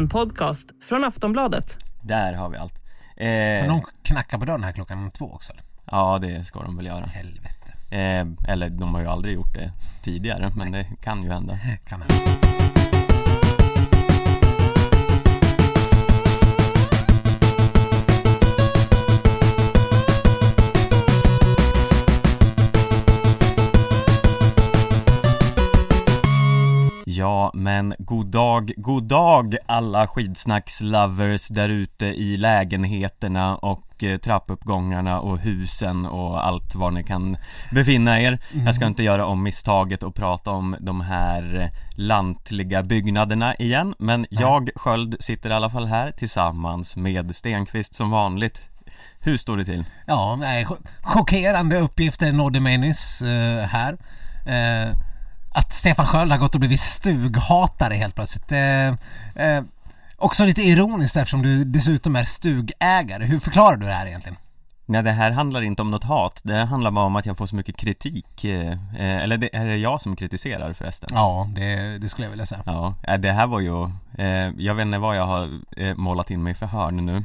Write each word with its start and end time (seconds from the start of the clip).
En 0.00 0.08
podcast 0.08 0.68
från 0.82 1.04
Aftonbladet. 1.04 1.76
Där 2.02 2.32
har 2.32 2.48
vi 2.48 2.56
allt. 2.56 2.82
Eh, 3.16 3.68
någon 3.68 3.82
knackar 4.02 4.38
på 4.38 4.44
dörren 4.44 4.64
här 4.64 4.72
klockan 4.72 5.10
två 5.10 5.32
också 5.32 5.52
ja, 5.84 6.18
det 6.18 6.44
ska 6.44 6.62
de 6.62 6.76
väl 6.76 6.86
göra. 6.86 7.06
Helvete, 7.06 7.72
Eh, 7.90 8.52
eller 8.52 8.70
de 8.70 8.94
har 8.94 9.00
ju 9.00 9.06
aldrig 9.06 9.34
gjort 9.34 9.54
det 9.54 9.72
tidigare, 10.02 10.52
men 10.56 10.72
det 10.72 10.86
kan 11.00 11.22
ju 11.24 11.30
hända. 11.32 11.58
kan 11.88 12.02
hända. 12.02 12.79
Ja, 27.20 27.50
men 27.54 27.94
god 27.98 28.26
dag, 28.26 28.72
god 28.76 29.02
dag 29.04 29.56
alla 29.66 30.06
skidsnackslovers 30.06 31.48
där 31.48 31.68
ute 31.68 32.06
i 32.06 32.36
lägenheterna 32.36 33.56
och 33.56 34.04
eh, 34.04 34.18
trappuppgångarna 34.18 35.20
och 35.20 35.38
husen 35.38 36.06
och 36.06 36.46
allt 36.46 36.74
var 36.74 36.90
ni 36.90 37.04
kan 37.04 37.36
befinna 37.72 38.20
er. 38.20 38.38
Jag 38.64 38.74
ska 38.74 38.86
inte 38.86 39.02
göra 39.02 39.26
om 39.26 39.42
misstaget 39.42 40.02
och 40.02 40.14
prata 40.14 40.50
om 40.50 40.76
de 40.80 41.00
här 41.00 41.70
lantliga 41.96 42.82
byggnaderna 42.82 43.54
igen, 43.54 43.94
men 43.98 44.26
jag, 44.30 44.70
Sköld, 44.76 45.16
sitter 45.20 45.50
i 45.50 45.52
alla 45.52 45.70
fall 45.70 45.86
här 45.86 46.10
tillsammans 46.10 46.96
med 46.96 47.36
Stenqvist 47.36 47.94
som 47.94 48.10
vanligt. 48.10 48.68
Hur 49.20 49.36
står 49.38 49.56
det 49.56 49.64
till? 49.64 49.84
Ja, 50.06 50.36
nej, 50.40 50.64
cho- 50.64 50.86
chockerande 51.02 51.78
uppgifter 51.78 52.32
nådde 52.32 52.60
mig 52.60 52.78
nyss 52.78 53.22
eh, 53.22 53.66
här. 53.66 53.96
Eh, 54.46 54.92
att 55.50 55.74
Stefan 55.74 56.06
Sköld 56.06 56.32
har 56.32 56.38
gått 56.38 56.54
och 56.54 56.60
blivit 56.60 56.80
stughatare 56.80 57.94
helt 57.94 58.14
plötsligt. 58.14 58.52
Eh, 58.52 58.88
eh, 59.46 59.64
också 60.16 60.44
lite 60.44 60.62
ironiskt 60.62 61.16
eftersom 61.16 61.42
du 61.42 61.64
dessutom 61.64 62.16
är 62.16 62.24
stugägare. 62.24 63.24
Hur 63.24 63.40
förklarar 63.40 63.76
du 63.76 63.86
det 63.86 63.92
här 63.92 64.06
egentligen? 64.06 64.36
Nej 64.90 65.02
det 65.02 65.12
här 65.12 65.30
handlar 65.30 65.62
inte 65.62 65.82
om 65.82 65.90
något 65.90 66.04
hat, 66.04 66.40
det 66.42 66.56
handlar 66.64 66.90
bara 66.90 67.04
om 67.04 67.16
att 67.16 67.26
jag 67.26 67.36
får 67.38 67.46
så 67.46 67.56
mycket 67.56 67.76
kritik 67.76 68.44
eh, 68.44 68.70
eh, 68.72 68.76
Eller 69.22 69.36
det, 69.38 69.56
är 69.56 69.66
det 69.66 69.76
jag 69.76 70.00
som 70.00 70.16
kritiserar 70.16 70.72
förresten? 70.72 71.10
Ja, 71.12 71.48
det, 71.54 71.98
det 71.98 72.08
skulle 72.08 72.26
jag 72.26 72.30
vilja 72.30 72.46
säga. 72.46 72.62
Ja, 72.66 72.94
eh, 73.02 73.14
det 73.18 73.32
här 73.32 73.46
var 73.46 73.60
ju, 73.60 73.90
jag 74.64 74.74
vet 74.74 74.86
inte 74.86 74.98
vad 74.98 75.16
jag 75.16 75.26
har 75.26 75.60
målat 75.94 76.30
in 76.30 76.42
mig 76.42 76.54
för 76.54 76.66
hörn 76.66 76.96
nu 77.06 77.22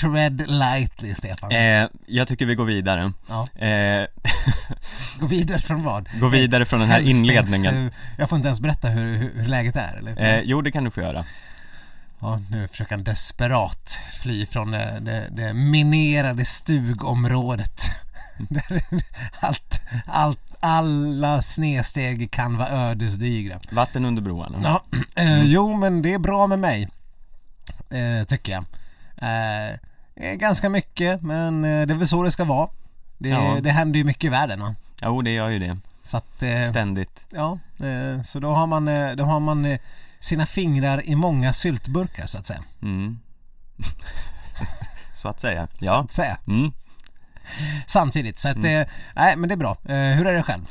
Tread 0.00 0.50
lightly, 0.50 1.14
Stefan. 1.14 1.50
Jag 2.06 2.28
tycker 2.28 2.46
vi 2.46 2.54
går 2.54 2.64
vidare 2.64 3.12
Ja. 3.28 3.46
Gå 5.20 5.26
vidare 5.26 5.62
från 5.62 5.82
vad? 5.84 6.08
Gå 6.20 6.28
vidare 6.28 6.64
från 6.64 6.80
den 6.80 6.88
här 6.88 7.00
Hälsnings- 7.00 7.08
inledningen 7.10 7.90
Jag 8.18 8.28
får 8.28 8.36
inte 8.36 8.48
ens 8.48 8.60
berätta 8.60 8.88
hur, 8.88 9.16
hur, 9.16 9.32
hur 9.40 9.48
läget 9.48 9.76
är, 9.76 9.96
eller? 9.98 10.42
Jo 10.44 10.60
det 10.60 10.70
kan 10.72 10.84
du 10.84 10.90
få 10.90 11.00
göra 11.00 11.24
Ja, 12.20 12.40
nu 12.50 12.68
försöker 12.68 12.94
han 12.94 13.04
desperat 13.04 13.98
fly 14.22 14.46
från 14.46 14.70
det, 14.70 14.98
det, 15.00 15.28
det 15.30 15.52
minerade 15.52 16.44
stugområdet. 16.44 17.80
Där 18.38 18.82
allt, 19.40 19.80
allt, 20.06 20.38
alla 20.60 21.42
snedsteg 21.42 22.30
kan 22.30 22.56
vara 22.56 22.68
ödesdigra. 22.68 23.60
Vatten 23.70 24.04
under 24.04 24.22
broarna 24.22 24.58
Ja, 24.62 24.98
eh, 25.22 25.42
jo 25.44 25.74
men 25.76 26.02
det 26.02 26.14
är 26.14 26.18
bra 26.18 26.46
med 26.46 26.58
mig. 26.58 26.88
Eh, 27.90 28.26
tycker 28.26 28.52
jag. 28.52 28.64
Eh, 29.16 30.32
ganska 30.34 30.68
mycket 30.68 31.22
men 31.22 31.64
eh, 31.64 31.86
det 31.86 31.94
är 31.94 31.98
väl 31.98 32.08
så 32.08 32.22
det 32.22 32.30
ska 32.30 32.44
vara. 32.44 32.68
Det, 33.18 33.28
Ja. 33.28 33.58
det 33.62 33.70
händer 33.70 33.98
ju 33.98 34.04
mycket 34.04 34.24
i 34.24 34.28
världen 34.28 34.60
va? 34.60 34.74
Jo 35.02 35.22
det 35.22 35.30
gör 35.30 35.48
ju 35.48 35.58
det, 35.58 35.78
Så 36.02 36.16
att, 36.16 36.42
eh, 36.42 36.64
ständigt 36.70 37.26
ja, 37.30 37.58
eh, 37.86 38.22
så 38.22 38.40
då 38.40 38.50
har 38.52 38.66
man, 38.66 38.84
då 39.16 39.24
har 39.24 39.40
man 39.40 39.78
sina 40.26 40.46
fingrar 40.46 41.06
i 41.06 41.16
många 41.16 41.52
syltburkar 41.52 42.26
så 42.26 42.38
att 42.38 42.46
säga. 42.46 42.62
mm. 42.82 43.18
Så 45.14 45.28
att 45.28 45.40
säga, 45.40 45.66
Så 45.66 45.84
ja 45.84 45.96
att 46.00 46.12
säga. 46.12 46.38
mm. 46.46 46.72
Samtidigt, 47.86 48.38
så 48.38 48.48
att, 48.48 48.56
eh, 48.56 48.82
nej 49.16 49.36
men 49.36 49.48
det 49.48 49.54
är 49.54 49.56
bra. 49.56 49.76
Eh, 49.84 49.96
hur 50.16 50.26
är 50.26 50.34
det 50.34 50.42
själv? 50.42 50.62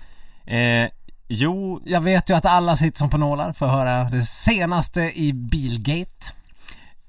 eh, 0.45 0.89
Jo, 1.27 1.81
Jag 1.85 2.01
vet 2.01 2.29
ju 2.29 2.35
att 2.35 2.45
alla 2.45 2.75
sitter 2.75 2.97
som 2.97 3.09
på 3.09 3.17
nålar 3.17 3.53
för 3.53 3.65
att 3.65 3.71
höra 3.71 4.03
det 4.03 4.25
senaste 4.25 5.01
i 5.19 5.33
Bilgate. 5.33 6.33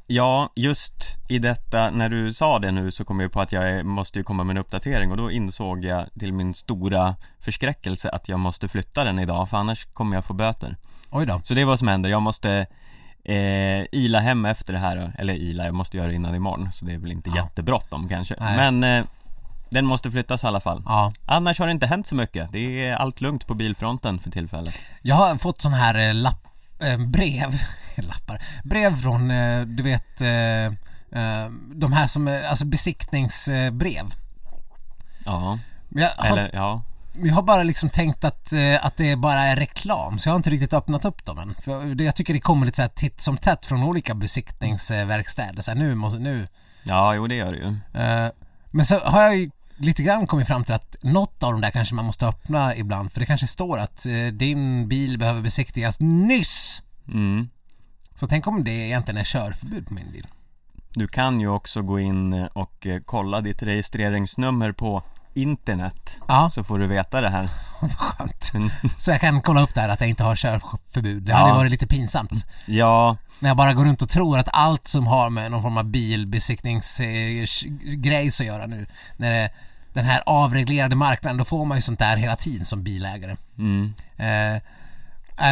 Ja, 0.07 0.53
just 0.57 0.93
i 1.29 1.39
detta, 1.39 1.91
när 1.91 2.09
du 2.09 2.33
sa 2.33 2.59
det 2.59 2.71
nu 2.71 2.91
så 2.91 3.05
kom 3.05 3.21
jag 3.21 3.33
på 3.33 3.41
att 3.41 3.53
jag 3.53 3.87
måste 3.87 4.19
ju 4.19 4.25
komma 4.25 4.45
med 4.45 4.55
en 4.57 4.61
uppdatering 4.61 5.11
och 5.11 5.17
då 5.17 5.31
insåg 5.31 5.85
jag 5.85 6.07
till 6.19 6.33
min 6.33 6.55
stora 6.55 7.17
förskräckelse 7.41 8.11
att 8.11 8.29
jag 8.29 8.39
måste 8.41 8.69
flytta 8.69 9.05
den 9.05 9.19
idag 9.19 9.51
för 9.51 9.57
annars 9.57 9.85
kommer 9.93 10.17
jag 10.17 10.25
få 10.25 10.35
böter. 10.35 10.77
Oj 11.17 11.27
då. 11.27 11.41
Så 11.45 11.55
det 11.55 11.61
är 11.61 11.65
vad 11.65 11.79
som 11.79 11.89
händer, 11.89 12.11
jag 12.11 12.23
måste 12.23 12.67
eh, 13.25 13.85
ila 13.93 14.21
hem 14.21 14.45
efter 14.45 14.73
det 14.73 14.79
här, 14.79 15.13
eller 15.19 15.35
ila, 15.35 15.65
jag 15.65 15.75
måste 15.75 15.97
göra 15.97 16.09
det 16.09 16.15
innan 16.15 16.35
imorgon 16.35 16.73
så 16.73 16.85
det 16.85 16.93
är 16.93 16.99
väl 16.99 17.13
inte 17.13 17.31
Ja. 17.31 17.37
jättebråttom 17.37 18.09
kanske. 18.09 18.35
Nej. 18.41 18.57
Men 18.57 18.85
eh, 18.85 19.05
den 19.71 19.87
måste 19.87 20.11
flyttas 20.11 20.45
i 20.45 20.47
alla 20.47 20.61
fall. 20.61 20.83
Ja. 20.87 21.13
Annars 21.27 21.59
har 21.59 21.67
det 21.67 21.73
inte 21.73 21.87
hänt 21.87 22.07
så 22.07 22.15
mycket, 22.15 22.53
det 22.53 22.87
är 22.87 22.95
allt 22.97 23.21
lugnt 23.21 23.47
på 23.47 23.55
bilfronten 23.55 24.19
för 24.19 24.31
tillfället. 24.31 24.75
Jag 25.03 25.17
har 25.17 25.37
fått 25.37 25.61
sån 25.61 25.73
här 25.73 26.09
eh, 26.09 26.15
lapp, 26.15 26.47
eh, 26.81 26.99
brev, 26.99 27.61
lappar, 27.97 28.43
brev 28.65 28.97
från, 28.97 29.31
eh, 29.31 29.61
du 29.63 29.83
vet, 29.83 30.21
eh, 30.21 30.65
eh, 31.23 31.51
de 31.75 31.93
här 31.93 32.07
som, 32.07 32.41
alltså 32.51 32.65
besiktningsbrev. 32.65 34.05
Ja, 35.25 35.59
har, 36.17 36.27
eller 36.27 36.51
ja. 36.53 36.83
Jag 37.23 37.35
har 37.35 37.43
bara 37.43 37.63
liksom 37.63 37.91
tänkt 37.91 38.25
att, 38.25 38.53
eh, 38.53 38.87
att 38.87 38.97
det 38.97 39.17
bara 39.17 39.41
är 39.41 39.57
reklam, 39.57 40.19
så 40.19 40.29
jag 40.29 40.33
har 40.33 40.37
inte 40.37 40.51
riktigt 40.51 40.73
öppnat 40.75 41.05
upp 41.05 41.25
dem 41.25 41.39
än. 41.39 41.55
För 41.63 42.03
jag 42.03 42.17
tycker 42.17 42.35
det 42.35 42.41
kommer 42.41 42.67
lite 42.67 42.77
så 42.77 42.83
här 42.83 42.89
titt 42.89 43.21
som 43.21 43.37
tätt 43.37 43.67
från 43.67 43.83
olika 43.83 44.15
besiktningsverkstäder, 44.15 45.63
så 45.63 45.71
här, 45.71 45.79
nu 45.79 45.95
måste, 45.95 46.19
nu. 46.19 46.49
Ja, 46.83 47.15
jo 47.15 47.27
det 47.27 47.35
gör 47.35 47.53
det 47.53 47.59
ju. 47.59 48.01
Eh, 48.03 48.31
men 48.71 48.85
så 48.85 48.99
har 48.99 49.23
jag 49.23 49.37
ju 49.37 49.51
lite 49.77 50.03
grann 50.03 50.27
kommit 50.27 50.47
fram 50.47 50.65
till 50.65 50.75
att 50.75 50.97
något 51.03 51.43
av 51.43 51.53
de 51.53 51.61
där 51.61 51.71
kanske 51.71 51.95
man 51.95 52.05
måste 52.05 52.27
öppna 52.27 52.77
ibland, 52.77 53.13
för 53.13 53.21
det 53.21 53.27
kanske 53.27 53.47
står 53.47 53.79
att 53.79 54.07
eh, 54.07 54.27
din 54.33 54.89
bil 54.89 55.19
behöver 55.19 55.43
besiktigas 55.43 56.01
nyss. 56.01 56.83
Mm. 57.09 57.49
Så 58.15 58.27
tänk 58.27 58.47
om 58.47 58.65
det 58.65 58.71
egentligen 58.71 59.21
är 59.21 59.25
körförbud 59.25 59.87
på 59.87 59.95
min 59.95 60.13
bil. 60.13 60.27
Du 60.95 61.09
kan 61.09 61.41
ju 61.41 61.49
också 61.49 61.83
gå 61.83 62.01
in 62.01 62.49
och 62.53 62.87
kolla 63.05 63.41
ditt 63.41 63.63
registreringsnummer 63.63 64.73
på 64.73 65.03
internet 65.37 66.19
Ja, 66.29 66.51
Så 66.51 66.65
får 66.65 66.79
du 66.79 66.87
veta 66.87 67.21
det 67.21 67.31
här 67.31 67.49
skönt. 67.99 68.53
Så 68.99 69.11
jag 69.11 69.21
kan 69.21 69.41
kolla 69.41 69.63
upp 69.63 69.75
där 69.75 69.89
att 69.89 70.01
jag 70.01 70.11
inte 70.11 70.25
har 70.25 70.37
körförbud. 70.37 71.23
Det 71.23 71.33
hade 71.35 71.49
Ja. 71.51 71.55
varit 71.55 71.71
lite 71.71 71.87
pinsamt. 71.87 72.47
Ja, 72.67 73.17
När 73.39 73.51
jag 73.51 73.57
bara 73.57 73.75
går 73.75 73.85
runt 73.85 74.03
och 74.03 74.09
tror 74.09 74.39
att 74.39 74.49
allt 74.53 74.89
som 74.89 75.07
har 75.07 75.31
med 75.31 75.51
någon 75.51 75.63
form 75.63 75.79
av 75.79 75.85
bilbesiktningsgrej 75.85 78.29
att 78.29 78.41
göra 78.41 78.67
nu. 78.67 78.87
När 79.17 79.31
det, 79.33 79.51
den 79.93 80.05
här 80.05 80.23
avreglerade 80.27 80.97
marknaden, 80.97 81.37
då 81.37 81.45
får 81.45 81.65
man 81.65 81.79
ju 81.79 81.83
sånt 81.83 81.99
där 81.99 82.17
hela 82.17 82.37
tiden 82.37 82.67
som 82.67 82.83
bilägare. 82.83 83.37
mm. 83.59 83.95
Eh, 84.17 84.63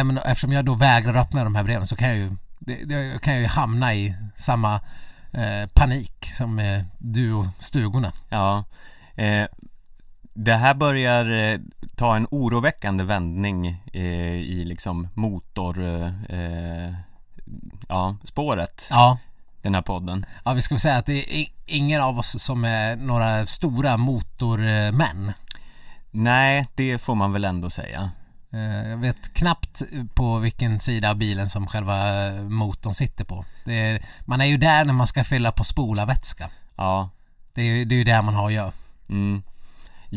men 0.03 0.17
eftersom 0.17 0.51
jag 0.51 0.65
då 0.65 0.73
vägrar 0.73 1.15
öppna 1.15 1.43
de 1.43 1.55
här 1.55 1.63
breven 1.63 1.87
så 1.87 1.95
kan 1.95 2.07
jag 2.07 2.17
ju, 2.17 2.31
det, 2.59 2.83
det, 2.85 3.21
kan 3.21 3.33
jag 3.33 3.41
ju 3.41 3.47
hamna 3.47 3.93
i 3.93 4.15
samma 4.37 4.75
eh, 5.31 5.67
panik 5.73 6.25
som 6.37 6.59
eh, 6.59 6.83
du 6.97 7.33
och 7.33 7.45
stugorna. 7.59 8.11
ja 8.29 8.63
eh, 9.15 9.45
Det 10.37 10.55
här 10.55 10.73
börjar 10.73 11.53
eh, 11.53 11.59
ta 11.95 12.15
en 12.15 12.27
oroväckande 12.31 13.03
vändning 13.03 13.83
eh, 13.93 14.35
i 14.35 14.65
liksom 14.65 15.07
motor 15.13 15.79
eh, 16.29 16.93
Ja, 17.87 18.17
spåret 18.23 18.87
Ja, 18.89 19.17
Den 19.61 19.75
här 19.75 19.81
podden 19.81 20.25
ja 20.45 20.53
vi 20.53 20.61
ska 20.61 20.75
väl 20.75 20.79
säga 20.79 20.97
att 20.97 21.05
det 21.05 21.41
är 21.41 21.47
ingen 21.65 22.01
av 22.01 22.19
oss 22.19 22.43
som 22.43 22.65
är 22.65 22.95
några 22.95 23.45
stora 23.45 23.97
motormän. 23.97 25.33
Nej, 26.11 26.67
det 26.75 26.97
får 26.97 27.15
man 27.15 27.33
väl 27.33 27.45
ändå 27.45 27.69
säga 27.69 28.11
Jag 28.89 28.97
vet 28.97 29.33
knappt 29.33 29.81
på 30.13 30.37
vilken 30.37 30.79
sida 30.79 31.09
av 31.09 31.15
bilen 31.17 31.49
som 31.49 31.67
själva 31.67 31.95
motorn 32.49 32.95
sitter 32.95 33.25
på. 33.25 33.45
Är, 33.65 34.05
man 34.25 34.41
är 34.41 34.45
ju 34.45 34.57
där 34.57 34.85
när 34.85 34.93
man 34.93 35.07
ska 35.07 35.23
fylla 35.23 35.51
på 35.51 35.63
spolarvätska. 35.63 36.49
Ja, 36.75 37.09
Det 37.53 37.61
är 37.61 37.65
ju 37.65 37.85
det 37.85 37.95
är 37.95 38.05
där 38.05 38.21
man 38.21 38.33
har 38.33 38.47
att 38.47 38.53
göra. 38.53 38.71
mm. 39.09 39.43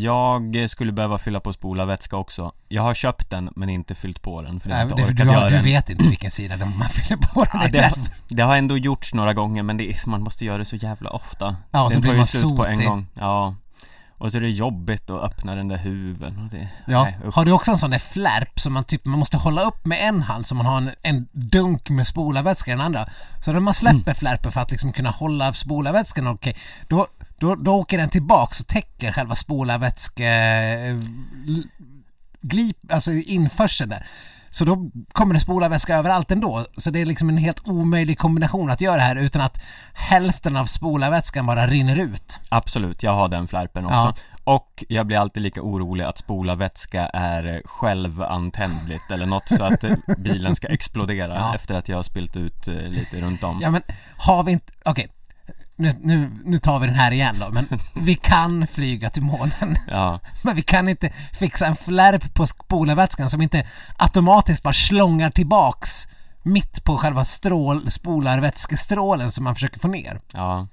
Jag 0.03 0.71
skulle 0.71 0.93
behöva 0.93 1.19
fylla 1.19 1.41
på 1.41 1.53
spolarvätska 1.53 2.17
också 2.17 2.53
Jag 2.69 2.83
har 2.83 2.95
köpt 2.95 3.31
den 3.31 3.51
men 3.57 3.69
inte 3.69 3.95
fyllt 3.95 4.23
på 4.23 4.43
den 4.43 4.61
för 4.61 4.71
har 4.71 4.79
jag 4.79 4.87
Nej, 4.87 4.93
inte 4.93 5.03
det, 5.03 5.13
orkat 5.13 5.27
du, 5.27 5.33
har, 5.33 5.51
göra 5.51 5.57
du 5.57 5.63
vet 5.63 5.91
inte 5.91 6.05
vilken 6.09 6.31
sida 6.31 6.57
man 6.57 6.89
fyller 6.89 7.17
på 7.23 7.45
den. 7.45 7.63
Ja, 7.63 7.69
det 7.73 7.79
har, 7.83 7.99
det 8.29 8.43
har 8.43 8.57
ändå 8.57 8.77
gjorts 8.77 9.15
några 9.15 9.35
gånger 9.35 9.63
men 9.63 9.77
det 9.77 9.91
är, 9.91 10.09
man 10.09 10.23
måste 10.23 10.45
göra 10.45 10.59
det 10.59 10.65
så 10.65 10.77
jävla 10.77 11.11
ofta 11.11 11.57
Ja, 11.71 11.83
och 11.85 11.93
så 11.93 11.95
Den 11.95 12.01
blir 12.01 12.11
tar 12.11 12.15
ju 12.15 12.19
man 12.19 12.27
slut 12.27 12.57
på 12.57 12.67
en 12.67 12.77
sotig. 12.77 12.89
gång 12.89 13.07
Ja 13.15 13.55
Och 14.19 14.31
så 14.33 14.37
är 14.39 14.43
det 14.43 14.51
jobbigt 14.51 15.11
att 15.11 15.23
öppna 15.23 15.55
den 15.55 15.69
där 15.69 15.77
huven 15.77 16.39
och 16.39 16.51
det, 16.59 16.69
Ja, 16.87 17.05
nej, 17.05 17.17
har 17.35 17.45
du 17.45 17.53
också 17.53 17.71
en 17.71 17.79
sån 17.79 17.91
där 17.91 17.99
flärp 17.99 18.61
som 18.61 18.73
man 18.73 18.85
typ, 18.85 19.05
man 19.05 19.19
måste 19.19 19.37
hålla 19.37 19.63
upp 19.63 19.85
med 19.87 19.99
en 20.09 20.23
hand 20.23 20.47
så 20.47 20.55
man 20.55 20.67
har 20.67 20.77
en, 20.79 20.91
en 21.03 21.29
dunk 21.33 21.91
med 21.91 22.07
spolarvätska 22.07 22.71
i 22.71 22.75
den 22.75 22.81
andra. 22.81 23.09
Så 23.45 23.53
när 23.53 23.61
man 23.61 23.75
släpper 23.75 23.99
Mm. 23.99 24.15
flärpen 24.15 24.53
för 24.53 24.61
att 24.61 24.71
liksom 24.71 24.93
kunna 24.93 25.11
hålla 25.11 25.53
spolarvätskan 25.53 26.27
okej, 26.27 26.57
då, 26.89 27.07
då, 27.39 27.55
då 27.55 27.75
åker 27.75 27.99
den 27.99 28.09
tillbaks 28.09 28.61
och 28.61 28.67
täcker 28.67 29.13
själva 29.13 29.35
spolarvätske... 29.37 30.27
eh, 30.27 30.97
Glip, 32.41 32.77
alltså 32.93 33.13
införseln 33.13 33.91
där. 33.91 34.07
Så 34.51 34.65
då 34.65 34.91
kommer 35.13 35.35
det 35.35 35.41
spolarvätska 35.41 35.97
överallt 35.97 36.31
ändå. 36.31 36.67
Så 36.77 36.91
det 36.91 37.01
är 37.01 37.07
liksom 37.07 37.29
en 37.29 37.37
helt 37.37 37.69
omöjlig 37.69 38.19
kombination 38.19 38.71
att 38.71 38.81
göra 38.81 38.97
det 38.97 39.03
här 39.03 39.17
utan 39.17 39.43
att 39.43 39.59
hälften 39.95 40.57
av 40.57 40.67
spolarvätskan 40.67 41.47
bara 41.47 41.67
rinner 41.67 41.97
ut. 41.97 42.41
Absolut, 42.49 43.03
jag 43.03 43.13
har 43.15 43.29
den 43.29 43.49
flärpen 43.49 43.85
också. 43.87 43.97
Ja. 43.97 44.15
Och 44.45 44.85
jag 44.89 45.07
blir 45.07 45.19
alltid 45.19 45.43
lika 45.43 45.63
orolig 45.63 46.05
att 46.05 46.19
spolarvätska 46.19 47.07
är 47.09 47.63
självantändligt 47.65 49.11
eller 49.11 49.27
något 49.27 49.49
så 49.49 49.65
att 49.65 49.85
bilen 50.19 50.57
ska 50.57 50.67
explodera 50.69 51.35
Ja. 51.39 51.55
efter 51.55 51.75
att 51.75 51.89
jag 51.89 51.97
har 51.97 52.03
spilt 52.03 52.37
ut 52.37 52.69
eh, 52.69 52.75
lite 52.75 53.21
runt 53.21 53.45
om. 53.45 53.59
Ja 53.63 53.71
men 53.71 53.83
har 54.17 54.45
vi 54.45 54.53
inte, 54.53 54.73
okej. 54.85 55.09
Nu, 55.81 55.93
nu, 56.01 56.31
nu 56.45 56.59
tar 56.59 56.79
vi 56.79 56.87
den 56.87 56.97
här 56.97 57.11
igen 57.13 57.37
då, 57.41 57.49
men 57.51 57.69
vi 57.95 58.15
kan 58.15 58.67
flyga 58.67 59.11
till 59.11 59.23
månen. 59.23 59.77
Ja, 59.89 60.21
Men 60.43 60.57
vi 60.57 60.63
kan 60.63 60.89
inte 60.89 61.11
fixa 61.39 61.67
en 61.67 61.77
flärp 61.77 62.35
på 62.35 62.47
spolarvätskan 62.47 63.31
som 63.31 63.43
inte 63.43 63.67
automatiskt 63.97 64.63
bara 64.63 64.75
slångar 64.75 65.31
tillbaks 65.31 66.09
mitt 66.43 66.85
på 66.85 66.97
själva 66.99 67.25
strål, 67.25 67.91
spolarvätskestrålen 67.91 69.31
som 69.31 69.45
man 69.45 69.55
försöker 69.55 69.81
få 69.81 69.89
ner. 69.89 70.21
ja, 70.33 70.67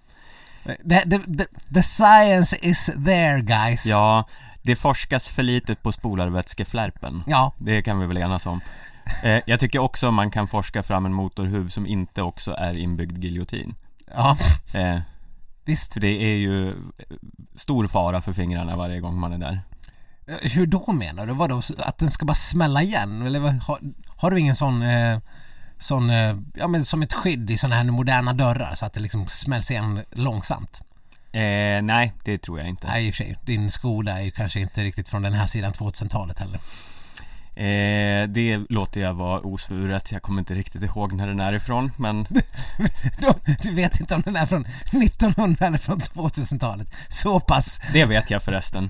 The, 0.90 1.02
the, 1.02 1.20
the, 1.38 1.46
the 1.74 1.84
science 1.84 2.58
is 2.62 2.86
there 2.86 3.42
guys. 3.42 3.86
ja, 3.86 4.28
det 4.62 4.76
forskas 4.76 5.30
för 5.30 5.44
lite 5.44 5.76
på 5.76 5.92
spolarvätskeflärpen. 5.92 7.24
Ja, 7.28 7.52
Det 7.58 7.82
kan 7.82 8.00
vi 8.00 8.08
väl 8.08 8.18
enas 8.18 8.46
om. 8.46 8.62
Eh, 9.24 9.40
jag 9.46 9.60
tycker 9.60 9.80
också 9.80 10.12
man 10.12 10.32
kan 10.32 10.48
forska 10.48 10.84
fram 10.84 11.06
en 11.06 11.14
motorhuv 11.14 11.70
som 11.70 11.88
inte 11.88 12.22
också 12.22 12.52
är 12.52 12.74
inbyggd 12.74 13.24
giljotin. 13.24 13.76
Ja, 14.14 14.38
Eh, 14.74 15.00
visst. 15.66 15.94
för 15.94 16.00
det 16.00 16.08
är 16.24 16.36
ju 16.36 16.70
eh, 16.70 16.76
stor 17.56 17.88
fara 17.88 18.22
för 18.22 18.34
fingrarna 18.34 18.76
varje 18.76 19.00
gång 19.00 19.20
man 19.20 19.34
är 19.34 19.38
där. 19.38 19.62
Hur 20.42 20.66
då 20.68 20.92
menar 20.94 21.26
du? 21.28 21.34
Vadå? 21.34 21.62
Att 21.78 21.98
den 21.98 22.12
ska 22.12 22.26
bara 22.26 22.36
smälla 22.36 22.82
igen? 22.84 23.22
Eller 23.26 23.40
har, 23.40 23.80
har 24.08 24.32
du 24.32 24.40
ingen 24.40 24.56
sån, 24.56 24.82
eh, 24.82 25.20
sån, 25.80 26.10
eh, 26.10 26.38
ja 26.54 26.68
men 26.68 26.86
som 26.86 27.02
ett 27.02 27.14
skydd 27.14 27.52
i 27.52 27.58
såna 27.58 27.76
här 27.76 27.84
moderna 27.84 28.34
dörrar 28.34 28.76
så 28.76 28.86
att 28.86 28.94
det 28.94 29.00
liksom 29.00 29.28
smälls 29.28 29.72
igen 29.72 30.02
långsamt? 30.12 30.82
Eh, 31.32 31.82
nej, 31.82 32.14
det 32.24 32.38
tror 32.38 32.60
jag 32.60 32.70
inte. 32.70 32.88
Nej 32.88 33.08
i 33.08 33.12
och 33.12 33.16
för 33.16 33.24
sig, 33.24 33.38
din 33.46 33.72
Skoda 33.72 34.12
är 34.20 34.22
ju 34.24 34.32
kanske 34.32 34.60
inte 34.60 34.84
riktigt 34.84 35.10
från 35.10 35.22
den 35.22 35.34
här 35.34 35.48
sidan 35.48 35.74
2000-talet 35.74 36.40
heller. 36.40 36.60
Eh, 37.56 38.28
det 38.28 38.58
låter 38.70 39.02
jag 39.02 39.14
vara 39.14 39.40
osvuret, 39.40 40.12
jag 40.12 40.22
kommer 40.22 40.40
inte 40.40 40.54
riktigt 40.54 40.84
ihåg 40.84 41.14
när 41.14 41.28
den 41.28 41.40
är 41.40 41.54
ifrån 41.54 41.92
men 41.98 42.28
Du, 43.20 43.56
du 43.62 43.76
vet 43.76 44.00
inte 44.00 44.16
om 44.16 44.22
den 44.22 44.36
är 44.36 44.46
från 44.46 44.66
1900 45.04 45.66
eller 45.66 45.78
från 45.78 46.00
2000-talet. 46.02 46.88
Så 47.10 47.40
pass. 47.40 47.80
det 47.94 48.06
vet 48.06 48.30
jag 48.30 48.44
förresten. 48.44 48.90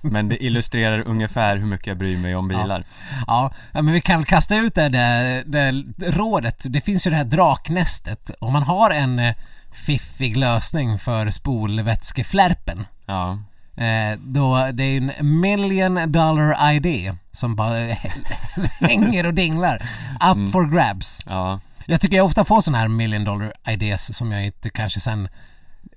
Men 0.00 0.28
det 0.28 0.44
illustrerar 0.44 1.08
ungefär 1.08 1.56
hur 1.56 1.66
mycket 1.66 1.86
jag 1.86 1.96
bryr 1.96 2.18
mig 2.18 2.36
om 2.36 2.48
bilar. 2.48 2.84
Ja, 3.26 3.52
ja, 3.72 3.82
men 3.82 3.94
vi 3.94 4.00
kan 4.00 4.20
väl 4.20 4.26
kasta 4.26 4.56
ut 4.56 4.74
det, 4.74 4.88
det, 4.88 5.44
det 5.46 5.72
rådet. 6.10 6.62
Det 6.64 6.80
finns 6.80 7.06
ju 7.06 7.10
det 7.10 7.16
här 7.16 7.24
draknästet. 7.24 8.30
Om 8.38 8.52
man 8.52 8.62
har 8.62 8.90
en 8.90 9.18
eh, 9.18 9.34
fiffig 9.72 10.36
lösning 10.36 10.98
för 10.98 11.30
spolvätskeflärpen 11.30 12.86
Ja, 13.06 13.38
Eh, 13.78 14.18
då 14.18 14.70
det 14.72 14.82
är 14.84 14.96
en 14.96 15.40
million 15.40 16.12
dollar 16.12 16.72
idé 16.72 17.14
som 17.32 17.56
bara 17.56 17.78
hänger 18.80 19.26
och 19.26 19.34
dinglar. 19.34 19.76
Up 20.14 20.52
for 20.52 20.66
grabs. 20.74 21.22
ja, 21.26 21.60
Jag 21.86 22.00
tycker 22.00 22.16
jag 22.16 22.26
ofta 22.26 22.44
får 22.44 22.60
sådana 22.60 22.78
här 22.78 22.88
million 22.88 23.24
dollar 23.24 23.52
ideas 23.68 24.16
som 24.16 24.32
jag 24.32 24.46
inte 24.46 24.70
kanske 24.70 25.00
sen 25.00 25.28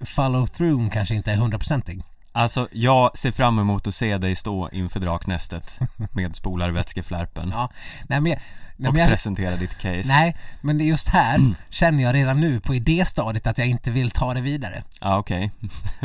follow 0.02 0.46
through 0.46 0.90
kanske 0.90 1.16
inte 1.16 1.32
är 1.32 1.36
hundraprocentig. 1.36 2.04
Alltså 2.32 2.68
jag 2.72 3.18
ser 3.18 3.32
fram 3.32 3.60
emot 3.60 3.88
att 3.88 3.96
se 3.96 4.18
dig 4.18 4.36
stå 4.36 4.70
inför 4.70 5.00
draknästet 5.00 5.80
med 6.12 6.36
spolarvätskeflärpen 6.36 7.50
Ja, 7.54 7.70
nej 8.10 8.22
men, 8.22 8.38
nej, 8.78 8.88
och 8.88 8.94
men 8.94 9.02
jag, 9.02 9.10
presentera 9.10 9.56
ditt 9.56 9.78
case. 9.78 10.04
nej, 10.08 10.38
men 10.62 10.80
just 10.80 11.08
här 11.08 11.40
känner 11.70 12.04
jag 12.04 12.16
redan 12.16 12.42
nu 12.42 12.60
på 12.60 12.76
idéstadiet 12.76 13.48
att 13.48 13.58
jag 13.58 13.68
inte 13.68 13.92
vill 13.92 14.12
ta 14.12 14.34
det 14.34 14.42
vidare. 14.42 14.84
Ja, 15.02 15.18
okej. 15.18 15.52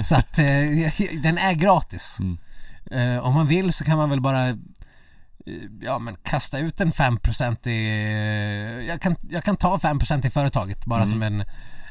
Så 0.05 0.17
att 0.17 0.38
eh, 0.38 0.44
den 1.23 1.38
är 1.38 1.52
gratis. 1.52 2.17
Mm. 2.20 2.38
Eh, 2.90 3.25
om 3.25 3.34
man 3.34 3.46
vill 3.46 3.72
så 3.72 3.84
kan 3.84 3.96
man 3.99 4.11
väl 4.11 4.20
bara 4.20 4.49
eh, 4.49 4.55
Ja 5.81 5.99
men 5.99 6.17
kasta 6.22 6.58
ut 6.58 6.81
en 6.81 6.93
5% 6.93 7.69
i 7.69 7.87
eh, 7.88 8.87
jag, 8.88 9.00
kan, 9.02 9.17
jag 9.31 9.44
kan 9.44 9.56
ta 9.56 9.76
5% 9.76 10.26
i 10.26 10.31
företaget 10.31 10.84
bara 10.84 11.02
Mm. 11.02 11.11
som 11.11 11.22
en 11.22 11.40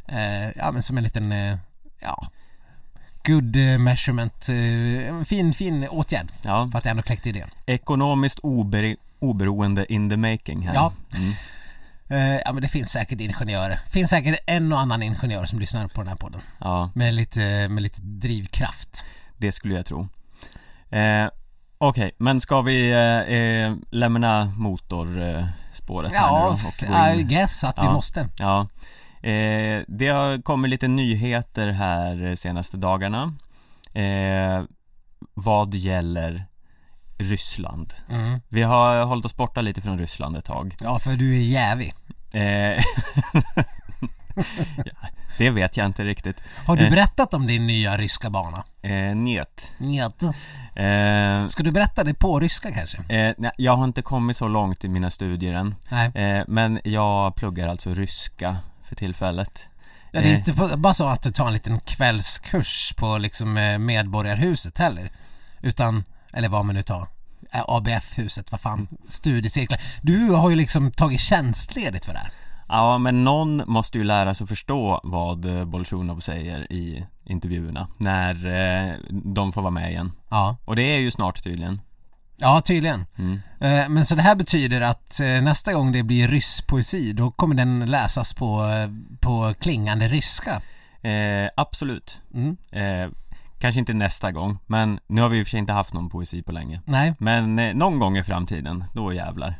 eh, 0.08 0.50
Ja 0.58 0.72
men 0.72 0.84
som 0.84 0.98
en 0.98 1.04
liten 1.04 1.32
eh, 1.32 1.58
Ja 2.02 2.28
Good 3.26 3.56
eh, 3.56 3.78
measurement 3.80 4.50
eh, 4.50 5.08
en 5.10 5.26
fin 5.26 5.54
fin 5.54 5.88
åtgärd 5.90 6.28
Ja, 6.44 6.70
för 6.72 6.78
att 6.78 6.86
jag 6.86 6.92
ändå 6.92 7.04
kläckte 7.04 7.30
idén. 7.30 7.50
ekonomiskt 7.66 8.40
ober- 8.40 8.96
oberoende 9.20 9.94
in 9.94 10.10
the 10.10 10.18
making 10.18 10.68
här. 10.68 10.74
Ja. 10.76 10.92
Mm. 11.18 11.34
Eh, 12.10 12.42
ja 12.46 12.54
men 12.54 12.62
det 12.62 12.68
finns 12.68 12.90
säkert 12.92 13.20
ingenjörer. 13.20 13.80
finns 13.92 14.10
säkert 14.10 14.40
en 14.48 14.74
och 14.74 14.80
annan 14.80 15.04
ingenjör 15.04 15.46
som 15.46 15.60
lyssnar 15.60 15.88
på 15.88 16.02
den 16.02 16.08
här 16.08 16.16
podden. 16.16 16.42
ja. 16.60 16.92
Med 16.96 17.14
lite, 17.14 17.68
med 17.70 17.84
lite 17.84 18.02
drivkraft. 18.02 19.06
Det 19.38 19.52
skulle 19.52 19.76
jag 19.76 19.86
tro. 19.86 20.08
Eh, 20.90 21.28
Okej, 21.78 22.12
men 22.18 22.42
ska 22.42 22.62
vi 22.62 22.92
eh, 22.92 23.36
eh, 23.38 23.76
lämna 23.90 24.46
motorspåret 24.46 26.12
här 26.14 26.20
Ja, 26.20 26.60
nu 26.82 26.88
då 26.88 26.94
och 27.14 27.20
I 27.20 27.24
guess 27.24 27.64
att 27.64 27.78
vi 27.80 27.84
måste. 27.84 28.30
Ja, 28.40 28.68
eh, 29.30 29.84
det 29.88 30.08
har 30.08 30.42
kommit 30.42 30.70
lite 30.70 30.88
nyheter 30.88 31.68
här 31.68 32.36
senaste 32.36 32.78
dagarna 32.78 33.34
eh, 33.94 34.64
Vad 35.34 35.74
gäller 35.76 36.46
Ryssland 37.18 37.94
Mm. 38.12 38.40
Vi 38.50 38.62
har 38.64 39.04
hållit 39.04 39.26
oss 39.26 39.36
borta 39.36 39.62
lite 39.62 39.82
från 39.82 40.00
Ryssland 40.00 40.38
ett 40.38 40.46
tag 40.46 40.76
Ja, 40.80 41.00
för 41.00 41.12
du 41.12 41.36
är 41.36 41.42
jävig. 41.42 41.94
eh, 42.34 42.42
ja, 44.86 44.94
Det 45.38 45.50
vet 45.50 45.78
jag 45.78 45.86
inte 45.86 46.04
riktigt 46.04 46.42
Har 46.68 46.76
du 46.76 46.84
Eh. 46.86 46.90
berättat 46.92 47.34
om 47.34 47.48
din 47.48 47.68
nya 47.68 47.98
ryska 47.98 48.30
bana? 48.30 48.64
eh, 48.82 49.16
Njet 49.16 49.72
Njet. 49.78 50.24
eh, 50.76 51.48
Ska 51.48 51.64
du 51.64 51.72
berätta 51.72 52.04
det 52.04 52.14
på 52.14 52.40
ryska 52.40 52.72
kanske? 52.72 52.98
eh, 52.98 53.34
nej, 53.38 53.52
Jag 53.58 53.76
har 53.76 53.84
inte 53.84 54.02
kommit 54.02 54.38
så 54.38 54.48
långt 54.48 54.84
i 54.84 54.88
mina 54.90 55.12
studier 55.12 55.54
än 55.54 55.76
Nej. 55.90 56.12
eh, 56.16 56.44
Men 56.48 56.80
jag 56.84 57.36
pluggar 57.36 57.68
alltså 57.68 57.94
ryska 57.94 58.58
för 58.86 58.96
tillfället 58.96 59.66
Ja, 60.12 60.22
det 60.22 60.28
är 60.30 60.34
Eh. 60.34 60.38
inte 60.38 60.78
bara 60.78 60.94
så 60.94 61.08
att 61.08 61.22
du 61.24 61.32
tar 61.32 61.48
en 61.48 61.54
liten 61.54 61.80
kvällskurs 61.80 62.94
på 62.98 63.18
liksom 63.18 63.58
eh, 63.58 63.78
Medborgarhuset 63.78 64.78
heller. 64.78 65.12
Utan, 65.62 66.04
eller 66.34 66.50
vad 66.50 66.66
man 66.66 66.76
nu 66.76 66.84
tar. 66.84 67.08
Eh, 67.52 67.64
ABF-huset, 67.68 68.52
vad 68.52 68.62
fan, 68.62 68.88
studiecirklar. 69.08 69.82
Du 70.02 70.30
har 70.30 70.50
ju 70.50 70.56
liksom 70.56 70.92
tagit 70.92 71.20
tjänstledigt 71.22 72.06
för 72.06 72.14
det 72.14 72.20
här. 72.20 72.30
Ja, 72.68 72.98
men 72.98 73.24
någon 73.24 73.64
måste 73.68 73.98
ju 73.98 74.04
lära 74.04 74.34
sig 74.34 74.48
förstå 74.48 75.02
vad 75.04 75.68
Bolsjunov 75.68 76.20
säger 76.20 76.72
i 76.74 77.06
intervjuerna 77.26 77.88
när 77.98 78.34
de 79.34 79.52
får 79.52 79.62
vara 79.62 79.72
med 79.72 79.92
igen. 79.92 80.12
Ja, 80.30 80.58
Och 80.66 80.76
det 80.76 80.82
är 80.96 81.00
ju 81.00 81.12
snart 81.12 81.44
tydligen. 81.44 81.82
Ja 82.38 82.62
tydligen. 82.62 83.06
Mm. 83.18 83.40
Eh, 83.60 83.90
Men 83.90 84.06
så 84.06 84.16
det 84.16 84.22
här 84.22 84.36
betyder 84.36 84.82
att 84.82 85.20
eh, 85.20 85.28
nästa 85.42 85.74
gång 85.74 85.92
det 85.92 86.04
blir 86.04 86.28
rysspoesi 86.28 87.14
då 87.14 87.32
kommer 87.32 87.56
den 87.56 87.86
läsas 87.86 88.34
på, 88.34 88.64
eh, 88.64 88.90
på 89.20 89.54
klingande 89.60 90.08
ryska. 90.08 90.62
Eh, 91.02 91.50
absolut. 91.58 92.22
Mm. 92.34 92.58
Eh, 92.72 93.10
kanske 93.60 93.80
inte 93.80 93.94
nästa 93.94 94.32
gång, 94.32 94.58
men 94.68 95.00
nu 95.08 95.22
har 95.22 95.30
vi 95.30 95.40
i 95.40 95.44
och 95.44 95.48
för 95.48 95.52
sig 95.52 95.60
inte 95.60 95.74
haft 95.74 95.94
någon 95.94 96.10
poesi 96.10 96.42
på 96.44 96.52
länge. 96.52 96.82
Nej, 96.86 97.14
Men 97.20 97.60
eh, 97.60 97.74
någon 97.76 98.00
gång 98.00 98.18
i 98.18 98.24
framtiden, 98.24 98.84
då 98.94 99.14
jävlar. 99.14 99.56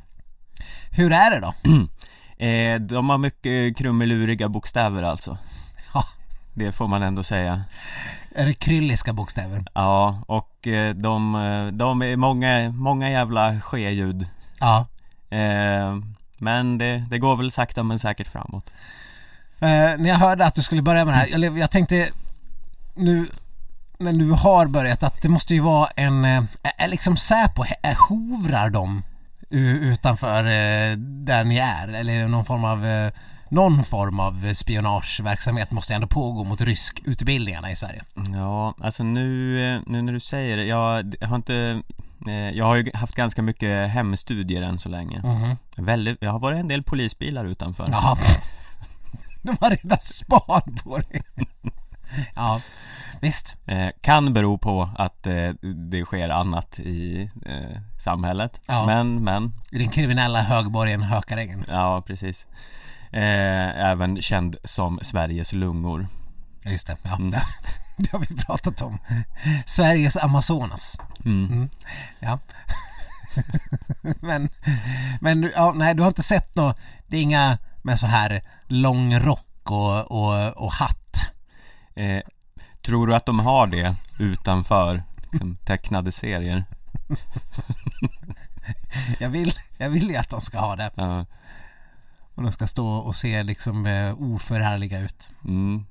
hur 0.92 1.12
är 1.12 1.32
det 1.32 1.40
då? 1.40 1.54
De 2.80 3.10
har 3.10 3.18
mycket 3.18 3.78
krumeluriga 3.78 4.50
bokstäver 4.50 5.04
alltså. 5.04 5.38
Det 6.58 6.72
får 6.72 6.88
man 6.88 7.04
ändå 7.04 7.24
säga. 7.24 7.64
Är 8.36 8.46
det 8.46 8.54
krylliska 8.54 9.14
bokstäver? 9.14 9.66
Ja, 9.74 10.22
och 10.28 10.68
eh, 10.68 10.96
de, 10.96 11.36
eh, 11.36 11.68
de 11.68 12.02
är 12.02 12.18
många, 12.18 12.70
många 12.70 13.10
jävla 13.10 13.60
ske-ljud. 13.62 14.28
Ja. 14.60 14.86
Eh, 15.30 15.96
men 16.38 16.78
det, 16.78 17.06
det 17.10 17.20
går 17.20 17.36
väl 17.36 17.52
sakta 17.52 17.84
men 17.84 18.00
säkert 18.00 18.28
framåt. 18.28 18.74
Eh, 19.60 19.68
när 19.70 20.08
jag 20.08 20.16
hörde 20.16 20.46
att 20.46 20.56
du 20.56 20.62
skulle 20.62 20.82
börja 20.82 21.06
med 21.06 21.14
det 21.14 21.18
här, 21.18 21.28
jag, 21.28 21.58
jag 21.58 21.72
tänkte 21.72 22.10
nu 22.94 23.28
när 23.98 24.14
du 24.14 24.32
har 24.32 24.68
börjat 24.68 25.04
att 25.04 25.22
det 25.22 25.30
måste 25.30 25.54
ju 25.54 25.60
vara 25.60 25.88
en, 25.96 26.26
eh, 26.26 26.44
är 26.78 26.88
liksom 26.88 27.18
Säpo, 27.18 27.64
hovrar 28.10 28.70
de 28.70 29.04
utanför 29.50 30.44
där 31.26 31.44
ni 31.44 31.58
är? 31.58 31.88
Eller 31.88 32.14
är 32.14 32.22
det 32.22 32.28
någon 32.28 32.46
form 32.46 32.66
av 32.66 33.12
någon 33.50 33.84
form 33.84 34.20
av 34.20 34.54
spionageverksamhet 34.54 35.72
måste 35.72 35.94
ändå 35.96 36.08
pågå 36.08 36.44
mot 36.44 36.62
ryskutbildningarna 36.62 37.72
i 37.72 37.76
Sverige. 37.76 38.04
Ja, 38.34 38.76
alltså 38.82 39.04
nu, 39.04 39.60
eh, 39.76 39.82
nu 39.88 40.02
när 40.02 40.14
du 40.14 40.20
säger 40.20 40.58
det, 40.58 40.66
jag, 40.66 41.16
har 41.22 41.36
inte 41.36 41.82
eh, 42.28 42.50
Jag 42.50 42.66
har 42.66 42.76
ju 42.76 42.92
haft 42.94 43.16
ganska 43.16 43.42
mycket 43.42 43.90
hemstudier 43.90 44.62
än 44.62 44.78
så 44.78 44.90
länge 44.90 45.22
Mhm. 45.24 45.58
Väldigt, 45.78 46.18
jag 46.22 46.32
har 46.32 46.40
varit 46.40 46.60
en 46.60 46.68
del 46.68 46.84
polisbilar 46.84 47.46
utanför 47.46 47.88
Jaha. 47.92 48.18
De 49.42 49.58
har 49.62 49.70
redan 49.70 50.00
span 50.02 50.78
på 50.84 50.98
dig. 50.98 51.22
Ja. 52.36 52.62
Visst. 53.22 53.56
Eh, 53.66 53.88
kan 54.02 54.34
bero 54.34 54.58
på 54.58 54.90
att 54.98 55.28
eh, 55.28 55.50
det 55.90 56.06
sker 56.06 56.30
annat 56.30 56.80
i 56.80 57.30
eh, 57.46 57.82
samhället. 58.04 58.62
Ja. 58.68 58.86
Men, 58.86 59.24
men, 59.24 59.54
den 59.72 59.90
kriminella 59.90 60.42
högborgen 60.42 61.02
Hökarängen. 61.04 61.66
ja 61.68 62.04
precis. 62.08 62.46
Eh, 63.16 63.86
även 63.92 64.22
känd 64.22 64.56
som 64.64 65.00
Sveriges 65.02 65.54
lungor. 65.54 66.08
Ja, 66.64 66.72
just 66.72 66.88
det. 66.88 66.98
Ja, 67.04 67.16
Mm. 67.16 67.32
det, 67.32 67.44
det 67.98 68.12
har 68.12 68.20
vi 68.20 68.26
pratat 68.36 68.82
om. 68.82 68.98
Sveriges 69.66 70.18
Amazonas. 70.18 70.98
Mm. 71.26 71.70
Ja. 72.20 72.40
men, 74.22 74.50
men 75.22 75.52
ja, 75.56 75.74
nej, 75.76 75.94
du 75.96 76.02
har 76.02 76.08
inte 76.08 76.24
sett 76.24 76.56
något. 76.56 76.78
Det 77.08 77.18
är 77.18 77.22
inga 77.22 77.58
med 77.82 78.00
så 78.00 78.08
här 78.08 78.42
lång 78.68 79.20
rock 79.20 79.72
och, 79.72 80.12
och, 80.12 80.58
och 80.58 80.72
hatt. 80.74 81.32
Eh, 81.96 82.22
tror 82.86 83.08
du 83.08 83.16
att 83.16 83.26
de 83.26 83.40
har 83.40 83.68
det 83.68 83.96
utanför 84.20 85.04
liksom, 85.32 85.58
tecknade 85.66 86.12
serier? 86.12 86.64
Jag 89.20 89.30
vill, 89.30 89.54
jag 89.78 89.90
vill 89.90 90.10
ju 90.10 90.16
att 90.16 90.30
de 90.30 90.42
ska 90.42 90.60
ha 90.60 90.76
det. 90.76 90.92
Ja, 90.96 91.26
Och 92.36 92.44
de 92.44 92.52
ska 92.52 92.68
stå 92.68 92.88
och 92.88 93.16
se 93.16 93.44
liksom 93.44 93.86
eh, 93.86 94.22
oförhärliga 94.22 95.00
ut. 95.00 95.30
mm. 95.46 95.86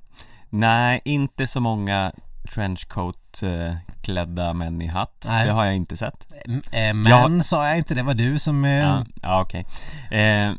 Nej, 0.51 1.01
inte 1.05 1.47
så 1.47 1.61
många 1.61 2.13
trenchcoat 2.55 3.43
eh, 3.43 3.75
klädda 4.03 4.53
män 4.53 4.83
i 4.83 4.87
hatt. 4.87 5.25
Nej. 5.29 5.47
Det 5.47 5.53
har 5.53 5.65
jag 5.65 5.77
inte 5.77 5.97
sett. 5.97 6.27
M- 6.47 6.63
eh, 6.73 6.95
men 6.95 7.37
Ja. 7.37 7.43
sa 7.43 7.69
jag 7.69 7.79
inte, 7.79 7.95
det 7.95 8.03
var 8.03 8.15
du 8.15 8.39
som... 8.39 8.65
Ja, 8.65 9.05
ja 9.23 9.41
okej. 9.43 9.67
Eh, 10.11 10.53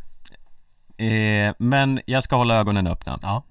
men 1.57 2.01
jag 2.05 2.23
ska 2.23 2.35
hålla 2.35 2.55
ögonen 2.55 2.87
öppna. 2.87 3.19
Ja. 3.21 3.43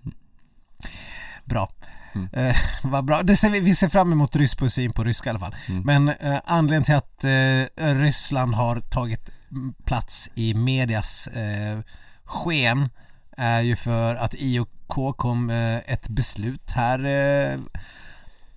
Bra. 1.44 1.70
Mm. 2.14 2.28
Eh, 2.32 2.56
vad 2.82 3.04
bra. 3.04 3.22
Det 3.22 3.36
ser 3.36 3.50
vi, 3.50 3.60
vi 3.60 3.74
ser 3.74 3.88
fram 3.88 4.12
emot 4.12 4.36
rysk 4.36 4.58
poesin 4.58 4.92
på 4.92 5.04
ryska 5.04 5.28
i 5.28 5.30
alla 5.30 5.40
fall. 5.40 5.54
Mm. 5.68 5.82
Men 5.82 6.08
eh, 6.08 6.40
anledningen 6.44 6.84
till 6.84 6.94
att 6.94 7.24
eh, 7.24 7.94
Ryssland 7.94 8.54
har 8.54 8.80
tagit 8.80 9.30
mm, 9.50 9.74
plats 9.84 10.30
i 10.34 10.54
medias 10.54 11.26
eh, 11.26 11.78
sken 12.24 12.88
är 13.36 13.60
ju 13.60 13.76
för 13.76 14.14
att 14.14 14.34
IOK 14.34 15.16
kom 15.16 15.50
eh, 15.50 15.76
ett 15.76 16.08
beslut 16.08 16.70
här 16.70 17.04
eh, 17.04 17.60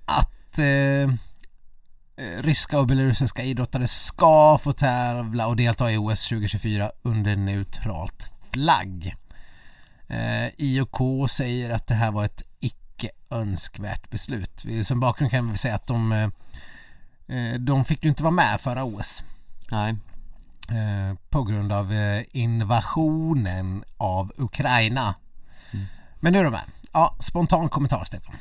att 0.06 0.60
eh, 0.60 1.04
eh, 2.16 2.42
ryska 2.42 2.80
och 2.80 2.88
belarusiska 2.88 3.44
idrottare 3.44 3.88
ska 3.88 4.58
få 4.58 4.74
tävla 4.74 5.48
och 5.48 5.56
delta 5.56 5.92
i 5.92 5.98
OS 5.98 6.28
2024 6.28 6.92
under 7.02 7.36
neutralt 7.36 8.32
flagg. 8.52 9.16
Eh, 10.08 10.48
IOK 10.58 11.30
säger 11.30 11.70
att 11.70 11.88
det 11.88 11.94
här 11.94 12.12
var 12.12 12.26
ett 12.26 12.44
icke 12.60 13.10
önskvärt 13.30 14.10
beslut. 14.10 14.66
Som 14.84 15.00
bakgrund 15.00 15.32
kan 15.32 15.52
vi 15.52 15.58
säga 15.58 15.76
att 15.76 15.88
de, 15.88 16.12
eh, 16.12 16.30
eh, 17.38 17.54
de 17.54 17.86
fick 17.86 18.04
ju 18.04 18.10
inte 18.10 18.24
vara 18.24 18.32
med 18.32 18.62
förra 18.62 18.84
OS 18.84 19.24
Nej 19.72 19.96
eh, 20.70 21.14
på 21.30 21.44
grund 21.44 21.72
av 21.72 21.94
eh, 21.94 22.24
invasionen 22.32 23.84
av 23.98 24.32
Ukraina. 24.38 25.16
Men 26.20 26.34
nu 26.34 26.40
är 26.40 26.44
de 26.44 26.52
med. 26.52 26.64
Ja, 26.92 27.16
spontan 27.20 27.70
kommentar 27.70 28.06
Stefan. 28.06 28.36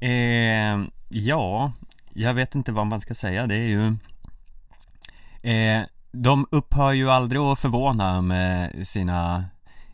Eh, 0.00 0.78
ja, 1.08 1.72
jag 2.12 2.34
vet 2.34 2.54
inte 2.54 2.72
vad 2.72 2.86
man 2.86 3.00
ska 3.00 3.14
säga. 3.14 3.46
Det 3.46 3.54
är 3.54 3.68
ju 3.68 3.86
eh, 5.52 5.82
De 6.12 6.46
upphör 6.50 6.92
ju 6.92 7.10
aldrig 7.10 7.40
att 7.40 7.58
förvåna 7.58 8.22
med 8.22 8.86
sina 8.88 9.44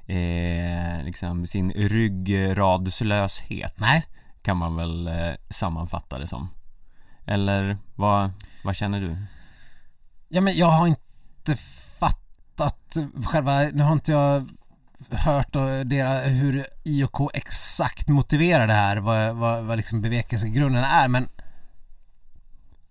eh, 0.07 1.05
liksom 1.05 1.47
sin 1.47 1.71
ryggradslöshet 1.71 3.75
Nej, 3.77 4.07
kan 4.43 4.57
man 4.57 4.77
väl 4.77 5.09
eh, 5.09 5.33
sammanfatta 5.51 6.19
det 6.19 6.27
som. 6.27 6.49
Eller 7.27 7.79
vad, 7.95 8.31
vad 8.65 8.77
känner 8.77 9.01
du? 9.01 9.17
ja 10.29 10.41
men 10.41 10.57
jag 10.57 10.67
har 10.67 10.87
inte 10.87 11.03
inte 11.43 11.63
fattat 11.99 12.97
själva, 13.25 13.61
nu 13.63 13.83
har 13.83 13.93
inte 13.93 14.13
jag 14.13 14.49
hört 15.11 15.53
deras, 15.85 16.27
hur 16.27 16.67
IOK 16.85 17.31
exakt 17.35 18.09
motiverar 18.09 18.67
det 18.67 18.73
här, 18.73 18.97
vad, 18.97 19.37
vad, 19.37 19.65
vad 19.65 19.77
liksom 19.77 20.03
bevekelsegrunden 20.03 20.85
är 20.85 21.09
men 21.09 21.29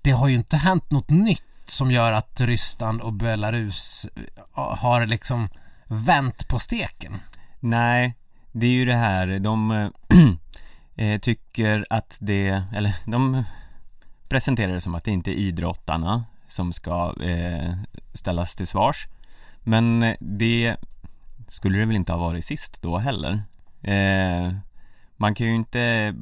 det 0.01 0.11
har 0.11 0.27
ju 0.27 0.35
inte 0.35 0.57
hänt 0.57 0.91
något 0.91 1.09
nytt 1.09 1.43
som 1.67 1.91
gör 1.91 2.13
att 2.13 2.41
Ryssland 2.41 3.01
och 3.01 3.13
Belarus 3.13 4.07
har 4.53 5.05
liksom 5.05 5.49
vänt 5.87 6.47
på 6.47 6.59
steken. 6.59 7.19
Nej, 7.59 8.15
det 8.51 8.65
är 8.65 8.71
ju 8.71 8.85
det 8.85 8.95
här, 8.95 9.39
de 9.39 9.71
eh, 10.95 11.19
tycker 11.19 11.85
att 11.89 12.17
det, 12.19 12.63
eller 12.73 12.95
de 13.05 13.43
presenterar 14.29 14.73
det 14.73 14.81
som 14.81 14.95
att 14.95 15.03
det 15.03 15.11
inte 15.11 15.31
är 15.31 15.35
idrottarna 15.35 16.25
som 16.51 16.73
ska 16.73 17.15
eh, 17.21 17.73
ställas 18.13 18.55
till 18.55 18.67
svars. 18.67 19.07
Men 19.59 20.03
eh, 20.03 20.15
det 20.19 20.75
skulle 21.47 21.79
det 21.79 21.85
väl 21.85 21.95
inte 21.95 22.11
ha 22.11 22.19
varit 22.19 22.45
sist 22.45 22.81
då 22.81 22.97
heller. 22.97 23.43
Eh, 23.81 24.53
man 25.17 25.35
kan 25.35 25.47
ju 25.47 25.55
inte 25.55 26.15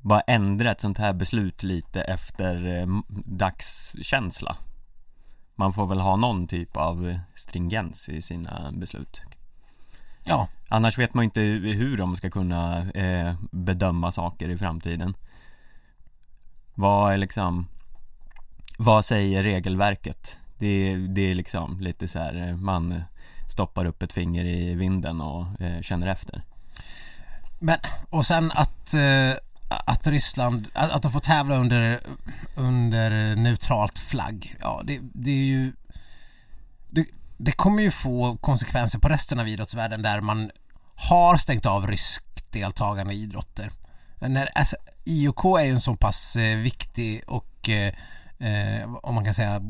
bara 0.00 0.20
ändra 0.20 0.70
ett 0.70 0.80
sånt 0.80 0.98
här 0.98 1.12
beslut 1.12 1.62
lite 1.62 2.02
efter 2.02 2.80
eh, 2.80 2.86
dagskänsla. 3.24 4.56
Man 5.54 5.72
får 5.72 5.86
väl 5.86 6.00
ha 6.00 6.16
någon 6.16 6.46
typ 6.46 6.76
av 6.76 7.18
stringens 7.34 8.08
i 8.08 8.22
sina 8.22 8.72
beslut. 8.72 9.22
Ja, 10.24 10.48
Annars 10.68 10.98
vet 10.98 11.14
man 11.14 11.24
inte 11.24 11.40
hur 11.40 11.96
de 11.96 12.16
ska 12.16 12.30
kunna 12.30 12.90
eh, 12.90 13.34
bedöma 13.50 14.12
saker 14.12 14.48
i 14.48 14.58
framtiden. 14.58 15.14
Vad 16.74 17.12
är 17.12 17.16
liksom 17.16 17.68
vad 18.80 19.04
säger 19.04 19.42
regelverket? 19.42 20.38
Det, 20.58 20.96
det 20.96 21.30
är 21.30 21.34
liksom 21.34 21.80
lite 21.80 22.08
så 22.08 22.18
här, 22.18 22.48
eh, 22.48 22.56
man 22.56 23.02
stoppar 23.50 23.84
upp 23.84 24.02
ett 24.02 24.12
finger 24.12 24.44
i 24.44 24.74
vinden 24.74 25.20
och 25.20 25.60
eh, 25.60 25.82
känner 25.82 26.06
efter. 26.06 26.42
Men, 27.58 27.78
och 28.10 28.26
sen 28.26 28.52
att, 28.54 28.94
eh, 28.94 29.32
att 29.68 30.06
Ryssland, 30.06 30.66
att, 30.74 30.90
att 30.90 31.02
de 31.02 31.12
får 31.12 31.20
tävla 31.20 31.56
under, 31.56 32.00
under 32.56 33.36
neutralt 33.36 33.98
flagg. 33.98 34.56
Ja, 34.60 34.82
det, 34.84 35.00
det 35.02 35.30
är 35.30 35.44
ju... 35.44 35.72
Det, 36.90 37.06
det 37.36 37.52
kommer 37.52 37.82
ju 37.82 37.90
få 37.90 38.36
konsekvenser 38.36 38.98
på 38.98 39.08
resten 39.08 39.38
av 39.38 39.48
idrottsvärlden 39.48 40.02
där 40.02 40.20
man 40.20 40.50
har 40.94 41.36
stängt 41.36 41.66
av 41.66 41.86
ryskt 41.86 42.52
deltagande 42.52 43.14
i 43.14 43.22
idrotter. 43.22 43.70
När, 44.18 44.48
alltså, 44.54 44.76
IOK 45.04 45.44
är 45.44 45.64
ju 45.64 45.70
en 45.70 45.80
så 45.80 45.96
pass 45.96 46.36
eh, 46.36 46.58
viktig 46.58 47.22
och, 47.26 47.68
eh, 47.68 47.94
eh, 48.38 48.94
om 48.94 49.14
man 49.14 49.24
kan 49.24 49.34
säga, 49.34 49.62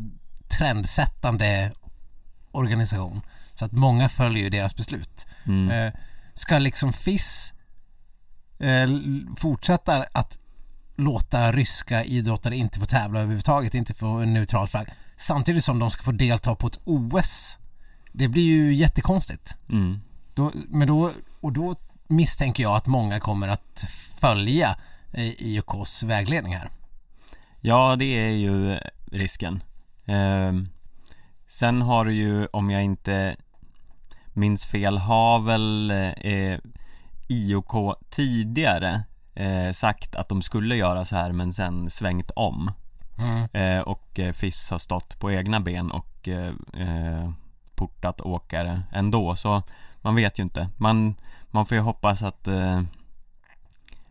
trendsättande 0.58 1.72
organisation. 2.50 3.20
Så 3.54 3.64
att 3.64 3.72
många 3.72 4.08
följer 4.08 4.42
ju 4.44 4.50
deras 4.50 4.76
beslut. 4.76 5.26
Mm. 5.46 5.70
Eh, 5.70 5.92
ska 6.34 6.58
liksom 6.58 6.92
FIS 6.92 7.52
eh, 8.58 8.88
fortsätta 9.37 10.06
att 10.12 10.38
låta 10.96 11.52
ryska 11.52 12.04
idrottare 12.04 12.56
inte 12.56 12.80
få 12.80 12.87
tävla 12.87 13.20
överhuvudtaget, 13.20 13.75
inte 13.75 13.94
få 13.94 14.06
en 14.06 14.34
neutral 14.34 14.68
flagg 14.68 14.88
samtidigt 15.16 15.64
som 15.64 15.78
de 15.78 15.90
ska 15.90 16.02
få 16.02 16.12
delta 16.12 16.54
på 16.54 16.66
ett 16.66 16.78
OS. 16.84 17.58
Det 18.12 18.28
blir 18.28 18.42
ju 18.42 18.75
jättekonstigt. 18.75 19.56
Mm. 19.68 20.00
Då, 20.34 20.52
men 20.68 20.88
då, 20.88 21.12
och 21.40 21.52
då 21.52 21.76
misstänker 22.06 22.62
jag 22.62 22.76
att 22.76 22.87
många 22.87 23.20
kommer 23.20 23.48
att 23.48 23.84
följa 24.20 24.76
eh, 25.12 25.42
IOKs 25.42 26.02
vägledning 26.02 26.56
här. 26.56 26.70
Ja, 27.60 27.96
det 27.96 28.04
är 28.04 28.30
ju 28.30 28.78
risken. 29.12 29.62
Ehm, 30.06 30.68
sen 31.48 31.82
har 31.82 32.04
du 32.04 32.12
ju, 32.12 32.46
om 32.46 32.70
jag 32.70 32.82
inte 32.84 33.36
minns 34.32 34.64
fel, 34.64 34.98
har 34.98 35.40
väl 35.40 35.90
eh, 36.16 36.58
IOK 37.28 37.96
tidigare 38.10 39.02
eh, 39.34 39.72
sagt 39.72 40.14
att 40.14 40.28
de 40.28 40.42
skulle 40.42 40.76
göra 40.76 41.04
så 41.04 41.16
här 41.16 41.32
men 41.32 41.52
sen 41.52 41.90
svängt 41.90 42.30
om. 42.36 42.72
Mm. 43.18 43.48
Eh, 43.52 43.82
och 43.82 44.18
eh, 44.18 44.32
FIS 44.32 44.70
har 44.70 44.78
stått 44.78 45.18
på 45.18 45.32
egna 45.32 45.60
ben 45.60 45.90
och 45.90 46.28
eh, 46.28 46.52
eh, 46.74 47.30
portat 47.74 48.20
åkare 48.20 48.82
ändå 48.92 49.36
så 49.36 49.62
man 50.00 50.14
vet 50.14 50.38
ju 50.38 50.42
inte. 50.42 50.68
Man, 50.76 51.14
man 51.50 51.66
får 51.66 51.76
ju 51.76 51.82
hoppas 51.82 52.22
att 52.22 52.48
eh, 52.48 52.82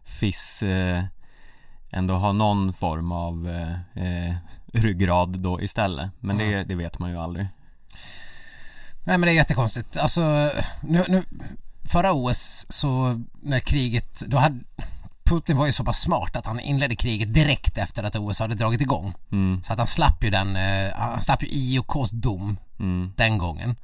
FIS 0.03 0.63
eh, 0.63 1.03
ändå 1.89 2.13
har 2.15 2.33
någon 2.33 2.73
form 2.73 3.11
av 3.11 3.49
eh, 3.49 4.03
eh, 4.03 4.35
ryggrad 4.73 5.39
då 5.39 5.61
istället. 5.61 6.11
Men 6.19 6.37
det, 6.37 6.63
det 6.63 6.75
vet 6.75 6.99
man 6.99 7.09
ju 7.09 7.17
aldrig. 7.17 7.47
Nej 9.03 9.17
men 9.17 9.21
det 9.21 9.31
är 9.31 9.35
jättekonstigt. 9.35 9.97
Alltså, 9.97 10.51
nu, 10.81 11.05
nu, 11.07 11.23
förra 11.83 12.13
OS 12.13 12.65
så 12.69 13.21
när 13.41 13.59
kriget, 13.59 14.23
då 14.27 14.37
hade 14.37 14.59
Putin 15.23 15.57
var 15.57 15.65
ju 15.65 15.71
så 15.71 15.83
pass 15.83 15.99
smart 15.99 16.35
att 16.35 16.45
han 16.45 16.59
inledde 16.59 16.95
kriget 16.95 17.33
direkt 17.33 17.77
efter 17.77 18.03
att 18.03 18.15
OS 18.15 18.39
hade 18.39 18.55
dragit 18.55 18.81
igång. 18.81 19.13
Mm, 19.31 19.63
Så 19.63 19.73
att 19.73 19.79
han 19.79 19.87
slapp 19.87 20.23
ju 20.23 20.29
den, 20.29 20.55
eh, 20.55 20.93
han 20.95 21.21
slapp 21.21 21.43
ju 21.43 21.47
IOKs 21.51 22.09
dom 22.11 22.57
mm, 22.79 23.13
den 23.15 23.37
gången. 23.37 23.75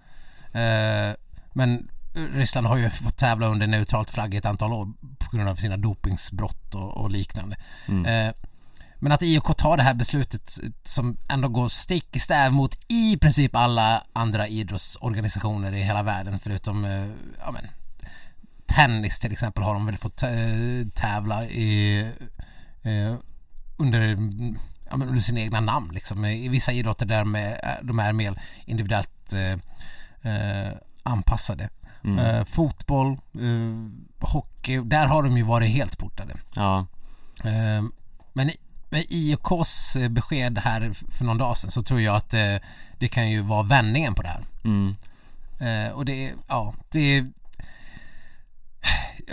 Eh, 0.52 1.16
men 1.54 1.88
Ryssland 2.14 2.68
har 2.68 2.78
ju 2.78 2.90
fått 2.90 3.18
tävla 3.18 3.48
under 3.48 3.68
neutralt 3.68 4.12
flagg 4.12 4.34
i 4.34 4.38
ett 4.38 4.46
antal 4.46 4.74
år 4.74 4.94
på 5.18 5.38
grund 5.38 5.50
av 5.50 5.56
sina 5.56 5.78
dopingsbrott 5.78 6.76
och, 6.76 6.98
och 6.98 7.12
liknande. 7.12 7.58
Mm. 7.88 8.06
Eh, 8.06 8.34
men 9.00 9.12
att 9.12 9.22
IOK 9.22 9.58
tar 9.58 9.78
det 9.78 9.84
här 9.84 9.94
beslutet 9.94 10.58
som 10.84 11.18
ändå 11.28 11.48
går 11.48 11.70
stick 11.70 12.16
i 12.16 12.20
stäv 12.20 12.54
mot 12.54 12.80
i 12.88 13.18
princip 13.18 13.56
alla 13.56 14.04
andra 14.14 14.48
idrottsorganisationer 14.48 15.74
i 15.74 15.84
hela 15.84 16.04
världen 16.04 16.40
förutom, 16.40 16.86
eh, 16.86 17.08
ja 17.46 17.52
men 17.52 17.68
tennis 18.66 19.20
till 19.20 19.32
exempel 19.32 19.64
har 19.64 19.74
de 19.74 19.86
väl 19.86 19.98
fått 19.98 20.24
eh, 20.24 20.30
tävla 20.94 21.46
i, 21.46 22.00
eh, 22.84 23.16
under, 23.78 24.02
ja, 24.90 24.98
men 24.98 25.08
under 25.08 25.22
sina 25.22 25.40
egna 25.40 25.60
namn 25.60 25.94
liksom. 25.94 26.26
I 26.26 26.50
vissa 26.50 26.72
idrotter 26.72 27.06
där 27.06 27.20
de 27.20 27.36
är, 27.36 27.80
de 27.84 28.00
är 28.00 28.14
mer 28.14 28.42
individuellt 28.66 29.34
eh, 29.34 29.52
eh, 30.34 30.74
anpassade. 31.04 31.70
Mm. 32.04 32.20
Eh, 32.26 32.44
fotboll, 32.46 33.12
eh, 33.34 34.28
hockey, 34.30 34.78
där 34.84 35.08
har 35.08 35.24
de 35.24 35.38
ju 35.38 35.44
varit 35.44 35.70
helt 35.70 35.98
portade. 35.98 36.34
Ja, 36.56 36.86
Eh, 37.44 37.84
Men 38.34 38.50
i- 38.50 38.58
med 38.90 39.06
IOKs 39.10 39.96
eh, 39.96 40.10
besked 40.10 40.58
här 40.58 40.94
för 41.12 41.26
någon 41.26 41.38
dag 41.38 41.58
sedan 41.58 41.72
så 41.72 41.84
tror 41.84 42.02
jag 42.02 42.16
att 42.16 42.34
eh, 42.34 42.56
det 43.00 43.08
kan 43.08 43.30
ju 43.32 43.42
vara 43.42 43.64
vändningen 43.64 44.16
på 44.16 44.22
det 44.22 44.28
här. 44.30 44.46
mm. 44.64 44.96
Eh, 45.60 45.92
Och 45.94 46.06
det, 46.06 46.34
ja, 46.48 46.74
det 46.92 47.26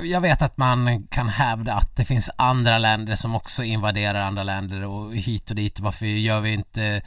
jag 0.02 0.20
vet 0.20 0.42
att 0.42 0.56
man 0.56 1.02
kan 1.06 1.28
hävda 1.28 1.74
att 1.74 1.96
det 1.96 2.04
finns 2.04 2.30
andra 2.36 2.78
länder 2.78 3.16
som 3.16 3.34
också 3.34 3.64
invaderar 3.64 4.20
andra 4.20 4.42
länder 4.42 4.84
och 4.84 5.14
hit 5.16 5.50
och 5.50 5.56
dit. 5.56 5.80
Varför 5.80 6.06
gör 6.06 6.40
vi 6.40 6.52
inte 6.52 7.02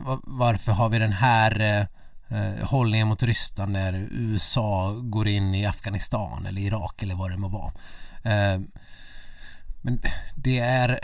va- 0.00 0.20
Varför 0.22 0.72
har 0.72 0.88
vi 0.88 0.98
den 0.98 1.12
här 1.12 1.86
eh, 2.32 2.66
hållningen 2.68 3.08
mot 3.08 3.22
Ryssland 3.22 3.72
när 3.72 4.08
USA 4.10 4.92
går 5.02 5.28
in 5.28 5.54
i 5.54 5.66
Afghanistan 5.66 6.46
eller 6.46 6.62
Irak 6.62 7.02
eller 7.02 7.14
vad 7.14 7.30
det 7.30 7.36
må 7.36 7.48
vara. 7.48 7.72
Eh, 8.22 8.60
Men 9.82 10.00
det 10.36 10.58
är 10.58 10.98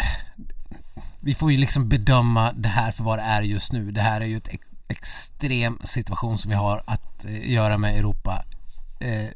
Vi 1.20 1.34
får 1.34 1.52
ju 1.52 1.58
liksom 1.58 1.88
bedöma 1.88 2.52
det 2.52 2.68
här 2.68 2.92
för 2.92 3.04
vad 3.04 3.18
det 3.18 3.22
är 3.22 3.42
just 3.42 3.72
nu. 3.72 3.90
Det 3.90 4.00
här 4.00 4.20
är 4.20 4.26
ju 4.26 4.36
ett 4.36 4.48
ex- 4.48 4.64
extrem 4.88 5.78
situation 5.84 6.38
som 6.38 6.50
vi 6.50 6.56
har 6.56 6.82
att 6.86 7.24
eh, 7.24 7.50
göra 7.50 7.78
med 7.78 7.98
Europa 7.98 8.44
eh, 9.00 9.28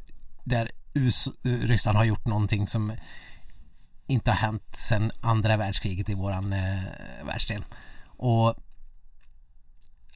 där 0.43 0.71
US, 0.93 1.27
eh, 1.27 1.49
Ryssland 1.67 1.97
har 1.97 2.03
gjort 2.05 2.25
någonting 2.25 2.67
som 2.67 2.93
inte 4.07 4.31
har 4.31 4.37
hänt 4.37 4.75
sedan 4.75 5.11
andra 5.21 5.57
världskriget 5.57 6.09
i 6.09 6.13
våran 6.13 6.53
eh, 6.53 6.79
världsdel. 7.25 7.63
Och 8.05 8.55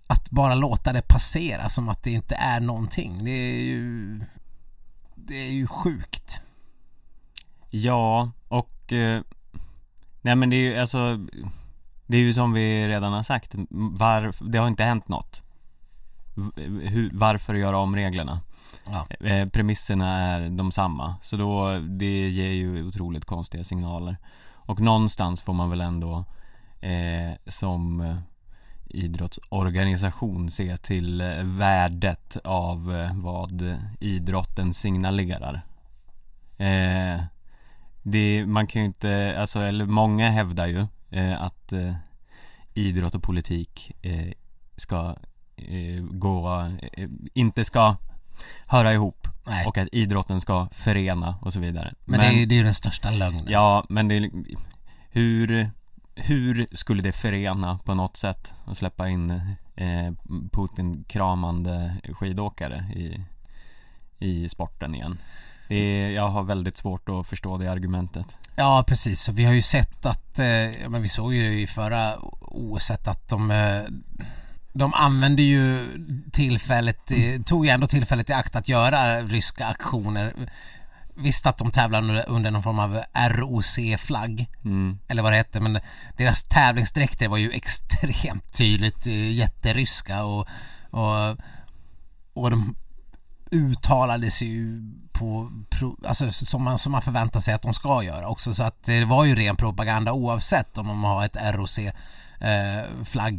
att 0.08 0.30
bara 0.30 0.56
låta 0.56 0.94
det 0.94 1.08
passera 1.08 1.70
som 1.70 1.90
att 1.90 2.04
det 2.04 2.12
inte 2.12 2.36
är 2.36 2.60
någonting, 2.60 3.24
det 3.24 3.32
är 3.32 3.62
ju 3.62 4.20
det 5.16 5.48
är 5.48 5.52
ju 5.52 5.68
sjukt. 5.68 6.42
Ja, 7.70 8.32
och 8.48 8.94
eh, 8.94 9.22
Nej 10.22 10.36
men 10.36 10.50
det 10.50 10.56
är 10.56 10.62
ju 10.62 10.80
alltså 10.80 11.20
Det 12.08 12.18
är 12.18 12.22
ju 12.22 12.34
som 12.34 12.54
vi 12.54 12.88
redan 12.88 13.14
har 13.14 13.24
sagt 13.24 13.56
var, 13.70 14.52
Det 14.52 14.58
har 14.58 14.68
inte 14.68 14.84
hänt 14.84 15.08
något 15.08 15.42
hur, 16.82 17.10
Varför 17.14 17.56
göra 17.56 17.78
om 17.78 17.96
reglerna? 17.96 18.42
Ja. 18.86 19.28
Eh, 19.28 19.50
premisserna 19.50 20.20
är 20.20 20.50
de 20.50 20.72
samma 20.72 21.16
Så 21.22 21.38
då, 21.38 21.80
det 21.80 22.30
ger 22.30 22.52
ju 22.52 22.88
otroligt 22.88 23.26
konstiga 23.26 23.64
signaler 23.64 24.18
Och 24.54 24.80
någonstans 24.80 25.42
får 25.42 25.54
man 25.54 25.70
väl 25.70 25.82
ändå 25.82 26.26
eh, 26.80 27.34
Som 27.48 28.02
idrottsorganisation 28.90 30.52
se 30.52 30.78
till 30.78 31.22
eh, 31.22 31.44
värdet 31.44 32.38
av 32.44 32.96
eh, 32.96 33.12
vad 33.16 33.78
idrotten 34.00 34.74
signalerar 34.74 35.62
eh, 36.58 37.22
det, 38.12 38.46
man 38.46 38.68
kan 38.68 38.82
ju 38.82 38.86
inte, 38.86 39.36
alltså, 39.40 39.60
eller 39.60 39.86
många 39.86 40.30
hävdar 40.30 40.68
ju 40.68 40.88
eh, 41.10 41.42
att 41.42 41.74
eh, 41.74 41.96
idrott 42.74 43.16
och 43.16 43.24
politik 43.24 43.92
eh, 44.02 44.32
ska 44.76 45.16
gå, 46.12 46.68
inte 47.34 47.66
ska 47.66 47.96
höra 48.66 48.94
ihop 48.94 49.28
Nej. 49.46 49.66
och 49.66 49.78
att 49.78 49.88
idrotten 49.92 50.42
ska 50.42 50.68
förena 50.72 51.36
och 51.42 51.54
så 51.54 51.60
vidare. 51.60 51.94
Men, 52.06 52.20
det, 52.20 52.26
är, 52.26 52.46
det 52.46 52.56
är 52.56 52.58
ju 52.58 52.64
den 52.64 52.76
största 52.76 53.12
lögnen. 53.12 53.46
Ja, 53.50 53.86
men 53.90 54.08
det 54.08 54.16
är, 54.16 54.32
hur, 55.10 55.72
hur 56.18 56.68
skulle 56.72 57.02
det 57.02 57.12
förena 57.12 57.80
på 57.86 57.94
något 57.94 58.18
sätt 58.18 58.54
att 58.66 58.78
släppa 58.78 59.08
in 59.08 59.30
eh, 59.76 60.12
Putin-kramande 60.52 61.96
skidåkare 62.14 62.86
i, 62.96 63.22
i 64.20 64.50
sporten 64.50 64.96
igen? 64.96 65.18
Det 65.68 65.76
är, 65.76 66.10
jag 66.10 66.28
har 66.28 66.44
väldigt 66.44 66.78
svårt 66.78 67.10
att 67.10 67.28
förstå 67.28 67.58
det 67.58 67.72
argumentet. 67.72 68.38
Ja 68.56 68.84
precis, 68.88 69.22
så 69.22 69.32
vi 69.32 69.46
har 69.46 69.54
ju 69.54 69.62
sett 69.62 70.06
att, 70.06 70.40
eh, 70.40 70.48
ja, 70.82 70.90
men 70.90 71.02
vi 71.02 71.10
såg 71.10 71.34
ju 71.34 71.62
i 71.62 71.68
förra 71.68 72.16
OS 72.42 72.92
att 72.92 73.30
de 73.30 73.52
eh, 73.52 73.82
de 74.74 74.94
använde 74.94 75.42
ju 75.42 75.86
tillfället, 76.32 77.12
tog 77.46 77.66
ju 77.66 77.72
ändå 77.72 77.88
tillfället 77.88 78.30
i 78.30 78.34
akt 78.34 78.56
att 78.56 78.70
göra 78.70 79.22
ryska 79.22 79.66
aktioner. 79.66 80.34
Visst 81.20 81.46
att 81.46 81.58
de 81.58 81.72
tävlar 81.72 82.02
under, 82.02 82.30
under 82.30 82.52
någon 82.52 82.64
form 82.64 82.80
av 82.80 83.02
ROC-flagg, 83.14 84.48
Mm, 84.66 85.00
eller 85.08 85.24
vad 85.24 85.32
det 85.32 85.38
hette, 85.38 85.60
men 85.60 85.80
deras 86.18 86.44
tävlingsdräkter 86.44 87.28
var 87.28 87.38
ju 87.38 87.52
extremt 87.52 88.54
tydligt 88.58 89.08
eh, 89.08 89.32
jätteryska 89.32 90.24
och, 90.24 90.48
och, 90.92 91.38
och 92.34 92.52
de 92.52 92.76
uttalade 93.52 94.32
sig 94.32 94.48
ju 94.48 94.82
på, 95.12 95.52
alltså 96.08 96.32
som 96.32 96.64
man, 96.64 96.78
som 96.78 96.92
man 96.92 97.02
förväntar 97.02 97.40
sig 97.40 97.54
att 97.54 97.62
de 97.62 97.74
ska 97.74 98.04
göra 98.04 98.28
också 98.28 98.54
så 98.54 98.64
att 98.64 98.84
det 98.84 99.06
var 99.06 99.26
ju 99.26 99.36
ren 99.36 99.56
propaganda 99.56 100.12
oavsett 100.12 100.78
om 100.78 100.88
de 100.88 101.04
har 101.04 101.26
ett 101.26 101.38
ROC 101.54 101.80
eh, 101.80 101.94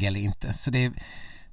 eller 0.06 0.16
inte. 0.16 0.52
Så 0.52 0.70
det, 0.70 0.92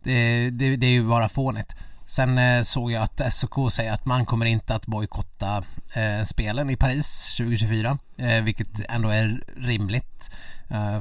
det, 0.03 0.49
det, 0.49 0.75
det 0.75 0.87
är 0.87 0.91
ju 0.91 1.07
bara 1.07 1.29
fånigt. 1.29 1.75
Sen 2.05 2.37
eh, 2.37 2.63
såg 2.63 2.91
jag 2.91 3.03
att 3.03 3.33
SOK 3.33 3.71
säger 3.73 3.91
att 3.91 4.05
man 4.05 4.25
kommer 4.25 4.45
inte 4.45 4.75
att 4.75 4.85
bojkotta 4.85 5.63
eh, 5.93 6.23
spelen 6.25 6.69
i 6.69 6.75
Paris 6.75 7.35
2024, 7.37 7.97
eh, 8.17 8.43
vilket 8.43 8.89
ändå 8.89 9.09
är 9.09 9.43
rimligt. 9.57 10.29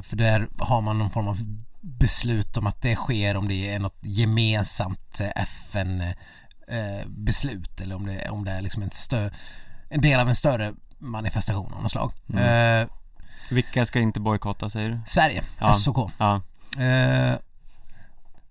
För 0.03 0.15
där 0.15 0.47
har 0.59 0.81
man 0.81 0.97
någon 0.97 1.09
form 1.09 1.27
av 1.27 1.37
beslut 1.81 2.57
om 2.57 2.67
att 2.67 2.81
det 2.81 2.95
sker 2.95 3.37
om 3.37 3.47
det 3.47 3.69
är 3.69 3.79
något 3.79 3.97
gemensamt 4.01 5.21
FN 5.35 6.03
beslut 7.05 7.81
eller 7.81 7.95
om 7.95 8.05
det, 8.05 8.29
om 8.29 8.45
det 8.45 8.51
är 8.51 8.61
liksom 8.61 8.83
en, 8.83 8.89
stö, 8.91 9.29
en 9.89 10.01
del 10.01 10.19
av 10.19 10.29
en 10.29 10.35
större 10.35 10.73
manifestation 10.97 11.73
av 11.73 11.81
något 11.83 11.91
slag. 11.91 12.11
Eh, 12.37 12.87
Vilka 13.49 13.85
ska 13.85 13.99
inte 13.99 14.19
bojkotta 14.19 14.69
säger 14.69 14.89
du? 14.89 14.99
Sverige, 15.07 15.43
Ja. 15.59 15.73
SOK. 15.73 16.11
Ja, 16.17 16.41
Eh, 16.79 17.35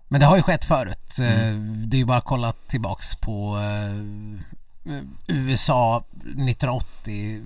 men 0.08 0.20
det 0.20 0.26
har 0.26 0.36
ju 0.36 0.42
skett 0.42 0.64
förut. 0.64 1.18
Eh, 1.18 1.54
Det 1.86 1.96
är 1.96 1.98
ju 1.98 2.04
bara 2.04 2.18
att 2.18 2.24
kolla 2.24 2.52
tillbaks 2.68 3.14
på 3.14 3.58
eh, 3.58 4.94
USA 5.26 6.04
1980 6.20 7.40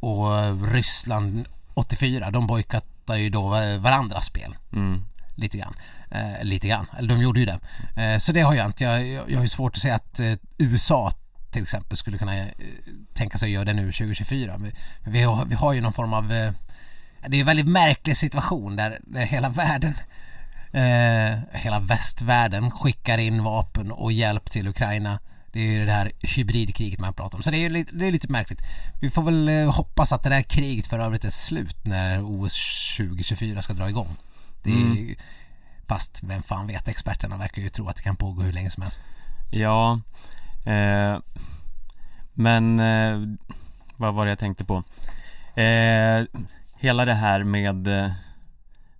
och 0.00 0.72
Ryssland 0.72 1.48
84. 1.74 2.30
De 2.30 2.46
bojkottar 2.46 3.16
ju 3.16 3.30
då 3.30 3.48
varandras 3.78 4.26
spel 4.26 4.56
mm, 4.72 5.02
lite 5.34 5.58
grann. 5.58 5.74
Eh, 6.10 6.44
lite 6.44 6.68
grann, 6.68 6.86
eller 6.98 7.08
de 7.08 7.22
gjorde 7.22 7.40
ju 7.40 7.46
det. 7.46 7.58
Eh, 8.02 8.18
så 8.18 8.32
det 8.32 8.40
har 8.40 8.54
jag 8.54 8.66
inte. 8.66 8.84
Jag, 8.84 9.30
jag, 9.30 9.36
har 9.36 9.42
ju 9.42 9.48
svårt 9.48 9.76
att 9.76 9.82
säga 9.82 9.94
att 9.94 10.20
eh, 10.20 10.32
USA 10.58 11.12
till 11.50 11.62
exempel 11.62 11.96
skulle 11.96 12.18
kunna 12.18 12.36
eh, 12.36 12.46
tänka 13.14 13.38
sig 13.38 13.46
att 13.46 13.52
göra 13.52 13.64
det 13.64 13.72
nu 13.72 13.92
2024. 13.92 14.56
Vi, 14.56 14.72
vi, 15.10 15.22
har, 15.22 15.44
vi 15.44 15.54
har 15.54 15.72
ju 15.72 15.80
någon 15.80 15.92
form 15.92 16.12
av 16.12 16.28
det 17.28 17.36
är 17.36 17.40
en 17.40 17.46
väldigt 17.46 17.68
märklig 17.68 18.16
situation 18.16 18.76
där, 18.76 19.00
där 19.02 19.24
hela 19.24 19.48
världen 19.48 19.94
eh, 20.72 21.38
hela 21.52 21.80
västvärlden 21.80 22.70
skickar 22.70 23.18
in 23.18 23.42
vapen 23.42 23.90
och 23.92 24.12
hjälp 24.12 24.50
till 24.50 24.68
Ukraina. 24.68 25.18
Det 25.52 25.60
är 25.60 25.72
ju 25.72 25.86
det 25.86 25.92
här 25.92 26.12
hybridkriget 26.36 27.00
man 27.00 27.14
pratar 27.14 27.38
om. 27.38 27.42
Så 27.42 27.50
det 27.50 27.64
är, 27.64 27.70
lite, 27.70 27.94
det 27.94 28.06
är 28.06 28.10
lite 28.10 28.32
märkligt. 28.32 28.60
Vi 29.00 29.10
får 29.10 29.22
väl 29.22 29.48
eh, 29.48 29.74
hoppas 29.74 30.12
att 30.12 30.22
det 30.22 30.28
där 30.28 30.42
kriget 30.42 30.86
för 30.86 30.98
övrigt 30.98 31.24
är 31.24 31.30
slut 31.30 31.76
när 31.84 32.22
OS 32.22 32.96
2024 32.96 33.62
ska 33.62 33.72
dra 33.72 33.88
igång. 33.88 34.16
Det 34.62 34.70
är, 34.70 34.74
Mm. 34.76 35.14
Fast 35.88 36.22
vem 36.22 36.42
fan 36.42 36.66
vet, 36.66 36.88
experterna 36.88 37.36
verkar 37.36 37.62
ju 37.62 37.68
tro 37.68 37.88
att 37.88 37.96
det 37.96 38.02
kan 38.02 38.16
pågå 38.16 38.42
hur 38.42 38.52
länge 38.52 38.70
som 38.70 38.82
helst. 38.82 39.00
ja 39.50 40.00
eh, 40.66 41.18
Men 42.34 42.80
eh, 42.80 43.36
Vad 43.96 44.14
var 44.14 44.24
det 44.24 44.30
jag 44.30 44.38
tänkte 44.38 44.64
på? 44.64 44.82
Eh, 45.60 46.24
hela 46.78 47.04
det 47.04 47.14
här 47.14 47.44
med 47.44 47.86
eh, 47.86 48.10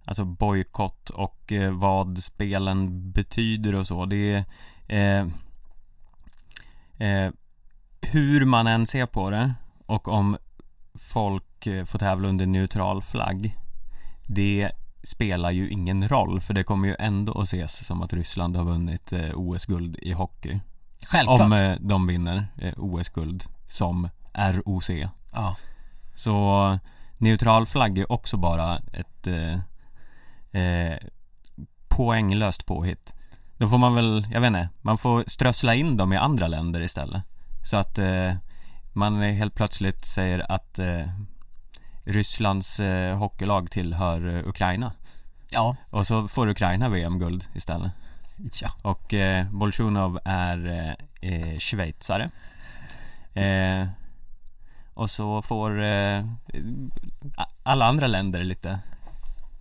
Alltså 0.06 0.24
bojkott 0.24 1.10
och 1.10 1.52
eh, 1.52 1.72
vad 1.72 2.18
spelen 2.18 3.10
betyder 3.12 3.74
och 3.74 3.86
så 3.86 4.06
det 4.06 4.32
är 4.32 4.44
eh, 4.88 5.26
eh, 7.08 7.32
Hur 8.00 8.44
man 8.44 8.66
än 8.66 8.86
ser 8.86 9.06
på 9.06 9.30
det 9.30 9.54
och 9.86 10.08
om 10.08 10.36
folk 10.94 11.66
eh, 11.66 11.84
får 11.84 11.98
tävla 11.98 12.28
under 12.28 12.46
neutral 12.46 13.02
flagg 13.02 13.58
Det 14.26 14.70
spelar 15.02 15.50
ju 15.50 15.70
ingen 15.70 16.08
roll 16.08 16.40
för 16.40 16.54
det 16.54 16.64
kommer 16.64 16.88
ju 16.88 16.96
ändå 16.98 17.40
att 17.40 17.44
ses 17.44 17.86
som 17.86 18.02
att 18.02 18.12
Ryssland 18.12 18.56
har 18.56 18.64
vunnit 18.64 19.12
eh, 19.12 19.30
OS-guld 19.34 19.98
i 20.02 20.12
hockey 20.12 20.60
Självklart. 21.06 21.40
Om 21.40 21.76
de 21.80 22.06
vinner 22.06 22.46
OS-guld 22.76 23.44
som 23.68 24.08
ROC 24.32 24.90
Ja. 25.32 25.56
Så 26.14 26.78
neutral 27.18 27.66
flagg 27.66 27.98
är 27.98 28.12
också 28.12 28.36
bara 28.36 28.78
ett 28.78 29.26
eh, 30.56 30.98
poänglöst 31.88 32.66
påhitt. 32.66 33.12
Då 33.58 33.68
får 33.68 33.78
man 33.78 33.94
väl, 33.94 34.26
jag 34.32 34.40
vet 34.40 34.48
inte, 34.48 34.68
man 34.82 34.98
får 34.98 35.24
strössla 35.26 35.74
in 35.74 35.96
dem 35.96 36.12
i 36.12 36.16
andra 36.16 36.48
länder 36.48 36.80
istället. 36.80 37.22
Så 37.64 37.76
att 37.76 37.98
eh, 37.98 38.34
man 38.92 39.22
helt 39.22 39.54
plötsligt 39.54 40.04
säger 40.04 40.52
att 40.52 40.78
eh, 40.78 41.08
Rysslands 42.04 42.80
eh, 42.80 43.18
hockeylag 43.18 43.70
tillhör 43.70 44.36
eh, 44.36 44.48
Ukraina. 44.48 44.92
Ja. 45.50 45.76
Och 45.90 46.06
så 46.06 46.28
får 46.28 46.48
Ukraina 46.48 46.88
VM-guld 46.88 47.44
istället. 47.54 47.92
Ja. 48.62 48.70
Och 48.82 49.14
eh, 49.14 49.46
Bolsjunov 49.50 50.20
är 50.24 50.68
eh, 51.22 51.30
eh, 51.32 51.58
schweizare. 51.58 52.30
Och 54.94 55.10
så 55.10 55.42
får 55.42 55.84
alla 57.62 57.86
andra 57.86 58.06
länder 58.06 58.44
lite 58.44 58.80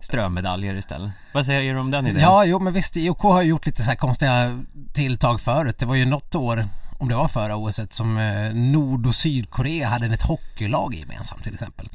strömedaljer 0.00 0.74
istället 0.74 1.10
Vad 1.32 1.46
säger 1.46 1.74
du 1.74 1.80
om 1.80 1.90
den 1.90 2.06
idén? 2.06 2.22
Ja, 2.22 2.44
jo 2.44 2.58
men 2.58 2.72
visst, 2.72 2.96
IOK 2.96 3.20
har 3.22 3.42
gjort 3.42 3.66
lite 3.66 3.82
så 3.82 3.90
här 3.90 3.96
konstiga 3.96 4.64
tilltag 4.92 5.40
förut. 5.40 5.78
Det 5.78 5.86
var 5.86 5.94
ju 5.94 6.04
något 6.04 6.34
år, 6.34 6.68
om 6.98 7.08
det 7.08 7.14
var 7.14 7.28
förra 7.28 7.56
OS, 7.56 7.80
som 7.90 8.18
eh, 8.18 8.54
Nord 8.54 9.06
och 9.06 9.14
Sydkorea 9.14 9.88
hade 9.88 10.06
ett 10.06 10.22
hockeylag 10.22 10.94
gemensamt 10.94 11.44
till 11.44 11.54
exempel. 11.54 11.88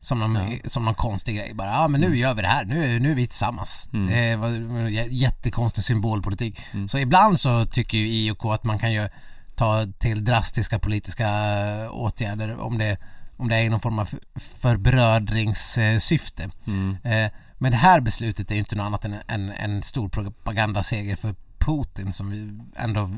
Som 0.00 0.18
någon, 0.18 0.58
som 0.66 0.84
någon 0.84 0.94
konstig 0.94 1.36
grej 1.36 1.54
bara, 1.54 1.70
ja 1.70 1.88
men 1.88 2.00
nu 2.00 2.16
gör 2.16 2.34
vi 2.34 2.42
det 2.42 2.48
här, 2.48 2.64
nu, 2.64 2.98
nu 2.98 3.10
är 3.10 3.14
vi 3.14 3.26
tillsammans. 3.26 3.88
Mm. 3.92 4.06
Det 4.06 4.36
var 4.36 4.88
jättekonstig 5.10 5.84
symbolpolitik. 5.84 6.60
Så 6.88 6.98
ibland 6.98 7.40
så 7.40 7.64
tycker 7.64 7.98
ju 7.98 8.06
IOK 8.08 8.44
att 8.44 8.64
man 8.64 8.78
kan 8.78 8.92
ju 8.92 9.08
ta 9.56 9.86
till 9.98 10.24
drastiska 10.24 10.78
politiska 10.78 11.28
eh, 11.28 11.90
åtgärder 11.90 12.60
om 12.60 12.78
det, 12.78 12.98
om 13.36 13.48
det 13.48 13.56
är 13.56 13.62
i 13.62 13.68
någon 13.68 13.80
form 13.80 13.98
av 13.98 14.08
förbrödringssyfte. 14.36 16.50
Mm. 16.66 16.96
Eh, 17.04 17.30
Men 17.58 17.70
det 17.72 17.76
här 17.78 18.00
beslutet 18.00 18.50
är 18.50 18.54
ju 18.54 18.58
inte 18.58 18.76
något 18.76 18.84
annat 18.86 19.04
än 19.04 19.14
en, 19.26 19.50
en 19.50 19.82
stor 19.82 20.08
propagandaseger 20.08 21.16
för 21.16 21.34
Putin 21.58 22.12
som 22.12 22.30
vi 22.30 22.58
ändå 22.76 23.10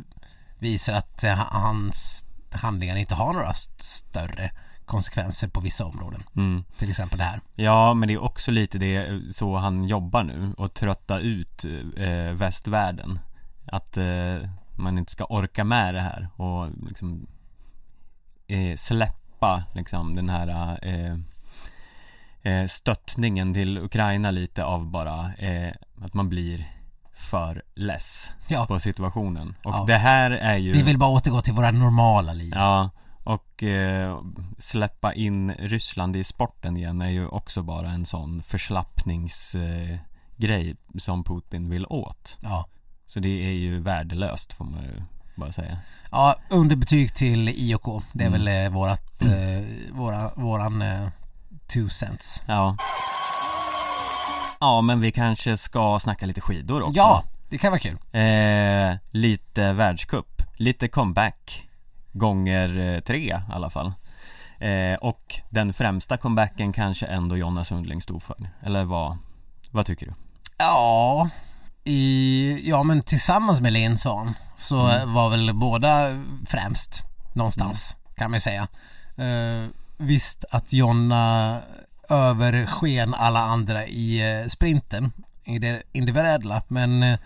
visar 0.59 0.93
att 0.95 1.25
eh, 1.25 1.35
hans 1.37 2.25
handlingar 2.51 2.97
inte 2.97 3.15
har 3.15 3.33
några 3.33 3.51
st- 3.51 3.85
större 3.85 4.51
konsekvenser 4.87 5.49
på 5.49 5.61
vissa 5.61 5.85
områden. 5.85 6.23
Mm. 6.37 6.65
Till 6.79 6.91
exempel 6.91 7.19
det 7.19 7.25
här. 7.25 7.41
Ja, 7.55 7.95
men 7.95 8.09
det 8.09 8.15
är 8.15 8.23
också 8.23 8.51
lite 8.51 8.79
det 8.79 9.21
så 9.35 9.57
han 9.57 9.85
jobbar 9.85 10.25
nu 10.25 10.55
och 10.59 10.75
trötta 10.75 11.19
ut 11.19 11.65
eh, 11.97 12.33
västvärlden 12.33 13.19
Att 13.67 13.97
eh, 13.97 14.51
man 14.77 14.99
inte 14.99 15.13
ska 15.13 15.25
orka 15.25 15.65
med 15.65 15.95
det 15.95 16.01
här 16.01 16.29
och 16.37 16.71
liksom 16.89 17.27
eh, 18.47 18.77
släppa 18.77 19.15
liksom 19.75 20.15
den 20.15 20.29
här 20.29 20.79
eh, 20.83 21.17
eh, 22.53 22.67
stöttningen 22.67 23.55
till 23.55 23.79
Ukraina 23.79 24.31
lite 24.31 24.65
av 24.65 24.91
bara 24.91 25.35
eh, 25.35 25.73
att 26.03 26.15
man 26.15 26.29
blir 26.29 26.73
för 27.15 27.63
less 27.75 28.31
Ja, 28.49 28.67
på 28.67 28.81
situationen 28.81 29.55
och 29.65 29.75
Ja. 29.75 29.85
det 29.87 29.97
här 29.97 30.31
är 30.31 30.57
ju 30.57 30.73
vi 30.73 30.83
vill 30.83 30.99
bara 30.99 31.11
återgå 31.11 31.41
till 31.41 31.55
våra 31.55 31.71
normala 31.71 32.33
liv. 32.33 32.53
Ja, 32.55 32.91
och 33.25 33.63
eh, 33.63 34.21
släppa 34.59 35.15
in 35.15 35.53
Ryssland 35.55 36.17
i 36.17 36.25
sporten 36.25 36.77
igen 36.77 37.01
är 37.03 37.09
ju 37.09 37.27
också 37.27 37.63
bara 37.63 37.91
en 37.91 38.07
sån 38.07 38.43
förslappningsgrej 38.43 40.71
eh, 40.71 40.77
som 40.99 41.25
Putin 41.25 41.71
vill 41.71 41.87
åt. 41.87 42.39
Ja. 42.43 42.67
Så 43.07 43.21
det 43.21 43.29
är 43.47 43.53
ju 43.53 43.81
värdelöst 43.81 44.53
får 44.53 44.65
man 44.65 44.83
ju 44.83 45.03
bara 45.39 45.53
säga. 45.53 45.79
Ja, 46.11 46.37
underbetyg 46.49 47.15
till 47.15 47.49
IOK. 47.49 48.03
Det 48.13 48.25
är 48.25 48.29
Mm. 48.29 48.45
väl 48.45 48.65
eh, 48.65 48.71
vårat, 48.73 49.23
eh, 49.23 49.95
våra, 49.97 50.31
våran 50.35 50.83
eh, 50.83 51.09
two 51.73 51.89
cents. 51.89 52.43
Ja. 52.47 52.77
Ja, 54.61 54.81
men 54.81 55.01
vi 55.01 55.13
kanske 55.13 55.57
ska 55.57 55.99
snacka 56.03 56.27
lite 56.27 56.41
skidor 56.41 56.83
också. 56.83 56.97
Ja, 56.97 57.23
det 57.49 57.59
kan 57.59 57.71
vara 57.73 57.81
kul. 57.81 57.97
Eh, 58.13 58.97
lite 59.11 59.73
världscup, 59.73 60.43
lite 60.57 60.89
comeback 60.89 61.65
Gånger 62.13 62.95
eh, 62.95 63.01
tre 63.01 63.19
i 63.29 63.53
alla 63.53 63.71
fall 63.71 63.93
eh, 64.59 64.95
Och 65.01 65.41
den 65.51 65.73
främsta 65.73 66.17
comebacken 66.17 66.73
kanske 66.73 67.07
ändå 67.07 67.37
Jonna 67.37 67.65
Sundling 67.65 68.01
stod 68.01 68.23
för 68.23 68.37
Eller 68.63 68.85
vad, 68.85 69.19
vad 69.71 69.87
tycker 69.87 70.07
du? 70.07 70.13
Ja, 70.59 71.29
i, 71.89 72.61
ja 72.65 72.83
men 72.83 73.03
tillsammans 73.03 73.61
med 73.61 73.73
Linn 73.73 73.99
Svan 73.99 74.35
så 74.59 74.87
Mm. 74.89 75.13
var 75.15 75.31
väl 75.31 75.55
båda 75.55 76.17
främst 76.47 77.03
någonstans 77.33 77.97
kan 78.17 78.31
man 78.31 78.37
ju 78.37 78.41
säga. 78.41 78.69
Eh, 79.17 79.69
visst 79.97 80.45
att 80.51 80.73
Jonna 80.73 81.61
översken 82.09 83.15
alla 83.15 83.41
andra 83.41 83.87
i 83.87 84.41
eh, 84.43 84.49
sprinten, 84.49 85.13
i 85.45 85.59
det 85.59 85.83
individuella, 85.93 86.63
men 86.69 87.03
eh, 87.03 87.19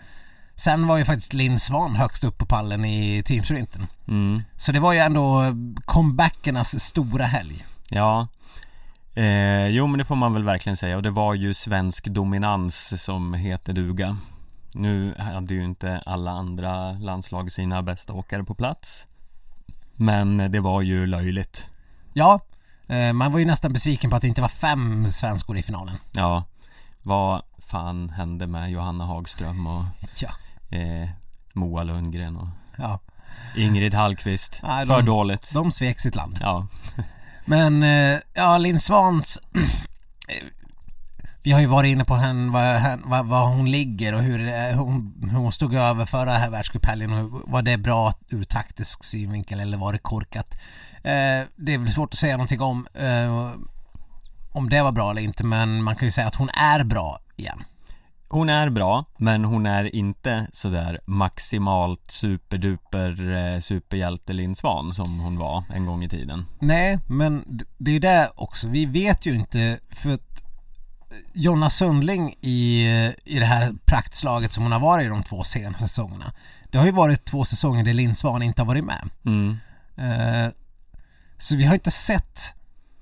sen 0.55 0.87
var 0.87 0.97
ju 0.97 1.05
faktiskt 1.05 1.33
Linn 1.33 1.59
Svan 1.59 1.95
högst 1.95 2.23
upp 2.23 2.37
på 2.37 2.45
pallen 2.45 2.85
i 2.85 3.23
teamsprinten. 3.25 3.87
Mm, 4.07 4.43
Så 4.57 4.71
det 4.71 4.79
var 4.79 4.93
ju 4.93 4.99
ändå 4.99 5.43
comebackernas 5.85 6.83
stora 6.83 7.25
helg. 7.25 7.65
ja 7.89 8.27
eh, 9.15 9.67
Jo 9.67 9.87
men 9.87 9.97
det 9.97 10.05
får 10.05 10.15
man 10.15 10.33
väl 10.33 10.43
verkligen 10.43 10.77
säga 10.77 10.95
och 10.95 11.03
det 11.03 11.09
var 11.11 11.33
ju 11.33 11.53
svensk 11.53 12.05
dominans 12.07 13.03
som 13.03 13.33
heter 13.33 13.73
duga 13.73 14.17
Nu 14.75 15.15
hade 15.19 15.53
ju 15.53 15.63
inte 15.65 16.01
alla 16.05 16.31
andra 16.31 16.91
landslag 16.91 17.51
sina 17.51 17.83
bästa 17.83 18.13
åkare 18.13 18.43
på 18.43 18.55
plats 18.55 19.07
Men 19.95 20.37
det 20.51 20.59
var 20.59 20.81
ju 20.81 21.05
löjligt 21.07 21.67
Ja, 22.13 22.39
eh, 22.87 23.13
man 23.13 23.31
var 23.31 23.39
ju 23.39 23.45
nästan 23.45 23.73
besviken 23.73 24.09
på 24.09 24.15
att 24.15 24.21
det 24.21 24.27
inte 24.27 24.41
var 24.41 24.49
fem 24.49 25.07
svenskor 25.07 25.57
i 25.57 25.63
finalen. 25.63 25.95
Ja, 26.11 26.43
vad 27.01 27.41
fan 27.57 28.09
hände 28.09 28.47
med 28.47 28.71
Johanna 28.71 29.05
Hagström 29.05 29.67
och 29.67 29.83
Ja. 30.19 30.29
eh, 30.77 31.09
Moa 31.53 31.83
Lundgren 31.83 32.37
och 32.37 32.47
Ja, 32.77 32.99
Ingrid 33.57 33.93
Hallqvist? 33.93 34.59
Nej, 34.63 34.85
För 34.85 34.97
de- 34.97 35.05
dåligt 35.05 35.53
de 35.53 35.71
svek 35.71 35.99
sitt 35.99 36.15
land. 36.15 36.37
Ja, 36.41 36.67
Men 37.45 37.83
eh, 37.83 38.19
ja, 38.33 38.57
Linn 38.57 38.79
Svans 38.79 39.39
eh, 40.27 40.43
Vi 41.45 41.51
har 41.51 41.59
ju 41.59 41.67
varit 41.67 41.91
inne 41.91 42.05
på 42.05 42.15
henne, 42.15 42.99
vad, 43.05 43.25
vad 43.25 43.47
hon 43.47 43.71
ligger 43.71 44.13
och 44.13 44.21
hur, 44.21 44.73
hon, 44.75 45.29
hon 45.33 45.51
stod 45.51 45.73
över 45.73 46.05
förra 46.05 46.49
världscuphelgen 46.49 47.13
och 47.13 47.41
var 47.51 47.61
det 47.61 47.77
bra 47.77 48.13
ur 48.29 48.43
taktisk 48.43 49.03
synvinkel 49.03 49.59
eller 49.59 49.77
var 49.77 49.93
det 49.93 49.99
korkat? 49.99 50.57
Eh, 50.95 51.47
det 51.55 51.73
är 51.73 51.77
väl 51.77 51.91
svårt 51.91 52.13
att 52.13 52.19
säga 52.19 52.37
någonting 52.37 52.61
om 52.61 52.87
eh, 52.93 53.51
om 54.51 54.69
det 54.69 54.81
var 54.81 54.91
bra 54.91 55.11
eller 55.11 55.21
inte 55.21 55.43
men 55.43 55.83
man 55.83 55.95
kan 55.95 56.07
ju 56.07 56.11
säga 56.11 56.27
att 56.27 56.35
hon 56.35 56.49
är 56.49 56.83
bra 56.83 57.19
igen. 57.35 57.63
hon 58.27 58.49
är 58.49 58.69
bra 58.69 59.05
men 59.17 59.45
hon 59.45 59.65
är 59.65 59.95
inte 59.95 60.47
sådär 60.53 60.99
maximalt 61.05 62.11
superduper 62.11 63.31
eh, 63.31 63.59
superhjälte 63.59 64.33
Linn 64.33 64.55
Svan 64.55 64.93
som 64.93 65.19
hon 65.19 65.37
var 65.37 65.63
en 65.73 65.85
gång 65.85 66.03
i 66.03 66.09
tiden 66.09 66.45
Nej, 66.59 66.99
men 67.07 67.43
det 67.77 67.91
är 67.91 67.93
ju 67.93 67.99
det 67.99 68.31
också. 68.35 68.67
Vi 68.67 68.85
vet 68.85 69.25
ju 69.25 69.35
inte 69.35 69.79
för 69.89 70.13
att 70.13 70.42
Jonna 71.33 71.69
Sundling 71.69 72.35
i, 72.41 72.85
i 73.23 73.39
det 73.39 73.45
här 73.45 73.73
praktslaget 73.85 74.53
som 74.53 74.63
hon 74.63 74.71
har 74.71 74.79
varit 74.79 75.05
i 75.05 75.09
de 75.09 75.23
två 75.23 75.43
senaste 75.43 75.87
säsongerna. 75.87 76.33
Det 76.71 76.77
har 76.77 76.85
ju 76.85 76.91
varit 76.91 77.25
två 77.25 77.45
säsonger 77.45 77.83
där 77.83 77.93
Linn 77.93 78.15
Svan 78.15 78.43
inte 78.43 78.61
har 78.61 78.67
varit 78.67 78.83
med. 78.83 79.09
mm. 79.25 79.57
Eh, 79.97 80.51
så 81.37 81.55
vi 81.55 81.65
har 81.65 81.73
inte 81.73 81.91
sett 81.91 82.53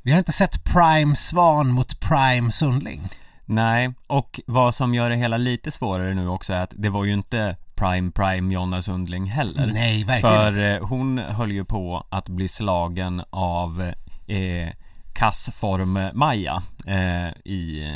vi 0.02 0.12
har 0.12 0.18
inte 0.20 0.32
sett 0.32 0.64
Prime 0.64 1.16
Svan 1.16 1.70
mot 1.70 2.00
Prime 2.00 2.52
Sundling. 2.52 3.10
Nej, 3.46 3.94
och 4.08 4.40
vad 4.48 4.76
som 4.76 4.94
gör 4.94 5.10
det 5.10 5.16
hela 5.16 5.38
lite 5.38 5.72
svårare 5.72 6.14
nu 6.14 6.28
också 6.28 6.54
är 6.54 6.60
att 6.60 6.74
det 6.76 6.90
var 6.90 7.06
ju 7.06 7.14
inte 7.14 7.56
Prime 7.76 8.12
Prime 8.12 8.54
Jonna 8.54 8.82
Sundling 8.82 9.26
heller 9.26 9.68
Nej, 9.68 10.04
verkligen 10.04 10.36
För 10.36 10.48
inte. 10.48 10.66
eh, 10.68 10.88
hon 10.88 11.18
höll 11.18 11.52
ju 11.52 11.66
på 11.66 12.06
att 12.10 12.30
bli 12.30 12.48
slagen 12.48 13.24
av 13.30 13.82
eh, 14.28 14.70
kassform-Maja 15.14 16.64
eh, 16.88 17.30
i 17.46 17.90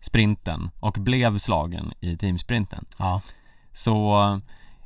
sprinten 0.00 0.70
och 0.80 0.92
blev 0.92 1.38
slagen 1.38 1.92
i 2.00 2.16
teamsprinten. 2.16 2.84
Ja, 2.98 3.20
Så 3.72 4.22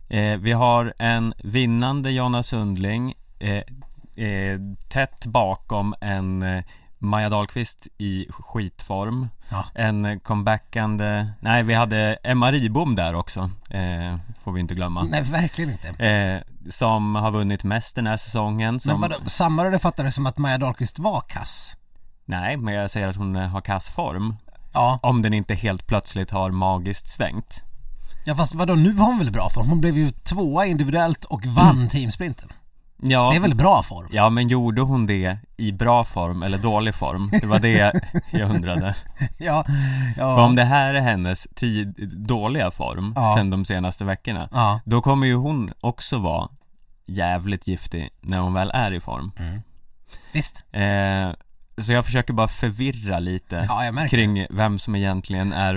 eh, 0.09 0.37
vi 0.37 0.53
har 0.53 0.95
en 0.99 1.35
vinnande 1.45 2.11
Jonna 2.11 2.43
Sundling 2.43 3.15
eh, 3.39 3.63
eh, 4.27 4.61
tätt 4.89 5.27
bakom 5.27 5.95
en 6.01 6.43
eh, 6.43 6.65
Maja 7.03 7.29
Dahlqvist 7.29 7.89
i 7.99 8.27
skitform 8.31 9.29
Ja. 9.51 9.65
En 9.75 10.21
comebackande, 10.21 11.27
nej 11.41 11.63
vi 11.63 11.75
hade 11.75 12.19
Emma 12.23 12.53
Ribom 12.53 12.95
där 12.95 13.15
också 13.15 13.51
eh, 13.71 14.17
Får 14.45 14.53
vi 14.53 14.61
inte 14.61 14.75
glömma 14.75 15.03
nej 15.03 15.23
verkligen 15.23 15.71
inte. 15.71 15.89
eh, 16.07 16.71
Som 16.71 17.15
har 17.15 17.31
vunnit 17.31 17.65
mest 17.65 17.95
den 17.97 18.07
här 18.07 18.17
säsongen 18.17 18.81
som, 18.81 18.93
Men 18.93 19.01
vadå, 19.01 19.17
samma 19.27 19.79
fattade 19.79 20.09
det 20.09 20.13
som 20.13 20.27
att 20.27 20.39
Maja 20.39 20.59
Dahlqvist 20.59 20.99
var 20.99 21.21
kass? 21.21 21.77
Nej 22.25 22.57
men 22.57 22.75
jag 22.75 22.91
säger 22.91 23.09
att 23.09 23.17
hon 23.17 23.37
eh, 23.37 23.49
har 23.49 23.61
kass 23.61 23.89
form 23.89 24.37
Ja, 24.75 24.99
Om 25.03 25.23
den 25.23 25.35
inte 25.35 25.55
helt 25.55 25.87
plötsligt 25.87 26.31
har 26.31 26.51
magiskt 26.51 27.09
svängt 27.09 27.63
Ja 28.25 28.35
fast 28.37 28.55
vadå, 28.55 28.75
nu 28.75 28.93
har 28.93 29.07
hon 29.07 29.19
väl 29.19 29.31
bra 29.31 29.51
form? 29.51 29.69
Hon 29.69 29.81
blev 29.81 29.97
ju 29.99 30.11
tvåa 30.11 30.67
individuellt 30.67 31.25
och 31.25 31.47
vann 31.47 31.89
teamsprinten. 31.89 32.49
Ja, 33.05 33.31
Det 33.31 33.37
är 33.37 33.41
väl 33.41 33.55
bra 33.55 33.83
form? 33.83 34.09
ja 34.13 34.31
men 34.31 34.49
gjorde 34.49 34.81
hon 34.83 35.07
det 35.07 35.39
i 35.57 35.73
bra 35.73 36.05
form 36.05 36.43
eller 36.43 36.59
dålig 36.59 36.95
form? 36.95 37.31
Det 37.41 37.47
var 37.47 37.59
det 37.59 38.01
jag 38.31 38.51
undrade 38.51 38.95
Ja, 39.39 39.65
För 40.15 40.21
ja, 40.23 40.45
om 40.45 40.57
det 40.57 40.65
här 40.65 40.95
är 40.95 41.01
hennes 41.01 41.47
tid, 41.55 41.95
dåliga 42.27 42.71
form 42.71 43.13
Ja. 43.17 43.35
sen 43.37 43.51
de 43.51 43.65
senaste 43.65 44.05
veckorna 44.05 44.49
ja. 44.53 44.81
Då 44.85 45.03
kommer 45.03 45.27
ju 45.27 45.35
hon 45.35 45.73
också 45.81 46.19
vara 46.19 46.49
jävligt 47.07 47.67
giftig 47.67 48.11
när 48.21 48.39
hon 48.39 48.55
väl 48.55 48.71
är 48.75 48.93
i 48.93 49.01
form 49.01 49.33
Visst. 50.33 50.65
eh, 50.73 51.31
Så 51.85 51.93
jag 51.93 52.05
försöker 52.05 52.33
bara 52.33 52.49
förvirra 52.49 53.19
lite 53.19 53.67
Ja, 53.69 54.07
kring 54.11 54.47
vem 54.51 54.79
som 54.79 54.95
egentligen 54.97 55.53
är 55.53 55.75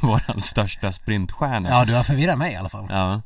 våran 0.06 0.40
största 0.40 0.92
sprintstjärna 0.92 1.68
Ja, 1.70 1.84
du 1.84 1.94
har 1.94 2.02
förvirrat 2.02 2.38
mig 2.38 2.52
i 2.52 2.56
alla 2.56 2.68
fall. 2.68 2.86
Ja 2.88 3.22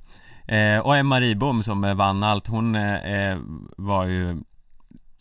eh, 0.52 0.78
Och 0.78 0.96
Emma 0.96 1.20
Ribom 1.20 1.62
som 1.62 1.84
eh, 1.84 1.94
vann 1.94 2.22
allt, 2.22 2.46
hon 2.46 2.74
eh, 2.74 3.38
var 3.76 4.04
ju 4.04 4.40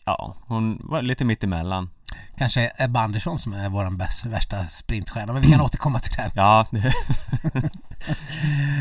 Ja, 0.04 0.36
hon 0.40 0.80
var 0.84 1.02
lite 1.02 1.24
mittemellan 1.24 1.90
Kanske 2.38 2.72
Ebba 2.78 3.00
Andersson 3.00 3.38
som 3.38 3.52
är 3.52 3.68
vår 3.68 3.90
bäst, 3.96 4.24
värsta 4.24 4.66
sprintstjärna, 4.66 5.32
men 5.32 5.42
vi 5.42 5.50
kan 5.50 5.60
återkomma 5.60 5.98
till 5.98 6.12
det. 6.12 6.22
här. 6.22 6.32
Ja. 6.34 6.66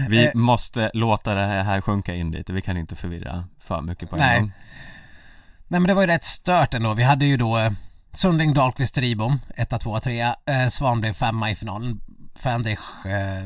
Vi 0.10 0.26
Eh. 0.26 0.32
måste 0.36 0.92
låta 0.94 1.36
det 1.36 1.46
här 1.46 1.82
sjunka 1.82 2.16
in 2.16 2.32
lite, 2.32 2.54
vi 2.54 2.62
kan 2.62 2.78
inte 2.78 2.96
förvirra 2.96 3.46
för 3.60 3.82
mycket 3.82 4.10
på 4.10 4.16
en 4.16 4.20
Nej. 4.20 4.40
gång 4.40 4.52
Nej 5.68 5.80
men 5.80 5.84
det 5.88 5.94
var 5.94 6.02
ju 6.02 6.08
rätt 6.08 6.26
stört 6.26 6.74
ändå. 6.74 6.94
Vi 6.94 7.04
hade 7.04 7.26
ju 7.26 7.38
då 7.38 7.58
eh, 7.58 7.72
Sundling, 8.14 8.54
Dahlqvist, 8.54 8.98
Ribom, 8.98 9.40
1, 9.56 9.80
2, 9.82 10.00
3. 10.00 10.22
Eh, 10.22 10.34
Svan 10.70 11.02
blev 11.02 11.14
femma 11.14 11.52
i 11.52 11.56
finalen. 11.56 12.02
Fendrich 12.36 12.80
eh, 13.06 13.44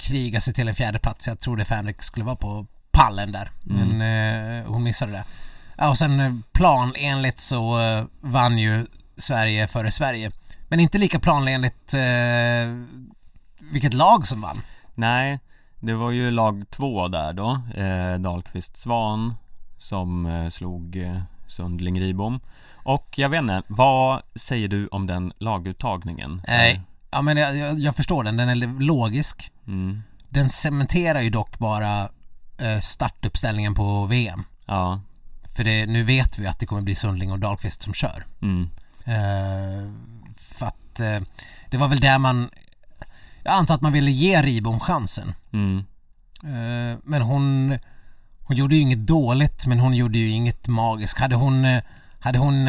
krigade 0.00 0.40
sig 0.40 0.54
till 0.54 0.68
en 0.68 0.74
fjärde 0.74 0.98
plats. 0.98 1.26
Jag 1.26 1.40
trodde 1.40 1.64
Fendrich 1.64 2.00
skulle 2.00 2.24
vara 2.24 2.36
på 2.36 2.66
pallen 2.90 3.32
där. 3.32 3.50
Men 3.62 4.00
eh, 4.00 4.66
hon 4.66 4.82
missade 4.82 5.12
det. 5.12 5.24
Ja, 5.76 5.88
och 5.88 5.98
sen 5.98 6.20
eh, 6.20 6.32
planenligt 6.52 7.40
så 7.40 7.80
eh, 7.80 8.04
vann 8.20 8.58
ju 8.58 8.86
Sverige 9.16 9.68
före 9.68 9.90
Sverige. 9.90 10.30
Men 10.68 10.80
inte 10.80 10.98
lika 10.98 11.20
planenligt 11.20 11.94
eh, 11.94 12.00
vilket 13.72 13.94
lag 13.94 14.26
som 14.26 14.40
vann. 14.40 14.62
Nej, 14.94 15.38
det 15.80 15.94
var 15.94 16.10
ju 16.10 16.30
lag 16.30 16.64
två 16.70 17.08
där 17.08 17.32
då, 17.32 17.60
eh, 17.76 18.14
Dahlqvist 18.18 18.76
Svan 18.76 19.34
som 19.78 20.26
eh, 20.26 20.48
slog 20.48 20.96
eh, 20.96 21.20
Sundling 21.46 22.00
Ribom 22.00 22.40
Och 22.74 23.18
jag 23.18 23.28
vet 23.28 23.40
inte, 23.40 23.62
vad 23.66 24.22
säger 24.34 24.68
du 24.68 24.86
om 24.86 25.06
den 25.06 25.32
laguttagningen? 25.38 26.42
Nej. 26.48 26.80
Ja 27.10 27.22
men 27.22 27.36
jag, 27.36 27.78
jag, 27.78 27.96
förstår 27.96 28.24
den, 28.24 28.36
den 28.36 28.48
är 28.48 28.80
logisk. 28.80 29.52
Mm. 29.66 30.02
Den 30.28 30.50
cementerar 30.50 31.20
ju 31.20 31.30
dock 31.30 31.58
bara 31.58 32.08
eh, 32.58 32.80
startuppställningen 32.80 33.74
på 33.74 34.06
VM. 34.06 34.44
Ja, 34.66 35.00
För 35.56 35.64
det, 35.64 35.86
nu 35.86 36.02
vet 36.04 36.38
vi 36.38 36.46
att 36.46 36.58
det 36.58 36.66
kommer 36.66 36.82
bli 36.82 36.94
Sundling 36.94 37.32
och 37.32 37.38
Dahlqvist 37.38 37.82
som 37.82 37.94
kör. 37.94 38.26
mm. 38.42 38.68
Eh, 39.04 39.92
för 40.36 40.66
att 40.66 41.00
eh, 41.00 41.20
det 41.70 41.76
var 41.76 41.88
väl 41.88 42.00
där 42.00 42.18
man 42.18 42.50
Jag 43.44 43.54
antar 43.54 43.74
att 43.74 43.80
man 43.80 43.92
ville 43.92 44.10
ge 44.10 44.42
Ribom 44.42 44.80
chansen. 44.80 45.34
Mm. 45.52 45.78
Eh, 46.42 46.98
men 47.04 47.22
hon 47.22 47.78
Hon 48.42 48.56
gjorde 48.56 48.74
ju 48.74 48.80
inget 48.80 49.06
dåligt 49.06 49.66
men 49.66 49.80
hon 49.80 49.94
gjorde 49.94 50.18
ju 50.18 50.28
inget 50.28 50.66
magiskt. 50.66 51.18
Hade 51.18 51.34
hon 51.34 51.80
Hade 52.20 52.38
hon 52.38 52.68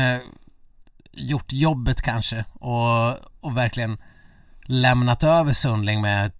gjort 1.12 1.54
jobbet 1.54 2.02
kanske 2.02 2.46
och, 2.54 3.10
och 3.40 3.58
verkligen 3.58 3.98
lämnat 4.72 5.24
över 5.24 5.54
Sundling 5.54 6.02
med 6.02 6.32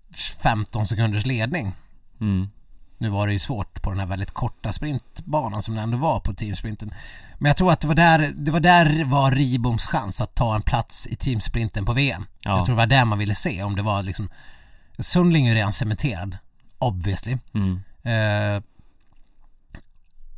15 0.42 0.88
sekunders 0.88 1.26
ledning 1.26 1.74
Mm. 2.22 2.50
Nu 2.98 3.10
var 3.10 3.28
det 3.28 3.34
ju 3.34 3.40
svårt 3.40 3.82
på 3.82 3.90
den 3.90 4.00
här 4.00 4.06
väldigt 4.06 4.32
korta 4.32 4.74
sprintbanan 4.74 5.62
som 5.62 5.76
det 5.76 5.82
ändå 5.82 5.98
var 5.98 6.20
på 6.20 6.34
teamsprinten. 6.34 6.94
Men 7.38 7.50
jag 7.50 7.58
tror 7.58 7.72
att 7.72 7.82
det 7.82 7.88
var 7.88 7.96
där, 7.96 8.34
det 8.36 8.52
var 8.52 8.60
där 8.60 9.06
var 9.06 9.32
Riboms 9.32 9.88
chans 9.88 10.22
att 10.22 10.36
ta 10.36 10.56
en 10.56 10.62
plats 10.62 11.08
i 11.08 11.16
teamsprinten 11.16 11.86
på 11.86 11.94
VM. 11.94 12.26
Ja. 12.42 12.58
Jag 12.58 12.66
tror 12.66 12.76
det 12.76 12.82
var 12.82 12.88
där 12.88 13.06
man 13.06 13.18
ville 13.20 13.36
se 13.36 13.64
om 13.64 13.76
det 13.76 13.82
var 13.82 14.04
liksom 14.04 14.30
Sundling 15.00 15.48
är 15.48 15.50
ju 15.50 15.56
redan 15.56 15.74
cementerad, 15.74 16.38
obviously. 16.78 17.38
Mm. 17.54 17.82
Eh, 18.04 18.64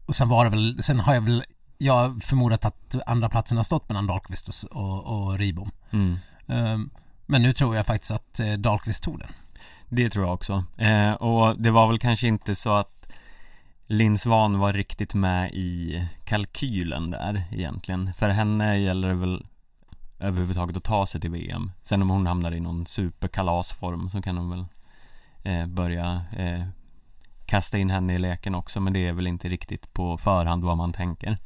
och 0.05 0.15
sen 0.15 0.29
var 0.29 0.43
det 0.45 0.51
väl, 0.51 0.83
sen 0.83 0.99
har 0.99 1.13
jag 1.13 1.21
väl, 1.21 1.43
jag 1.77 2.23
förmodat 2.23 2.65
att 2.65 2.95
andra 3.05 3.29
platsen 3.29 3.57
har 3.57 3.63
stått 3.63 3.89
mellan 3.89 4.07
Dahlqvist 4.07 4.47
och, 4.47 4.71
och, 4.71 5.03
och 5.03 5.37
Ribom. 5.37 5.71
Mm. 5.91 6.19
Eh, 6.47 7.02
men 7.25 7.41
nu 7.41 7.53
tror 7.53 7.75
jag 7.75 7.85
faktiskt 7.85 8.11
att 8.11 8.39
eh, 8.39 8.53
Dahlqvist 8.53 9.03
tog 9.03 9.19
den. 9.19 9.29
Det 9.89 10.09
tror 10.09 10.25
jag 10.25 10.33
också. 10.33 10.63
Eh, 10.77 11.11
och 11.11 11.61
det 11.61 11.71
var 11.71 11.87
väl 11.87 11.99
kanske 11.99 12.27
inte 12.27 12.55
så 12.55 12.73
att 12.73 13.07
Linn 13.87 14.17
Svan 14.17 14.59
var 14.59 14.73
riktigt 14.73 15.13
med 15.13 15.53
i 15.53 16.03
kalkylen 16.23 17.11
där 17.11 17.43
egentligen. 17.51 18.13
För 18.13 18.29
henne 18.29 18.77
gäller 18.77 19.07
det 19.07 19.13
väl 19.13 19.45
överhuvudtaget 20.19 20.77
att 20.77 20.83
ta 20.83 21.05
sig 21.05 21.21
till 21.21 21.31
VM. 21.31 21.71
Sen 21.83 22.01
om 22.01 22.09
hon 22.09 22.27
hamnar 22.27 22.51
i 22.51 22.59
någon 22.59 22.85
superkalasform 22.85 24.09
så 24.09 24.21
kan 24.21 24.37
hon 24.37 24.49
väl 24.49 24.65
eh, 25.43 25.65
börja 25.65 26.21
eh, 26.37 26.65
kasta 27.45 27.77
in 27.77 27.89
henne 27.89 28.13
i 28.13 28.17
leken 28.17 28.55
också. 28.55 28.79
Men 28.79 28.93
det 28.93 29.07
är 29.07 29.13
väl 29.13 29.27
inte 29.27 29.49
riktigt 29.49 29.93
på 29.93 30.17
förhand 30.17 30.63
vad 30.63 30.77
man 30.77 30.93
tänker. 30.93 31.37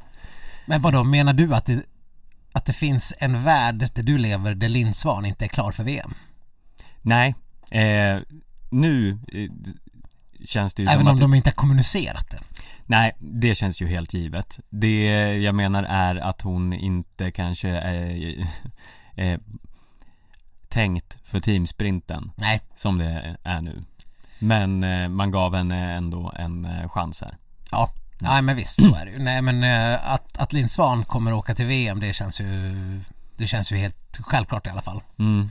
Men 0.66 0.82
vad 0.82 0.94
då 0.94 1.04
menar 1.04 1.34
du 1.34 1.56
att 1.56 1.66
det, 1.66 1.84
att 2.58 2.66
det 2.66 2.74
finns 2.74 3.14
en 3.20 3.44
värld 3.44 3.90
där 3.94 4.04
du 4.04 4.18
lever 4.18 4.56
där 4.56 4.70
Linn 4.70 4.94
Svan 4.94 5.26
inte 5.26 5.46
är 5.46 5.50
klar 5.50 5.72
för 5.72 5.84
VM? 5.84 6.14
Nej, 7.02 7.36
eh, 7.72 8.22
nu 8.70 9.20
eh, 9.28 9.50
känns 10.46 10.74
det 10.74 10.84
ju 10.84 10.90
Även 10.90 11.00
som 11.00 11.08
om 11.08 11.14
att 11.14 11.20
de 11.22 11.34
inte 11.34 11.50
har 11.50 11.56
kommunicerat 11.56 12.30
det. 12.30 12.40
Nej, 12.86 13.16
det 13.20 13.56
känns 13.56 13.82
ju 13.82 13.88
helt 13.88 14.14
givet. 14.14 14.60
Det 14.70 15.04
jag 15.38 15.56
menar 15.56 15.84
är 15.84 16.16
att 16.16 16.42
hon 16.42 16.74
inte 16.74 17.32
kanske 17.32 17.70
är, 17.70 18.48
är 19.16 19.40
tänkt 20.68 21.18
för 21.24 21.40
teamsprinten 21.40 22.32
Nej, 22.36 22.62
som 22.76 22.98
det 22.98 23.38
är 23.44 23.62
nu. 23.62 23.82
Men 24.40 24.84
eh, 24.84 25.10
man 25.10 25.32
gav 25.32 25.56
henne 25.56 25.94
ändå 25.94 26.34
en 26.36 26.66
eh, 26.66 26.90
chans 26.90 27.22
här. 27.22 27.38
ja. 27.72 27.92
Nej 28.20 28.42
men 28.42 28.56
visst 28.56 28.84
så 28.84 28.96
är 28.96 29.06
det 29.06 29.12
ju. 29.12 29.20
Nej 29.20 29.42
men 29.42 29.64
eh, 29.64 30.14
att, 30.14 30.38
att 30.38 30.54
Linn 30.54 30.70
Svan 30.70 31.04
kommer 31.06 31.34
åka 31.34 31.56
till 31.56 31.66
VM 31.66 32.00
det 32.00 32.14
känns 32.14 32.40
ju 32.42 32.46
Det 33.38 33.48
känns 33.48 33.72
ju 33.72 33.76
helt 33.76 34.18
självklart 34.20 34.68
i 34.68 34.70
alla 34.70 34.82
fall 34.82 35.02
Mm. 35.20 35.50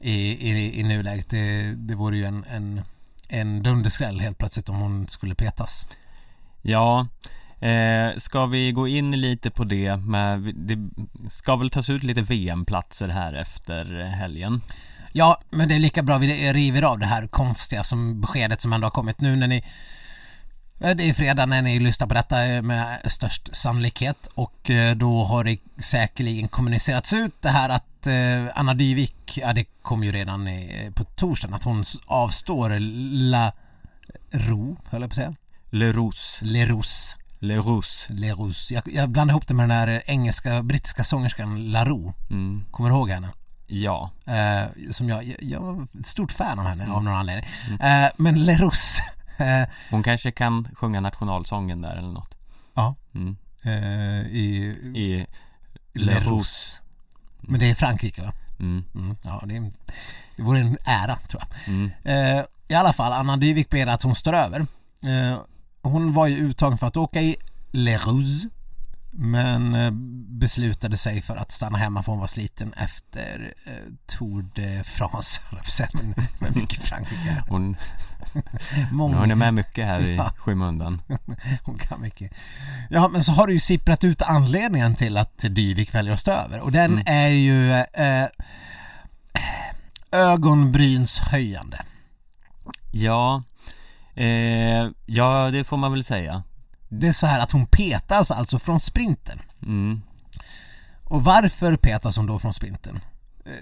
i, 0.00 0.50
i, 0.50 0.80
i 0.80 0.82
nuläget. 0.82 1.30
Det, 1.30 1.74
det 1.74 1.94
vore 1.94 2.16
ju 2.16 2.24
en, 2.24 2.44
en, 2.50 2.80
en 3.28 3.62
dunderskräll 3.62 4.20
helt 4.20 4.38
plötsligt 4.38 4.68
om 4.68 4.76
hon 4.76 5.08
skulle 5.08 5.34
petas. 5.34 5.86
Ja, 6.62 7.06
eh, 7.60 8.16
ska 8.18 8.46
vi 8.46 8.72
gå 8.72 8.88
in 8.88 9.10
lite 9.20 9.50
på 9.50 9.64
det 9.64 9.96
med, 9.96 10.54
det 10.54 10.88
ska 11.30 11.56
väl 11.56 11.70
tas 11.70 11.90
ut 11.90 12.02
lite 12.02 12.22
VM-platser 12.22 13.08
här 13.08 13.32
efter 13.34 14.02
helgen? 14.04 14.60
Ja, 15.12 15.40
men 15.50 15.68
det 15.68 15.74
är 15.74 15.78
lika 15.78 16.02
bra 16.02 16.18
vi 16.18 16.52
river 16.52 16.82
av 16.82 16.98
det 16.98 17.06
här 17.06 17.26
konstiga 17.26 17.84
som 17.84 18.20
beskedet 18.20 18.60
som 18.60 18.72
ändå 18.72 18.84
har 18.86 18.90
kommit 18.90 19.20
nu 19.20 19.36
när 19.36 19.48
ni 19.48 19.58
Ja, 19.58 19.66
Det 20.78 21.08
är 21.08 21.14
fredag 21.14 21.46
när 21.46 21.62
ni 21.62 21.80
lyssnar 21.80 22.06
på 22.06 22.14
detta 22.14 22.44
eh, 22.46 22.62
med 22.62 23.00
störst 23.04 23.56
sannolikhet 23.56 24.26
och 24.34 24.70
eh, 24.70 24.96
då 24.96 25.24
har 25.24 25.44
det 25.44 25.58
säkerligen 25.78 26.48
kommunicerats 26.48 27.12
ut 27.12 27.42
det 27.42 27.48
här 27.48 27.68
att 27.68 28.06
eh, 28.06 28.58
Anna 28.58 28.74
Dyvik, 28.74 29.38
ja 29.42 29.52
det 29.52 29.64
kom 29.82 30.04
ju 30.04 30.12
redan 30.12 30.48
i, 30.48 30.90
på 30.94 31.04
torsdagen 31.04 31.54
att 31.54 31.64
hon 31.64 31.84
avstår 32.06 32.76
La 33.30 33.52
Ro, 34.30 34.76
höll 34.90 35.00
jag 35.00 35.10
på 35.10 35.12
att 35.12 35.16
säga. 35.16 35.34
Le 35.70 35.92
Rousse, 35.92 36.44
Le 36.44 36.66
Rousse. 36.66 37.16
Le 37.38 37.56
Rousse 37.56 38.12
Le 38.12 38.32
Rousse. 38.32 38.74
Jag, 38.74 38.82
jag 38.86 39.08
blandar 39.08 39.32
ihop 39.32 39.48
det 39.48 39.54
med 39.54 39.68
den 39.68 39.78
här 39.78 40.02
engelska, 40.06 40.62
brittiska 40.62 41.04
sångerskan 41.04 41.70
La 41.72 41.84
Ro. 41.84 42.14
mm. 42.30 42.64
Kommer 42.70 42.90
du 42.90 42.96
ihåg 42.96 43.10
henne? 43.10 43.28
Ja, 43.66 44.10
Eh, 44.26 44.64
som 44.90 45.08
jag, 45.08 45.24
jag, 45.24 45.36
jag 45.42 45.60
var 45.60 45.86
ett 46.00 46.06
stort 46.06 46.32
fan 46.32 46.58
av 46.58 46.66
henne 46.66 46.92
av 46.92 47.04
någon 47.04 47.14
anledning. 47.14 47.44
Eh, 47.80 48.08
men 48.16 48.44
Le 48.46 48.54
Rousse, 48.54 49.02
eh, 49.02 49.06
hon 49.90 50.02
kanske 50.02 50.30
kan 50.30 50.68
sjunga 50.74 51.00
nationalsången 51.00 51.80
där 51.80 51.96
eller 51.96 52.12
något 52.12 52.34
ja, 52.76 52.94
mm. 53.14 53.36
eh, 53.62 54.26
i 54.26 54.76
I 54.94 55.26
Le 55.94 56.20
Rousse. 56.20 56.80
Men 57.40 57.60
det 57.60 57.70
är 57.70 57.74
Frankrike 57.74 58.22
va? 58.22 58.32
Mm. 58.58 58.84
Mm, 58.94 59.16
ja, 59.22 59.42
det, 59.46 59.56
är, 59.56 59.72
det 60.36 60.42
vore 60.42 60.60
en 60.60 60.78
ära 60.84 61.16
tror 61.16 61.42
jag. 61.42 61.74
Mm. 61.74 61.90
Eh, 62.04 62.44
I 62.68 62.74
alla 62.74 62.92
fall, 62.92 63.12
Anna 63.12 63.36
Dyvik 63.36 63.70
ber 63.70 63.86
att 63.86 64.02
hon 64.02 64.14
står 64.14 64.32
över. 64.32 64.66
Eh, 65.02 65.38
hon 65.82 66.12
var 66.12 66.26
ju 66.26 66.36
uttagen 66.36 66.78
för 66.78 66.86
att 66.86 66.96
åka 66.96 67.22
i 67.22 67.36
Le 67.70 67.96
Rousse. 67.96 68.48
Men 69.18 69.74
eh, 69.74 69.90
beslutade 70.28 70.96
sig 70.96 71.22
för 71.22 71.36
att 71.36 71.52
stanna 71.52 71.78
hemma 71.78 72.02
för 72.02 72.12
hon 72.12 72.20
var 72.20 72.26
sliten 72.26 72.72
efter 72.72 73.54
eh, 73.66 73.72
Tour 74.06 74.44
de 74.54 74.84
France, 74.84 75.40
men 75.94 76.14
med 76.38 76.56
mycket 76.56 76.82
Frankrike. 76.82 77.42
Hon, 77.48 77.76
Många, 78.92 79.18
hon 79.18 79.30
är 79.30 79.34
med 79.34 79.54
mycket 79.54 79.86
här 79.86 80.00
i 80.00 80.16
Ja. 80.16 80.32
skymundan 80.38 81.02
Hon 81.62 81.78
kan 81.78 82.00
mycket. 82.00 82.32
Ja, 82.90 83.08
men 83.08 83.24
så 83.24 83.32
har 83.32 83.46
det 83.46 83.52
ju 83.52 83.60
sipprat 83.60 84.04
ut 84.04 84.22
anledningen 84.22 84.94
till 84.94 85.16
att 85.16 85.38
Dyvik 85.38 85.94
väljer 85.94 86.12
att 86.12 86.20
stå 86.20 86.30
över 86.30 86.60
och 86.60 86.72
den 86.72 86.92
Mm. 86.92 87.04
är 87.06 87.28
ju 87.28 87.72
eh, 87.72 88.28
ögonbrynshöjande. 90.12 91.82
Ja, 92.92 93.42
eh, 94.14 94.88
ja 95.06 95.50
det 95.52 95.64
får 95.64 95.76
man 95.76 95.92
väl 95.92 96.04
säga. 96.04 96.42
Det 97.00 97.08
är 97.08 97.12
så 97.12 97.26
här 97.26 97.40
att 97.40 97.52
hon 97.52 97.66
petas 97.66 98.30
alltså 98.30 98.58
från 98.58 98.80
sprinten. 98.80 99.42
Mm. 99.62 100.02
Och 101.04 101.24
varför 101.24 101.76
petas 101.76 102.16
hon 102.16 102.26
då 102.26 102.38
från 102.38 102.54
sprinten? 102.54 103.00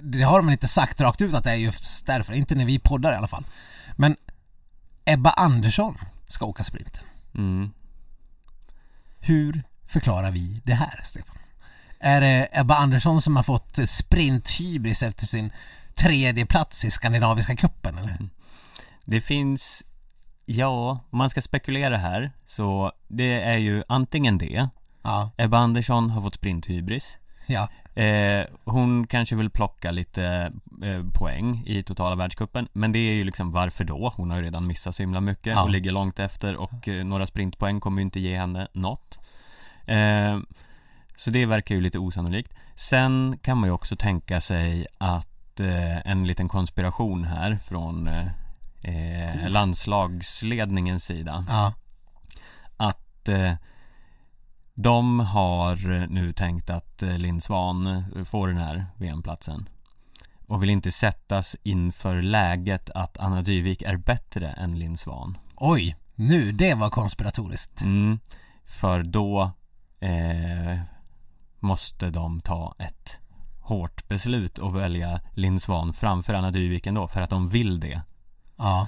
Det 0.03 0.23
har 0.23 0.42
man 0.42 0.53
inte 0.53 0.68
sagt 0.68 1.01
rakt 1.01 1.23
ut 1.23 1.35
att 1.35 1.44
det 1.44 1.51
är 1.51 1.55
just 1.55 2.07
därför, 2.07 2.33
inte 2.33 2.55
när 2.55 2.64
vi 2.64 2.79
poddar 2.79 3.12
i 3.12 3.16
alla 3.16 3.29
fall. 3.29 3.44
Men 3.97 4.16
Ebba 5.05 5.31
Andersson 5.31 5.99
ska 6.29 6.47
åka 6.47 6.64
sprinten. 6.64 7.05
Mm. 7.35 7.70
Hur 9.20 9.62
förklarar 9.87 10.31
vi 10.31 10.61
det 10.64 10.75
här, 10.75 11.01
Stefan? 11.05 11.37
Är 12.01 12.20
det 12.20 12.49
Ebba 12.53 12.77
Andersson 12.77 13.23
som 13.23 13.37
har 13.37 13.42
fått 13.42 13.79
sprinthybris 13.88 15.03
efter 15.03 15.27
sin 15.27 15.53
tredje 15.94 16.47
plats 16.47 16.85
i 16.85 16.90
Skandinaviska 16.90 17.57
cupen 17.57 17.99
eller? 17.99 18.29
Det 19.05 19.20
finns, 19.20 19.83
ja, 20.47 21.01
om 21.11 21.19
man 21.19 21.31
ska 21.31 21.41
spekulera 21.43 21.97
här 21.97 22.31
så 22.47 22.93
det 23.09 23.41
är 23.41 23.57
ju 23.57 23.83
antingen 23.89 24.39
det. 24.39 24.69
Ja, 25.03 25.31
Ebba 25.37 25.59
Andersson 25.59 26.11
har 26.11 26.23
fått 26.23 26.35
sprinthybris. 26.35 27.19
Ja, 27.47 27.69
eh, 28.03 28.47
Hon 28.65 29.07
kanske 29.07 29.37
vill 29.37 29.51
plocka 29.51 29.91
lite 29.91 30.53
eh, 30.83 31.03
poäng 31.15 31.63
i 31.67 31.83
totala 31.83 32.17
världscupen 32.17 32.69
Men 32.73 32.93
det 32.93 32.99
är 32.99 33.15
ju 33.15 33.25
liksom 33.25 33.51
varför 33.53 33.85
då? 33.85 34.13
Hon 34.17 34.31
har 34.31 34.37
ju 34.39 34.45
redan 34.45 34.67
missat 34.67 34.95
så 34.97 35.03
himla 35.03 35.21
mycket 35.21 35.47
Ja. 35.55 35.63
och 35.63 35.71
ligger 35.71 35.93
långt 35.93 36.19
efter 36.19 36.57
och 36.57 36.89
eh, 36.89 37.05
några 37.05 37.27
sprintpoäng 37.27 37.81
kommer 37.81 37.99
ju 37.99 38.03
inte 38.05 38.21
ge 38.21 38.37
henne 38.39 38.69
något. 38.73 39.19
Eh, 39.87 40.39
Så 41.17 41.31
det 41.31 41.47
verkar 41.47 41.75
ju 41.75 41.81
lite 41.81 41.99
osannolikt. 41.99 42.53
Sen 42.77 43.39
kan 43.43 43.59
man 43.59 43.69
ju 43.69 43.73
också 43.73 43.97
tänka 43.97 44.41
sig 44.41 44.87
att 44.99 45.61
eh, 45.61 46.11
en 46.11 46.27
liten 46.27 46.49
konspiration 46.49 47.25
här 47.25 47.59
från 47.65 48.11
eh, 48.85 49.44
eh, 49.44 49.51
landslagsledningens 49.51 51.05
sida 51.05 51.47
ja, 51.49 51.73
att 52.77 53.29
eh, 53.29 53.55
de 54.75 55.20
har 55.20 56.07
nu 56.07 56.33
tänkt 56.33 56.70
att 56.70 57.03
eh, 57.03 57.18
Linn 57.18 57.40
Svan 57.40 57.87
eh, 57.87 58.25
får 58.25 58.49
den 58.49 58.57
här 58.57 58.87
VM-platsen 58.97 59.68
och 60.47 60.62
vill 60.62 60.70
inte 60.70 60.92
sättas 60.92 61.57
inför 61.62 62.23
läget 62.23 62.90
att 62.90 63.18
Anna 63.18 63.42
Dyvik 63.42 63.83
är 63.83 63.97
bättre 63.97 64.49
än 64.49 64.79
Linn 64.79 64.99
Svan. 64.99 65.38
Oj, 65.57 65.97
nu, 66.14 66.53
det 66.53 66.75
var 66.75 66.90
konspiratoriskt. 66.90 67.83
Mm, 67.83 68.18
för 68.64 69.03
då 69.03 69.53
eh, 70.01 70.81
måste 71.61 72.11
de 72.11 72.40
ta 72.40 72.75
ett 72.79 73.18
hårt 73.61 74.09
beslut 74.09 74.59
och 74.59 74.77
välja 74.77 75.20
Linn 75.33 75.61
Svan 75.61 75.92
framför 75.92 76.35
Anna 76.35 76.51
Dyvik 76.51 76.87
ändå 76.87 77.09
för 77.09 77.20
att 77.20 77.31
de 77.31 77.49
vill 77.49 77.81
det. 77.81 78.03
Ja. 78.57 78.87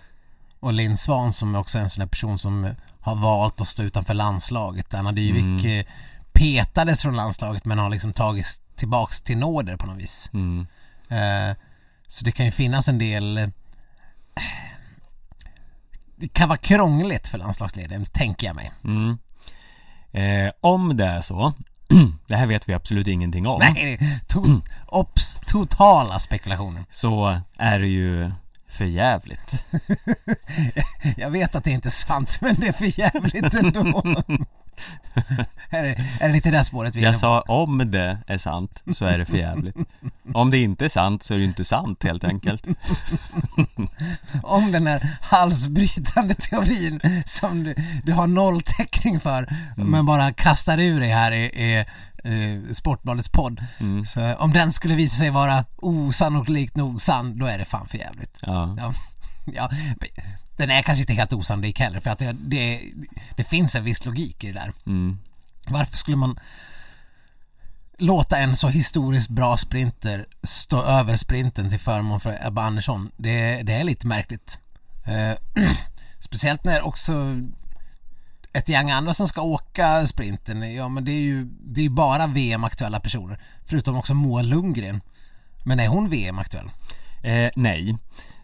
Och 0.61 0.73
Linn 0.73 0.97
Svan 0.97 1.33
som 1.33 1.55
är 1.55 1.59
också 1.59 1.79
en 1.79 1.91
sån 1.91 2.01
där 2.01 2.07
person 2.07 2.39
som 2.39 2.75
har 3.01 3.15
valt 3.17 3.61
att 3.61 3.69
stå 3.69 3.83
utanför 3.83 4.15
landslaget. 4.15 4.95
Anna 4.95 5.13
Dyvik 5.13 5.65
Mm. 5.65 5.79
eh, 5.79 5.85
petades 6.33 7.03
från 7.03 7.17
landslaget 7.17 7.65
men 7.65 7.79
har 7.79 7.91
liksom 7.91 8.13
tagits 8.13 8.61
tillbaks 8.77 9.21
till 9.21 9.39
nåder 9.39 9.77
på 9.77 9.87
något 9.87 9.99
vis. 9.99 10.31
Mm. 10.33 10.67
Eh, 11.09 11.57
så 12.09 12.25
det 12.25 12.33
kan 12.33 12.47
ju 12.47 12.53
finnas 12.53 12.89
en 12.89 12.99
del 12.99 13.39
eh, 13.39 13.49
Det 16.17 16.29
kan 16.29 16.49
vara 16.49 16.59
krångligt 16.59 17.29
för 17.29 17.39
landslagsledaren, 17.39 18.05
tänker 18.07 18.47
jag 18.47 18.57
mig. 18.57 18.73
Mm. 18.85 19.19
Eh, 20.13 20.53
om 20.61 20.97
det 20.97 21.05
är 21.05 21.21
så, 21.23 21.53
det 22.27 22.37
här 22.37 22.47
vet 22.47 22.69
vi 22.69 22.75
absolut 22.75 23.09
ingenting 23.09 23.47
om. 23.47 23.59
Nej, 23.61 23.95
är 23.95 23.99
to- 24.29 24.63
obs, 24.87 25.41
totala 25.47 26.19
spekulationer. 26.21 26.85
så 26.91 27.41
är 27.57 27.79
det 27.81 27.87
ju 27.87 28.33
för 28.77 28.85
jävligt. 28.85 29.65
Jag 31.17 31.31
vet 31.31 31.55
att 31.55 31.65
det 31.65 31.71
inte 31.71 31.89
är 31.89 31.91
sant, 31.91 32.39
men 32.41 32.55
det 32.55 32.69
är 32.69 32.73
för 32.73 33.01
jävligt 33.01 33.55
ändå. 33.55 34.23
är, 35.71 35.83
det, 35.83 36.05
är 36.21 36.29
det 36.29 36.33
lite 36.33 36.51
det 36.51 36.65
spåret 36.65 36.95
vi 36.95 37.01
är 37.01 37.05
Jag 37.05 37.17
sa 37.17 37.41
om 37.41 37.91
det 37.91 38.19
är 38.27 38.39
sant 38.39 38.83
så 38.93 39.05
är 39.05 39.19
det 39.19 39.27
för 39.27 39.37
jävligt. 39.37 39.77
Om 40.35 40.51
det 40.51 40.59
inte 40.59 40.85
är 40.85 40.89
sant 40.89 41.23
så 41.23 41.35
är 41.35 41.39
det 41.39 41.45
inte 41.45 41.65
sant 41.65 42.05
helt 42.05 42.25
enkelt. 42.25 42.67
om 44.43 44.73
den 44.73 44.87
här 44.87 45.19
halsbrytande 45.21 46.35
teorin 46.35 47.01
som 47.27 47.65
du, 47.65 47.75
du 48.05 48.13
har 48.13 48.27
noll 48.27 48.63
täckning 48.63 49.21
för 49.21 49.49
men 49.77 50.07
bara 50.07 50.33
kastar 50.33 50.79
ur 50.79 51.01
dig 51.01 51.11
här 51.11 51.33
i, 51.33 51.45
i, 51.45 51.85
i 52.25 52.75
Sportbladets 52.75 53.29
podd. 53.29 53.65
Mm. 53.81 54.05
Så 54.05 54.35
om 54.35 54.53
den 54.53 54.73
skulle 54.73 54.95
visa 54.95 55.17
sig 55.17 55.31
vara 55.31 55.65
osannolikt 55.77 56.77
nog 56.77 57.03
sann, 57.03 57.39
då 57.39 57.47
är 57.47 57.59
det 57.59 57.65
fan 57.65 57.89
för 57.89 57.99
jävligt. 57.99 58.39
Ja. 58.43 58.77
Ja, 58.79 58.93
ja, 59.55 59.71
den 60.57 60.71
är 60.71 60.83
kanske 60.83 61.01
inte 61.01 61.13
helt 61.13 61.33
osannolik 61.33 61.81
heller 61.81 62.01
för 62.01 62.11
att 62.11 62.19
det, 62.19 62.33
det, 62.33 62.83
det 63.37 63.45
finns 63.45 63.75
en 63.75 63.85
viss 63.85 64.05
logik 64.05 64.45
i 64.45 64.47
det 64.47 64.53
där. 64.53 64.73
Mm. 64.87 65.19
Varför 65.69 65.97
skulle 65.97 66.17
man 66.17 66.39
låta 67.99 68.39
en 68.39 68.57
så 68.57 68.69
historiskt 68.69 69.29
bra 69.29 69.57
sprinter 69.57 70.27
stå 70.43 70.83
över 70.83 71.17
sprinten 71.17 71.71
till 71.71 71.81
förmån 71.81 72.21
för 72.21 72.47
Ebba 72.47 72.63
Andersson? 72.63 73.11
Det, 73.17 73.63
det 73.63 73.73
är 73.73 73.85
lite 73.85 74.07
märkligt. 74.07 74.61
Eh, 75.05 75.63
speciellt 76.21 76.65
när 76.65 76.83
också 76.83 77.41
ett 78.57 78.69
gäng 78.69 78.91
andra 78.91 79.15
som 79.15 79.29
ska 79.29 79.41
åka 79.41 80.07
sprinten, 80.07 80.75
ja 80.75 80.89
men 80.89 81.05
det 81.05 81.13
är 81.13 81.21
ju 81.21 81.45
det 81.61 81.85
är 81.85 81.91
bara 81.91 82.27
VM-aktuella 82.27 83.01
personer. 83.01 83.41
Förutom 83.65 83.97
också 83.97 84.15
Moa 84.15 84.43
Lundgren. 84.43 85.01
Men 85.65 85.81
är 85.81 85.89
hon 85.89 86.09
VM-aktuell? 86.09 86.71
Eh, 87.23 87.51
nej, 87.57 87.99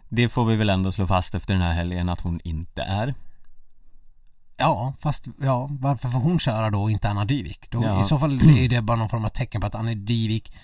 det 0.09 0.29
får 0.29 0.45
vi 0.45 0.55
väl 0.55 0.69
ändå 0.69 0.91
slå 0.91 1.07
fast 1.07 1.35
efter 1.35 1.53
den 1.53 1.63
här 1.63 1.73
helgen 1.73 2.09
att 2.09 2.21
hon 2.21 2.39
inte 2.43 2.81
är. 2.81 3.13
Ja, 4.57 4.93
fast 4.99 5.25
ja, 5.41 5.69
varför 5.71 6.09
får 6.09 6.19
hon 6.19 6.39
köra 6.39 6.69
då 6.69 6.81
och 6.81 6.91
inte 6.91 7.09
Anna 7.09 7.25
Dyvik? 7.25 7.71
Då, 7.71 7.83
Ja. 7.83 8.01
I 8.01 8.03
så 8.03 8.19
fall 8.19 8.57
är 8.57 8.69
det 8.69 8.81
bara 8.81 8.97
någon 8.97 9.09
form 9.09 9.25
av 9.25 9.29
tecken 9.29 9.61
på 9.61 9.67
att 9.67 9.75
Anna 9.75 9.93
Dyvik 9.95 10.55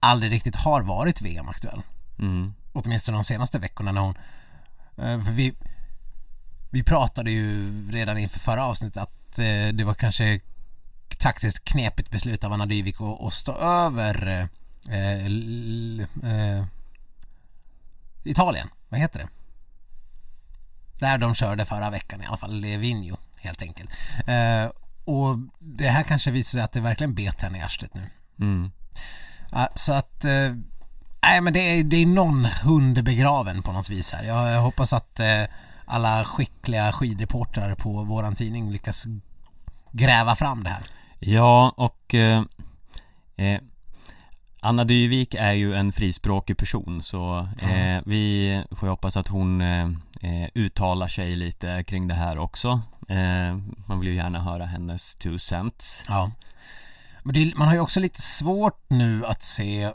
aldrig 0.00 0.32
riktigt 0.32 0.56
har 0.56 0.82
varit 0.82 1.22
VM-aktuell. 1.22 1.82
Mm. 2.18 2.54
åtminstone 2.72 3.18
de 3.18 3.24
senaste 3.24 3.58
veckorna 3.58 3.92
när 3.92 4.00
hon 4.00 4.14
eh, 4.96 5.24
för 5.24 5.32
vi 5.32 5.54
vi 6.72 6.82
pratade 6.82 7.30
ju 7.30 7.70
redan 7.90 8.18
inför 8.18 8.38
förra 8.38 8.64
avsnittet 8.64 9.02
att 9.02 9.38
eh, 9.38 9.68
det 9.72 9.84
var 9.84 9.94
kanske 9.94 10.40
taktiskt 11.18 11.64
knepigt 11.64 12.10
beslut 12.10 12.44
av 12.44 12.52
Anna 12.52 12.66
Dyvik 12.66 13.00
att, 13.00 13.20
att 13.20 13.32
stå 13.32 13.52
över 13.56 14.48
eh, 14.88 15.26
l, 15.26 16.06
eh, 16.22 16.64
Italien, 18.24 18.68
vad 18.88 19.00
heter 19.00 19.18
det? 19.18 19.28
Där 20.98 21.18
de 21.18 21.34
körde 21.34 21.64
förra 21.64 21.90
veckan 21.90 22.22
i 22.22 22.26
alla 22.26 22.36
fall, 22.36 22.54
Livigno 22.54 23.16
helt 23.36 23.62
enkelt. 23.62 23.90
Eh, 24.26 24.70
och 25.04 25.38
det 25.58 25.88
här 25.88 26.02
kanske 26.02 26.30
visar 26.30 26.50
sig 26.50 26.62
att 26.62 26.72
det 26.72 26.80
verkligen 26.80 27.14
bet 27.14 27.40
henne 27.40 27.58
i 27.58 27.60
arslet 27.60 27.94
nu. 27.94 28.10
Mm. 28.40 28.70
Så 29.74 29.92
att 29.92 30.24
eh, 30.24 30.54
Nej 31.22 31.40
men 31.40 31.52
det 31.52 31.60
är, 31.60 31.84
det 31.84 31.96
är 31.96 32.06
någon 32.06 32.44
hund 32.44 33.04
begraven 33.04 33.62
på 33.62 33.72
något 33.72 33.90
vis 33.90 34.12
här. 34.12 34.24
Jag, 34.24 34.52
jag 34.52 34.60
hoppas 34.60 34.92
att 34.92 35.20
eh, 35.20 35.44
alla 35.84 36.24
skickliga 36.24 36.92
skidreportrar 36.92 37.74
på 37.74 38.02
våran 38.02 38.34
tidning 38.34 38.70
lyckas 38.70 39.04
gräva 39.92 40.36
fram 40.36 40.64
det 40.64 40.70
här. 40.70 40.82
Ja, 41.18 41.74
och 41.76 42.14
eh, 42.14 42.42
eh, 43.36 43.60
Anna 44.60 44.84
Dyvik 44.84 45.34
är 45.34 45.52
ju 45.52 45.74
en 45.74 45.92
frispråkig 45.92 46.56
person 46.56 47.02
så 47.02 47.48
eh, 47.58 48.00
vi 48.06 48.64
får 48.70 48.86
ju 48.86 48.90
hoppas 48.90 49.16
att 49.16 49.28
hon 49.28 49.60
eh, 49.60 49.88
eh, 50.20 50.48
uttalar 50.54 51.08
sig 51.08 51.36
lite 51.36 51.84
kring 51.86 52.08
det 52.08 52.14
här 52.14 52.38
också. 52.38 52.80
Man 53.86 54.00
vill 54.00 54.08
ju 54.08 54.14
gärna 54.14 54.40
höra 54.40 54.66
hennes 54.66 55.14
two 55.14 55.38
cents. 55.38 56.04
Ja. 56.08 56.30
Men 57.22 57.34
det, 57.34 57.52
man 57.56 57.68
har 57.68 57.74
ju 57.74 57.80
också 57.80 58.00
lite 58.00 58.22
svårt 58.22 58.84
nu 58.88 59.26
att 59.26 59.42
se 59.42 59.90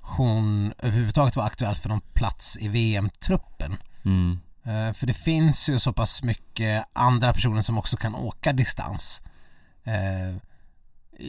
hon 0.00 0.72
överhuvudtaget 0.78 1.36
vara 1.36 1.46
aktuell 1.46 1.74
för 1.74 1.88
någon 1.88 2.00
plats 2.00 2.58
i 2.60 2.68
VM-truppen. 2.68 3.76
Mm. 4.04 4.40
Eh, 4.64 4.92
för 4.92 5.06
det 5.06 5.14
finns 5.14 5.68
ju 5.68 5.78
så 5.78 5.92
pass 5.92 6.22
mycket 6.22 6.84
andra 6.92 7.32
personer 7.32 7.62
som 7.62 7.78
också 7.78 7.96
kan 7.96 8.14
åka 8.14 8.52
distans. 8.52 9.20
Eh, 9.84 10.36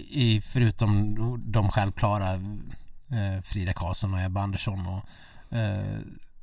i, 0.09 0.41
förutom 0.41 1.15
de 1.51 1.71
självklara 1.71 2.33
eh, 2.33 3.41
Frida 3.43 3.73
Karlsson 3.73 4.13
och 4.13 4.21
Ebba 4.21 4.41
Andersson 4.41 4.87
och 4.87 5.03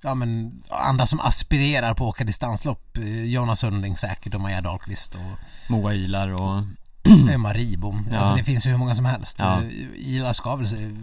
ja 0.02 0.14
men 0.14 0.62
andra 0.70 1.06
som 1.06 1.20
aspirerar 1.20 1.94
på 1.94 2.04
att 2.04 2.14
åka 2.14 2.24
distanslopp. 2.24 2.98
Jonas 3.24 3.60
Sundling 3.60 3.96
säkert 3.96 4.34
och 4.34 4.40
Maja 4.40 4.60
Dahlqvist 4.60 5.14
och 5.14 5.38
Moa 5.70 5.94
Ilar 5.94 6.28
och 6.28 6.62
Emma 7.30 7.52
Ribom. 7.52 8.08
Ja. 8.12 8.18
Alltså 8.18 8.36
det 8.36 8.44
finns 8.44 8.66
ju 8.66 8.70
hur 8.70 8.78
många 8.78 8.94
som 8.94 9.04
helst. 9.04 9.36
Ja. 9.38 9.62
Ilar 9.96 10.32
ska 10.32 10.56
väl 10.56 10.96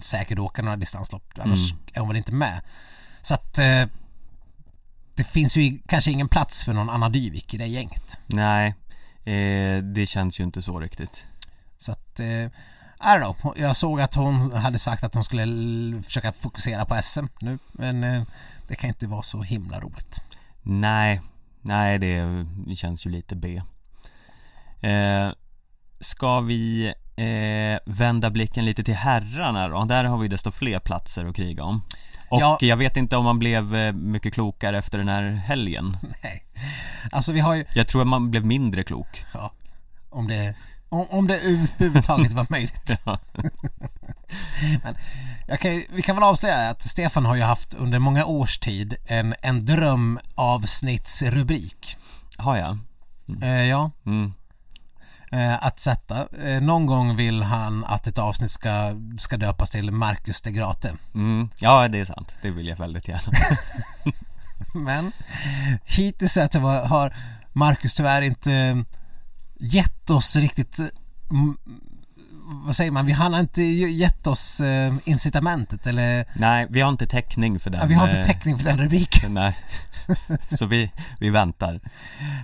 säkert 0.00 0.38
åka 0.38 0.62
några 0.62 0.76
distanslopp 0.76 1.32
annars 1.38 1.72
Mm. 1.72 1.82
är 1.92 2.00
hon 2.00 2.08
väl 2.08 2.16
inte 2.16 2.32
med. 2.32 2.60
Så 3.22 3.34
att 3.34 3.58
det 5.14 5.24
finns 5.24 5.56
ju 5.56 5.78
kanske 5.88 6.10
ingen 6.10 6.28
plats 6.28 6.64
för 6.64 6.72
någon 6.72 6.90
Anna 6.90 7.08
Dyvik 7.08 7.54
i 7.54 7.56
det 7.56 7.66
gänget. 7.66 8.18
nej, 8.26 8.74
eh, 9.24 9.82
det 9.82 10.06
känns 10.06 10.40
ju 10.40 10.44
inte 10.44 10.62
så 10.62 10.80
riktigt. 10.80 11.26
Så 11.78 11.92
att, 11.92 12.20
eh, 12.20 12.26
I 13.02 13.18
don't 13.18 13.34
know. 13.40 13.54
Jag 13.58 13.76
såg 13.76 14.00
att 14.00 14.14
hon 14.14 14.52
hade 14.52 14.78
sagt 14.78 15.04
att 15.04 15.14
hon 15.14 15.24
skulle 15.24 16.02
försöka 16.02 16.32
fokusera 16.32 16.84
på 16.84 16.94
SM 17.02 17.26
nu. 17.40 17.58
Men 17.72 18.04
eh, 18.04 18.22
det 18.68 18.74
kan 18.74 18.88
inte 18.88 19.06
vara 19.06 19.22
så 19.22 19.42
himla 19.42 19.80
roligt. 19.80 20.20
Nej, 20.62 21.20
nej 21.60 21.98
det, 21.98 22.46
det 22.66 22.76
känns 22.76 23.06
ju 23.06 23.10
lite 23.10 23.36
B 23.36 23.62
eh, 24.80 25.32
Ska 26.00 26.40
vi 26.40 26.94
eh, 27.16 27.92
vända 27.92 28.30
blicken 28.30 28.64
lite 28.64 28.84
till 28.84 28.94
herrarna 28.94 29.68
då? 29.68 29.84
Där 29.84 30.04
har 30.04 30.18
vi 30.18 30.28
desto 30.28 30.50
fler 30.50 30.78
platser 30.78 31.24
att 31.24 31.36
kriga 31.36 31.64
om 31.64 31.82
Och 32.32 32.40
Ja. 32.40 32.58
jag 32.60 32.76
vet 32.76 32.96
inte 32.96 33.16
om 33.16 33.24
man 33.24 33.38
blev 33.38 33.74
eh, 33.76 33.92
mycket 33.92 34.34
klokare 34.34 34.78
efter 34.78 34.98
den 34.98 35.08
här 35.08 35.22
helgen 35.30 35.96
Nej. 36.22 36.42
Alltså 37.12 37.32
vi 37.32 37.40
har 37.40 37.54
ju, 37.54 37.64
Jag 37.74 37.88
tror 37.88 38.00
att 38.02 38.08
man 38.08 38.30
blev 38.30 38.44
mindre 38.46 38.82
klok 38.84 39.24
ja, 39.34 39.52
om 40.10 40.28
det, 40.28 40.54
om, 40.88 41.06
om 41.10 41.26
det 41.26 41.38
överhuvudtaget 41.38 42.32
var 42.32 42.46
möjligt. 42.50 42.94
Ja. 43.04 43.18
Men 44.84 44.94
jag 45.46 45.60
kan, 45.60 45.82
vi 45.94 46.02
kan 46.02 46.16
väl 46.16 46.22
avslöja 46.24 46.70
att 46.70 46.82
Stefan 46.82 47.26
har 47.26 47.36
ju 47.36 47.42
haft 47.42 47.74
under 47.74 47.98
många 47.98 48.24
års 48.24 48.58
tid 48.58 48.94
en, 49.06 49.34
en 49.42 49.66
drömavsnittsrubrik. 49.66 51.96
Har 52.36 52.56
jag? 52.56 52.78
Eh, 53.42 53.62
ja, 53.64 53.90
Mm. 54.06 54.32
Eh, 55.32 55.66
att 55.66 55.80
sätta. 55.80 56.26
Eh, 56.44 56.60
någon 56.62 56.86
gång 56.86 57.16
vill 57.16 57.42
han 57.42 57.84
att 57.84 58.06
ett 58.06 58.18
avsnitt 58.18 58.50
ska, 58.50 58.94
ska 59.18 59.36
döpas 59.36 59.70
till 59.70 59.90
Marcus 59.90 60.40
de 60.40 60.50
Grate. 60.50 60.94
Mm. 61.14 61.48
Ja, 61.58 61.88
det 61.88 62.00
är 62.00 62.04
sant. 62.04 62.34
Det 62.42 62.50
vill 62.50 62.66
jag 62.66 62.76
väldigt 62.76 63.08
gärna 63.08 63.32
Men 64.74 65.12
hittills 65.84 66.36
har- 66.86 67.14
Marcus 67.52 67.94
tyvärr 67.94 68.22
inte 68.22 68.84
gett 69.60 70.10
oss 70.10 70.36
riktigt 70.36 70.78
eh, 70.78 70.86
vad 72.64 72.76
säger 72.76 72.90
man, 72.90 73.06
vi, 73.06 73.12
har 73.12 73.40
inte 73.40 73.62
gett 73.62 74.26
oss 74.26 74.60
eh, 74.60 74.94
incitamentet 75.04 75.86
eller 75.86 76.24
Nej, 76.36 76.66
vi 76.70 76.80
har 76.80 76.88
inte 76.88 77.06
täckning 77.06 77.60
för 77.60 77.70
den 77.70 77.80
ja, 77.80 77.86
vi 77.86 77.94
har 77.94 78.08
inte 78.08 78.20
eh, 78.20 78.26
täckning 78.26 78.58
för 78.58 78.64
den 78.64 78.78
rubriken. 78.78 79.34
Nej 79.34 79.58
Så 80.50 80.66
vi, 80.66 80.90
vi 81.20 81.30
väntar 81.30 81.80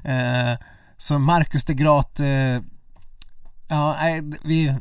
Eh, 0.05 0.59
så 0.99 1.19
Marcus 1.19 1.65
de 1.65 2.21
eh, 2.21 2.61
ja 3.69 3.97
nej, 4.01 4.23
vi, 4.45 4.75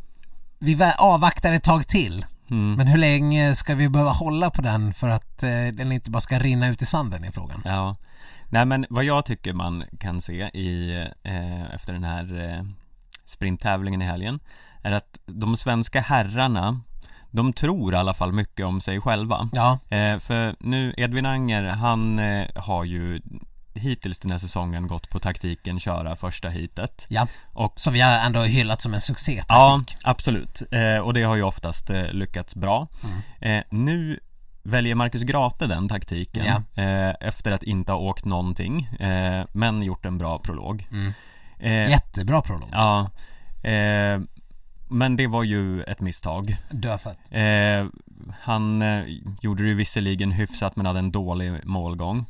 vi 0.60 0.78
avvaktar 0.98 1.54
ett 1.54 1.64
tag 1.64 1.88
till. 1.88 2.26
mm. 2.50 2.74
Men 2.74 2.88
hur 2.88 2.98
länge 2.98 3.56
ska 3.56 3.76
vi 3.76 3.90
behöva 3.90 4.12
hålla 4.12 4.50
på 4.50 4.62
den 4.62 4.94
för 4.94 5.10
att 5.10 5.44
eh, 5.44 5.50
den 5.74 5.92
inte 5.92 6.12
bara 6.12 6.22
ska 6.22 6.40
rinna 6.40 6.68
ut 6.68 6.82
i 6.82 6.86
sanden 6.86 7.26
i 7.26 7.32
frågan? 7.32 7.62
Ja 7.66 7.96
Nej 8.50 8.66
men 8.66 8.86
vad 8.90 9.04
jag 9.04 9.26
tycker 9.26 9.54
man 9.54 9.84
kan 10.00 10.22
se 10.22 10.34
i, 10.54 10.96
eh, 11.24 11.76
efter 11.76 11.94
den 11.94 12.04
här 12.04 12.50
eh, 12.58 12.64
sprinttävlingen 13.26 14.02
i 14.02 14.06
helgen 14.06 14.40
Är 14.82 14.92
att 14.92 15.20
de 15.26 15.58
svenska 15.58 16.02
herrarna 16.02 16.82
De 17.32 17.54
tror 17.54 17.94
i 17.94 17.98
alla 17.98 18.14
fall 18.14 18.32
mycket 18.32 18.66
om 18.66 18.82
sig 18.82 19.02
själva 19.02 19.50
Ja, 19.54 19.80
eh, 19.90 20.20
För 20.20 20.56
nu, 20.60 20.94
Edvin 20.98 21.26
Anger, 21.26 21.64
han 21.64 22.20
eh, 22.20 22.48
har 22.56 22.84
ju 22.84 23.22
hittills 23.78 24.20
den 24.20 24.32
här 24.32 24.38
säsongen 24.38 24.88
gått 24.88 25.10
på 25.10 25.20
taktiken 25.20 25.80
köra 25.80 26.16
första 26.16 26.50
hitet 26.50 27.06
ja. 27.10 27.28
Och 27.54 27.80
Så 27.80 27.92
vi 27.92 28.02
har 28.02 28.12
ändå 28.12 28.42
hyllat 28.42 28.82
som 28.82 28.94
en 28.94 29.02
succé 29.02 29.44
Ja, 29.50 29.84
absolut. 30.04 30.62
Eh, 30.72 30.98
och 30.98 31.14
det 31.14 31.24
har 31.24 31.36
ju 31.36 31.44
oftast 31.44 31.90
eh, 31.90 32.12
lyckats 32.12 32.56
bra. 32.56 32.88
Mm. 33.04 33.58
Eh, 33.60 33.64
nu 33.70 34.20
väljer 34.64 34.96
Marcus 34.96 35.22
Grate 35.24 35.68
den 35.68 35.90
taktiken 35.90 36.46
Ja. 36.46 36.84
eh, 36.84 37.16
efter 37.22 37.52
att 37.52 37.64
inte 37.64 37.92
ha 37.92 38.00
åkt 38.00 38.26
någonting, 38.26 38.84
eh, 39.00 39.46
men 39.52 39.84
gjort 39.84 40.06
en 40.06 40.18
bra 40.18 40.40
prolog. 40.40 40.88
Mm. 40.92 41.14
Eh, 41.60 41.90
Jättebra 41.90 42.42
prolog. 42.42 42.70
Ja, 42.72 43.10
men 44.90 45.16
det 45.16 45.28
var 45.28 45.44
ju 45.44 45.84
ett 45.84 46.00
misstag. 46.02 46.58
Dödfött. 46.70 47.18
Eh, 47.30 47.86
han 48.42 48.82
eh, 48.82 49.04
gjorde 49.42 49.64
det 49.64 49.70
ju 49.70 49.76
visserligen 49.76 50.32
hyfsat 50.32 50.76
men 50.76 50.86
hade 50.86 51.00
en 51.00 51.12
dålig 51.12 51.66
målgång. 51.66 52.26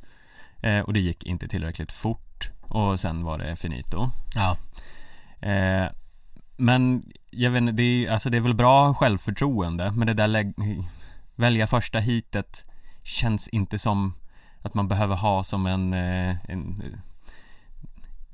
Eh, 0.68 0.80
och 0.80 0.93
det 0.93 0.99
gick 0.99 1.24
inte 1.24 1.47
tillräckligt 1.47 1.91
fort. 1.91 2.49
Och 2.61 2.99
sen 2.99 3.24
var 3.24 3.38
det 3.38 3.55
finito. 3.55 4.09
Ja. 4.36 4.57
Eh, 5.47 5.88
men 6.57 7.11
jag 7.32 7.51
vet 7.51 7.61
inte, 7.61 7.72
det 7.72 7.84
är, 7.84 8.11
alltså 8.11 8.30
det 8.30 8.38
är 8.38 8.41
väl 8.41 8.53
bra 8.53 8.93
självförtroende 8.93 9.91
men 9.91 10.07
det 10.07 10.13
där 10.13 10.28
lägg, 10.28 10.53
välja 11.36 11.68
första 11.68 11.99
hitet 11.99 12.65
känns 13.03 13.47
inte 13.47 13.80
som 13.80 14.13
att 14.61 14.74
man 14.74 14.88
behöver 14.88 15.15
ha 15.15 15.43
som 15.43 15.65
en, 15.65 15.93
eh, 15.93 16.36
en 16.49 16.82
eh, 16.84 16.99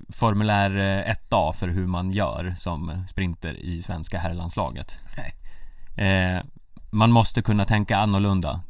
formulär 0.09 0.77
eh, 0.77 1.15
1A 1.29 1.53
för 1.53 1.67
hur 1.67 1.87
man 1.87 2.11
gör 2.11 2.55
som 2.59 3.05
sprinter 3.09 3.53
i 3.53 3.81
svenska 3.81 4.19
herrlandslaget. 4.19 4.99
Eh, 5.95 6.41
man 6.89 7.11
måste 7.11 7.41
kunna 7.41 7.65
tänka 7.65 7.97
annorlunda. 7.97 8.61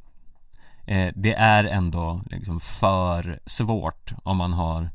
Eh, 0.86 1.14
det 1.16 1.34
är 1.34 1.64
ändå 1.64 2.22
liksom 2.26 2.60
för 2.60 3.40
svårt 3.46 4.14
om 4.24 4.38
man 4.38 4.54
har 4.54 4.90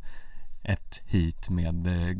ett 0.62 1.03
hit 1.07 1.51
med 1.51 1.86
eh, 1.86 2.16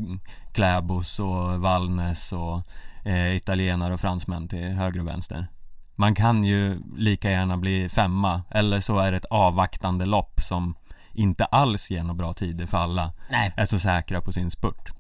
Kläbos 0.53 1.21
och 1.21 1.61
Valnes 1.61 2.33
och 2.33 2.63
eh, 3.05 3.37
italienare 3.37 3.95
och 3.95 4.01
fransmän 4.01 4.49
till 4.49 4.69
höger 4.69 5.01
och 5.01 5.07
vänster. 5.07 5.47
Man 5.95 6.15
kan 6.15 6.45
ju 6.45 6.81
lika 6.97 7.31
gärna 7.31 7.57
bli 7.57 7.89
femma 7.89 8.43
eller 8.51 8.81
så 8.81 8.99
är 8.99 9.11
det 9.11 9.17
ett 9.17 9.25
avvaktande 9.25 10.07
lopp 10.07 10.41
som 10.43 10.75
inte 11.13 11.45
alls 11.45 11.91
ger 11.91 12.03
några 12.03 12.15
bra 12.15 12.35
tider 12.35 12.67
för 12.67 12.79
alla 12.79 13.13
Nej. 13.31 13.53
är 13.57 13.67
så 13.67 13.79
säkra 13.79 14.21
på 14.21 14.33
sin 14.33 14.51
spurt. 14.51 14.93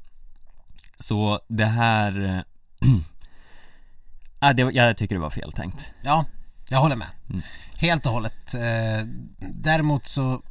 Så 0.99 1.41
det 1.49 1.65
här 1.65 2.45
ja, 4.41 4.53
det, 4.53 4.63
jag 4.63 4.97
tycker 4.97 5.15
det 5.15 5.21
var 5.21 5.31
fel 5.31 5.53
tänkt. 5.53 5.93
Ja, 6.03 6.25
jag 6.69 6.79
håller 6.79 6.97
med. 6.97 7.09
Mm. 7.31 7.43
Helt 7.77 8.07
och 8.07 8.13
hållet. 8.13 8.55
Eh, 8.55 9.07
däremot 9.39 10.07
så 10.07 10.43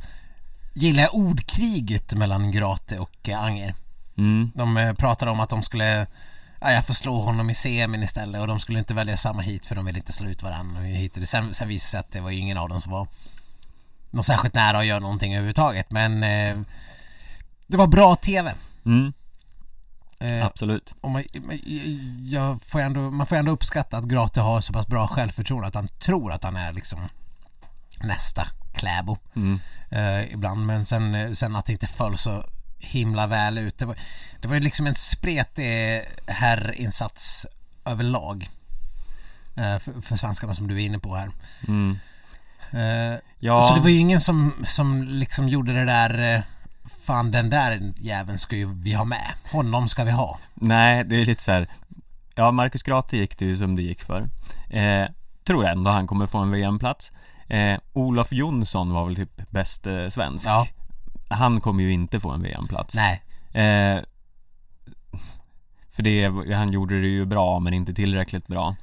gillar 0.73 1.03
jag 1.03 1.15
ordkriget 1.15 2.13
mellan 2.13 2.51
Grate 2.51 2.99
och 2.99 3.29
eh, 3.29 3.43
Anger. 3.43 3.75
Mm, 4.17 4.51
De 4.55 4.77
eh, 4.77 4.93
pratade 4.93 5.31
om 5.31 5.39
att 5.39 5.49
de 5.49 5.63
skulle 5.63 6.07
Ja, 6.61 6.71
jag 6.71 6.85
får 6.85 6.93
slå 6.93 7.21
honom 7.21 7.49
i 7.49 7.53
semin 7.55 8.03
istället 8.03 8.41
och 8.41 8.47
de 8.47 8.59
skulle 8.59 8.79
inte 8.79 8.93
välja 8.93 9.17
samma 9.17 9.41
hit 9.41 9.65
för 9.65 9.75
de 9.75 9.85
ville 9.85 9.97
inte 9.99 10.13
slå 10.13 10.29
ut 10.29 10.43
varandra. 10.43 10.79
Och 10.81 10.85
hit 10.87 11.13
och 11.13 11.19
det. 11.19 11.25
Sen, 11.27 11.53
sen 11.53 11.67
visade 11.67 11.87
det 11.87 11.89
sig 11.91 11.99
att 11.99 12.11
det 12.11 12.21
var 12.21 12.31
ingen 12.31 12.57
av 12.57 12.69
dem 12.69 12.81
som 12.81 12.91
var 12.91 13.07
något 14.11 14.25
särskilt 14.25 14.53
nära 14.53 14.77
att 14.77 14.85
göra 14.85 14.99
någonting 14.99 15.33
överhuvudtaget. 15.33 15.91
Men 15.91 16.23
eh, 16.23 16.57
det 17.67 17.77
var 17.77 17.87
bra 17.87 18.15
TV. 18.15 18.53
mm, 18.85 19.13
Eh, 20.19 20.45
absolut. 20.45 20.93
och 21.01 21.11
man, 21.11 21.23
jag 22.25 22.61
får 22.61 22.79
ändå, 22.79 22.99
man 23.11 23.27
får 23.27 23.35
ändå 23.35 23.51
uppskatta 23.51 23.97
att 23.97 24.03
Grate 24.03 24.41
har 24.41 24.61
så 24.61 24.73
pass 24.73 24.87
bra 24.87 25.07
självförtroende 25.07 25.67
att 25.67 25.75
han 25.75 25.87
tror 25.87 26.31
att 26.31 26.43
han 26.43 26.55
är 26.55 26.73
liksom 26.73 26.99
nästa 28.03 28.47
Kläbo 28.73 29.17
Mm, 29.35 29.59
eh, 29.89 30.33
ibland 30.33 30.65
men 30.65 30.85
sen, 30.85 31.15
eh, 31.15 31.31
sen 31.31 31.55
att 31.55 31.65
det 31.65 31.73
inte 31.73 31.87
föll 31.87 32.17
så 32.17 32.43
himla 32.79 33.27
väl 33.27 33.57
ut. 33.57 33.79
Det 33.79 33.85
var, 33.85 33.95
det 34.41 34.47
var 34.47 34.55
ju 34.55 34.61
liksom 34.61 34.87
en 34.87 34.95
spretig 34.95 36.01
herrinsats 36.27 37.45
överlag 37.85 38.49
eh, 39.55 39.79
för, 39.79 40.01
för 40.01 40.17
svenskarna 40.17 40.55
som 40.55 40.67
du 40.67 40.75
är 40.75 40.85
inne 40.85 40.99
på 40.99 41.15
här. 41.15 41.31
mm. 41.67 41.99
Eh, 42.71 43.19
Ja, 43.39 43.61
Så 43.61 43.75
det 43.75 43.81
var 43.81 43.89
ju 43.89 43.97
ingen 43.97 44.21
som, 44.21 44.53
som 44.67 45.03
liksom 45.03 45.49
gjorde 45.49 45.73
det 45.73 45.85
där 45.85 46.35
eh, 46.35 46.41
Fan 47.07 47.31
den 47.31 47.49
där 47.49 47.93
jäveln 47.97 48.39
ska 48.39 48.55
ju 48.55 48.73
vi 48.73 48.93
ha 48.93 49.03
med. 49.05 49.33
Honom 49.51 49.89
ska 49.89 50.03
vi 50.03 50.11
ha. 50.11 50.39
nej 50.53 51.03
det 51.03 51.21
är 51.21 51.25
lite 51.25 51.43
så 51.43 51.51
här. 51.51 51.67
Ja, 52.35 52.51
Marcus 52.51 52.83
Grate 52.83 53.17
gick 53.17 53.37
det 53.37 53.45
ju 53.45 53.57
som 53.57 53.75
det 53.75 53.81
gick 53.81 54.01
för. 54.03 54.29
Eh, 54.69 55.07
tror 55.47 55.65
ändå 55.67 55.91
han 55.91 56.07
kommer 56.07 56.27
få 56.27 56.37
en 56.37 56.51
VM-plats. 56.51 57.11
Eh, 57.47 57.79
Olof 57.93 58.31
Jonsson 58.31 58.93
var 58.93 59.05
väl 59.05 59.15
typ 59.15 59.49
bäst 59.49 59.87
eh, 59.87 60.07
svensk. 60.09 60.45
Ja, 60.47 60.67
Han 61.29 61.61
kommer 61.61 61.83
ju 61.83 61.93
inte 61.93 62.19
få 62.19 62.31
en 62.31 62.41
VM-plats. 62.41 62.95
nej. 62.95 63.21
Eh, 63.53 64.01
för 65.91 66.03
det, 66.03 66.53
han 66.55 66.71
gjorde 66.71 67.01
det 67.01 67.07
ju 67.07 67.25
bra 67.25 67.59
men 67.59 67.73
inte 67.73 67.93
tillräckligt 67.93 68.47
bra. 68.47 68.75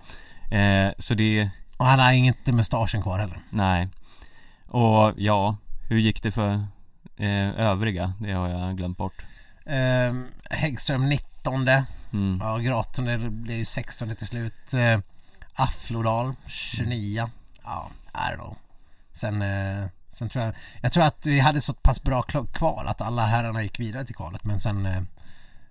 Eh, 0.51 0.93
så 0.99 1.15
det, 1.15 1.51
Och 1.77 1.87
han 1.87 1.99
har 1.99 2.13
inte 2.13 2.53
mustaschen 2.53 3.03
kvar 3.03 3.19
heller. 3.19 3.39
nej. 3.51 3.89
Och 4.69 5.13
ja, 5.17 5.57
hur 5.89 5.99
gick 5.99 6.23
det 6.23 6.33
för 6.33 6.67
eh, 7.17 7.61
övriga? 7.61 8.13
Det 8.19 8.33
har 8.33 8.49
jag 8.49 8.77
glömt 8.77 8.99
bort. 8.99 9.23
Eh, 9.67 10.15
Häggström 10.51 11.09
19. 11.09 11.69
Mm. 12.13 12.39
Ja, 12.43 12.59
Graton 12.59 13.05
det 13.05 13.19
blev 13.19 13.59
ju 13.59 13.65
16 13.65 14.15
till 14.17 14.27
slut. 14.27 14.75
Eh, 14.75 14.99
Afflodal 15.55 16.35
29. 16.47 17.31
Ja, 17.65 17.91
I 18.15 18.17
don't 18.33 18.35
know. 18.35 18.57
Sen, 19.13 19.43
eh, 19.43 19.85
sen 20.11 20.29
tror 20.29 20.45
jag, 20.45 20.55
jag 20.83 20.93
tror 20.93 21.05
att 21.05 21.27
vi 21.27 21.41
hade 21.41 21.61
så 21.61 21.75
pass 21.75 22.03
bra 22.03 22.23
kval 22.53 22.87
att 22.89 23.01
alla 23.01 23.27
herrarna 23.27 23.63
gick 23.63 23.81
vidare 23.81 24.05
till 24.05 24.15
kvalet 24.15 24.45
men 24.45 24.61
sen 24.61 24.87
eh, 24.87 25.03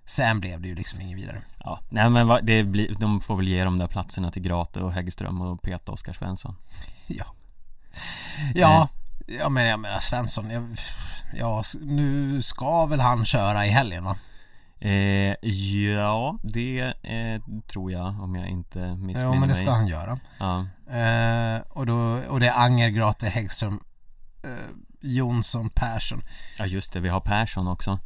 Sen 0.06 0.40
blev 0.40 0.60
det 0.60 0.68
ju 0.68 0.74
liksom 0.74 1.00
ingen 1.00 1.16
vidare. 1.16 1.42
Ja, 1.58 1.80
nej 1.88 2.10
men 2.10 2.26
vad- 2.26 2.44
det 2.46 2.64
blir, 2.64 2.94
de 2.98 3.20
får 3.20 3.36
väl 3.36 3.48
ge 3.48 3.64
de 3.64 3.78
där 3.78 3.86
platserna 3.86 4.30
till 4.30 4.42
Grate 4.42 4.80
och 4.80 4.92
Häggström 4.92 5.40
och 5.40 5.62
peta 5.62 5.92
Oskar 5.92 6.12
Svensson. 6.12 6.56
Ja. 7.06 7.24
Ja, 8.54 8.88
ja 9.26 9.48
men 9.48 9.66
jag 9.66 9.80
menar 9.80 10.00
Svensson, 10.00 10.50
jag, 10.50 10.76
ja 11.34 11.62
nu 11.80 12.42
ska 12.42 12.86
väl 12.86 13.00
han 13.00 13.24
köra 13.24 13.66
i 13.66 13.70
helgen 13.70 14.04
va? 14.04 14.16
Eh, 14.80 15.50
ja, 15.50 16.38
det 16.42 16.80
eh, 17.02 17.40
tror 17.66 17.92
jag 17.92 18.06
om 18.22 18.34
jag 18.36 18.48
inte 18.48 18.78
missminner 18.78 19.20
Ja 19.22 19.30
men 19.30 19.40
det 19.40 19.46
mig. 19.46 19.56
ska 19.56 19.70
han 19.70 19.86
göra. 19.86 20.18
Ja, 20.38 20.66
Eh, 20.90 21.60
och, 21.70 21.86
då, 21.86 21.96
och 22.28 22.40
det 22.40 22.48
är 22.48 22.64
Anger, 22.64 22.88
Grate, 22.88 23.28
Häggström. 23.28 23.80
Eh, 24.42 24.50
Jonsson, 25.00 25.70
Persson. 25.70 26.22
Ja 26.58 26.66
just 26.66 26.92
det, 26.92 27.00
vi 27.00 27.08
har 27.08 27.20
Persson 27.20 27.68
också 27.68 27.98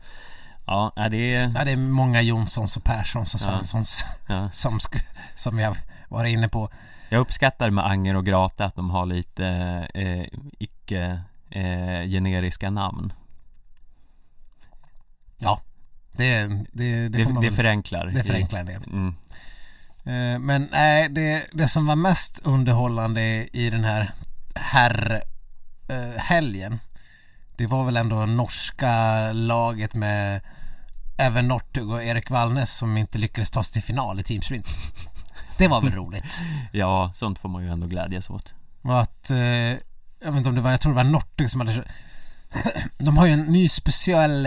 Ja, 0.66 0.92
är 0.96 1.10
det 1.10 1.34
är... 1.34 1.52
Ja, 1.54 1.64
det 1.64 1.70
är 1.72 1.76
många 1.76 2.22
Jonssons 2.22 2.76
och 2.76 2.84
Perssons 2.84 3.34
och 3.34 3.40
Svenssons 3.40 4.04
Ja. 4.28 4.50
som, 4.52 4.78
sk- 4.78 5.06
som 5.34 5.58
jag 5.58 5.76
var 6.08 6.24
inne 6.24 6.48
på. 6.48 6.70
Jag 7.08 7.20
uppskattar 7.20 7.70
med 7.70 7.86
Anger 7.86 8.14
och 8.16 8.26
Grate 8.26 8.64
att 8.64 8.74
de 8.76 8.90
har 8.90 9.06
lite 9.06 9.46
eh, 9.94 10.26
icke 10.58 11.20
eh, 11.50 12.08
generiska 12.10 12.70
namn 12.70 13.12
Ja, 15.38 15.60
det, 16.12 16.46
det, 16.72 17.08
det, 17.08 17.08
Det, 17.08 17.40
det 17.40 17.52
förenklar 17.52 18.06
det 18.06 18.24
förenklar 18.24 18.60
en 18.60 18.66
del. 18.66 18.82
mm. 18.84 19.14
Eh, 20.04 20.38
Men 20.38 20.68
nej, 20.72 21.08
det, 21.08 21.46
det 21.52 21.68
som 21.68 21.86
var 21.86 21.96
mest 21.96 22.40
underhållande 22.44 23.48
i 23.52 23.70
den 23.70 23.84
här 23.84 24.12
herr 24.54 25.22
eh, 25.88 26.20
helgen 26.20 26.80
Det 27.56 27.66
var 27.66 27.84
väl 27.84 27.96
ändå 27.96 28.26
norska 28.26 29.32
laget 29.32 29.94
med 29.94 30.40
Evan 31.18 31.48
Northug 31.48 31.90
och 31.90 32.02
Erik 32.04 32.30
Wallnes 32.30 32.76
som 32.78 32.96
inte 32.96 33.18
lyckades 33.18 33.50
ta 33.50 33.64
sig 33.64 33.72
till 33.72 33.82
final 33.82 34.20
i 34.20 34.22
teamsprint 34.22 34.66
Det 35.58 35.68
var 35.68 35.80
väl 35.80 35.92
roligt. 35.92 36.42
Ja, 36.72 37.12
sånt 37.14 37.38
får 37.38 37.48
man 37.48 37.62
ju 37.64 37.70
ändå 37.70 37.86
glädjas 37.86 38.30
åt. 38.30 38.54
Och 38.82 39.00
att, 39.00 39.30
eh, 39.30 39.38
jag 39.38 39.78
vet 40.20 40.36
inte 40.36 40.48
om 40.48 40.54
det 40.54 40.60
var, 40.60 40.70
jag 40.70 40.80
tror 40.80 40.92
det 40.92 40.96
var 40.96 41.04
Northug 41.04 41.50
som 41.50 41.60
hade 41.60 41.84
De 42.98 43.16
har 43.16 43.26
ju 43.26 43.32
en 43.32 43.42
ny 43.44 43.68
speciell 43.68 44.42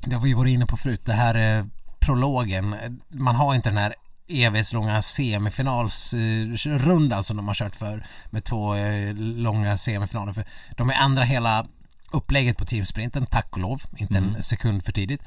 Det 0.00 0.14
har 0.14 0.20
vi 0.22 0.34
varit 0.34 0.50
inne 0.50 0.66
på 0.66 0.76
förut, 0.76 1.02
det 1.04 1.12
här 1.12 1.58
eh, 1.58 1.64
prologen. 1.98 2.74
Man 3.08 3.34
har 3.36 3.54
inte 3.54 3.68
den 3.68 3.78
här 3.78 3.94
evighetslånga 4.28 5.02
semifinalsrundan 5.02 7.24
som 7.24 7.36
de 7.36 7.48
har 7.48 7.54
kört 7.54 7.76
för 7.76 8.06
med 8.30 8.44
två 8.44 8.74
eh, 8.74 9.14
långa 9.14 9.78
semifinaler. 9.78 10.32
För 10.32 10.44
de 10.76 10.88
har 10.88 11.04
ändrat 11.04 11.28
hela 11.28 11.66
upplägget 12.10 12.58
på 12.58 12.64
teamsprinten, 12.64 13.26
tack 13.26 13.46
och 13.50 13.58
lov, 13.58 13.82
inte 13.96 14.18
en 14.18 14.42
sekund 14.42 14.84
för 14.84 14.92
tidigt. 14.92 15.22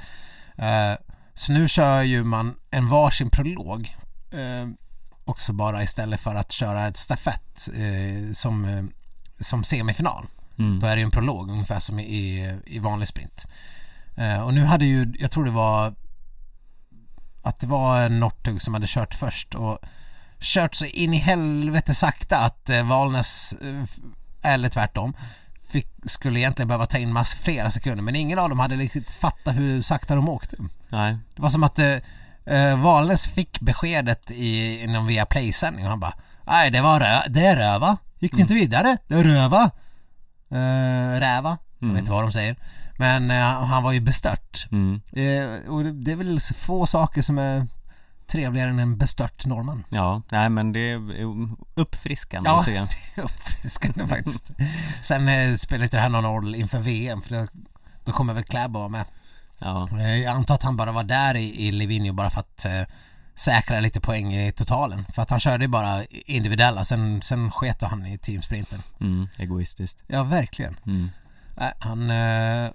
Eh, 0.58 0.94
så 1.34 1.52
nu 1.52 1.68
kör 1.68 2.02
ju 2.02 2.24
man 2.24 2.56
en 2.72 2.90
varsin 2.90 3.30
prolog. 3.30 3.82
eh, 3.82 3.90
också 5.26 5.54
bara 5.54 5.84
istället 5.84 6.20
för 6.20 6.36
att 6.36 6.52
köra 6.52 6.88
ett 6.88 6.98
stafett 6.98 7.70
eh, 7.76 8.34
som, 8.34 8.66
eh, 8.66 8.84
som 9.40 9.64
semifinal. 9.64 10.26
mm. 10.60 10.80
Då 10.80 10.88
är 10.88 10.96
det 10.96 11.00
ju 11.00 11.06
en 11.06 11.12
prolog 11.12 11.50
ungefär 11.50 11.80
som 11.80 12.00
i, 12.00 12.58
i 12.66 12.80
vanlig 12.80 13.08
sprint. 13.08 13.48
Eh, 14.18 14.42
och 14.42 14.54
nu 14.54 14.64
hade 14.64 14.86
ju, 14.86 15.14
jag 15.20 15.32
tror 15.32 15.46
det 15.46 15.52
var 15.52 15.94
att 17.42 17.60
det 17.60 17.68
var 17.68 18.10
Northug 18.10 18.62
som 18.62 18.74
hade 18.74 18.88
kört 18.90 19.14
först 19.14 19.56
och 19.56 19.80
kört 20.40 20.76
så 20.76 20.86
in 20.86 21.14
i 21.14 21.18
helvete 21.18 21.96
sakta 21.96 22.38
att 22.38 22.70
eh, 22.70 22.88
Valnes, 22.88 23.54
eh, 23.54 23.84
eller 24.42 24.70
tvärtom, 24.70 25.14
fick, 25.68 25.88
skulle 26.06 26.40
egentligen 26.40 26.68
behöva 26.68 26.86
ta 26.86 26.98
in 26.98 27.14
mass 27.14 27.34
flera 27.34 27.72
sekunder 27.72 28.04
men 28.04 28.16
ingen 28.16 28.40
av 28.40 28.50
dem 28.50 28.60
hade 28.60 28.76
riktigt 28.76 29.16
fattat 29.16 29.56
hur 29.56 29.82
sakta 29.82 30.16
de 30.16 30.30
åkte. 30.30 30.58
Nej, 30.90 31.18
Det 31.36 31.42
var 31.42 31.50
som 31.50 31.64
att 31.64 31.80
eh, 31.80 31.96
eh, 32.50 32.82
Valnes 32.82 33.28
fick 33.28 33.60
beskedet 33.60 34.32
i 34.32 34.86
någon 34.88 35.08
via 35.08 35.26
Play-sändning 35.26 35.84
och 35.86 35.90
han 35.90 36.00
bara 36.00 36.14
Nej 36.48 36.72
det 36.72 36.82
var 36.82 37.00
rö- 37.00 37.30
det 37.30 37.46
är 37.46 37.58
röva. 37.58 37.98
Gick 38.20 38.34
vi 38.34 38.42
inte 38.42 38.54
vidare? 38.54 38.98
Det 39.08 39.16
är 39.16 39.24
röva. 39.24 39.72
Eh, 40.52 41.20
räva. 41.20 41.58
Jag 41.80 41.88
vet 41.90 42.00
inte 42.00 42.12
vad 42.12 42.24
de 42.24 42.32
säger. 42.32 42.56
Men 42.98 43.32
eh, 43.32 43.44
han 43.64 43.84
var 43.84 43.92
ju 43.92 44.00
bestört. 44.00 44.68
mm. 44.72 45.02
Eh, 45.14 45.70
och 45.70 45.84
det, 45.84 45.92
det 45.92 46.12
är 46.12 46.16
väl 46.16 46.40
få 46.56 46.86
saker 46.86 47.22
som 47.22 47.38
är 47.38 47.68
trevligare 48.28 48.70
än 48.70 48.80
en 48.80 48.98
bestört 48.98 49.46
norrman. 49.46 49.84
Ja, 49.90 50.22
nej 50.30 50.50
men 50.50 50.74
det 50.74 50.92
är 50.92 51.00
uppfriskande 51.76 52.50
Ja. 52.50 52.60
att 52.60 52.66
se 52.66 52.82
Uppfriskande 53.22 54.08
faktiskt. 54.08 54.52
Sen 55.02 55.30
eh, 55.30 55.56
spelar 55.56 55.84
inte 55.84 55.98
det 55.98 56.02
här 56.02 56.10
någon 56.10 56.24
roll 56.24 56.56
inför 56.56 56.80
VM 56.80 57.22
för 57.22 57.36
då, 57.36 57.48
då 58.06 58.12
kommer 58.12 58.34
väl 58.34 58.44
Kläbo 58.44 58.80
vara 58.80 58.90
med. 58.90 59.06
Ja, 59.60 59.90
Eh, 60.00 60.16
Jag 60.18 60.36
antar 60.36 60.56
att 60.56 60.64
han 60.64 60.78
bara 60.78 60.92
var 60.92 61.04
där 61.04 61.36
i, 61.36 61.68
i 61.68 61.72
Livigno 61.72 62.14
bara 62.14 62.30
för 62.30 62.40
att 62.40 62.66
eh, 62.66 62.82
säkra 63.36 63.80
lite 63.80 64.00
poäng 64.02 64.34
i 64.34 64.52
totalen. 64.52 65.06
För 65.14 65.22
att 65.22 65.30
han 65.30 65.40
körde 65.40 65.64
ju 65.64 65.68
bara 65.68 66.06
individuella, 66.06 66.86
sen, 66.86 67.22
sen 67.22 67.52
sket 67.52 67.82
han 67.82 68.06
i 68.06 68.18
teamsprinten. 68.18 68.82
mm, 69.02 69.28
egoistiskt 69.38 70.04
Ja, 70.08 70.24
verkligen. 70.24 70.76
mm. 70.86 71.10
Nej, 71.58 71.74
han, 71.80 72.10
eh, 72.10 72.70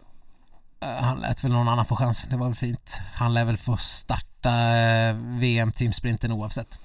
han 1.01 1.19
lät 1.21 1.45
väl 1.45 1.53
någon 1.53 1.69
annan 1.69 1.87
få 1.87 1.97
chansen, 1.97 2.31
det 2.31 2.37
var 2.37 2.47
väl 2.47 2.55
fint. 2.57 3.01
Han 3.15 3.35
lär 3.35 3.45
väl 3.45 3.57
få 3.59 3.77
starta 3.77 4.77
eh, 4.77 5.15
VM-teamsprinten 5.17 6.33
oavsett. 6.33 6.79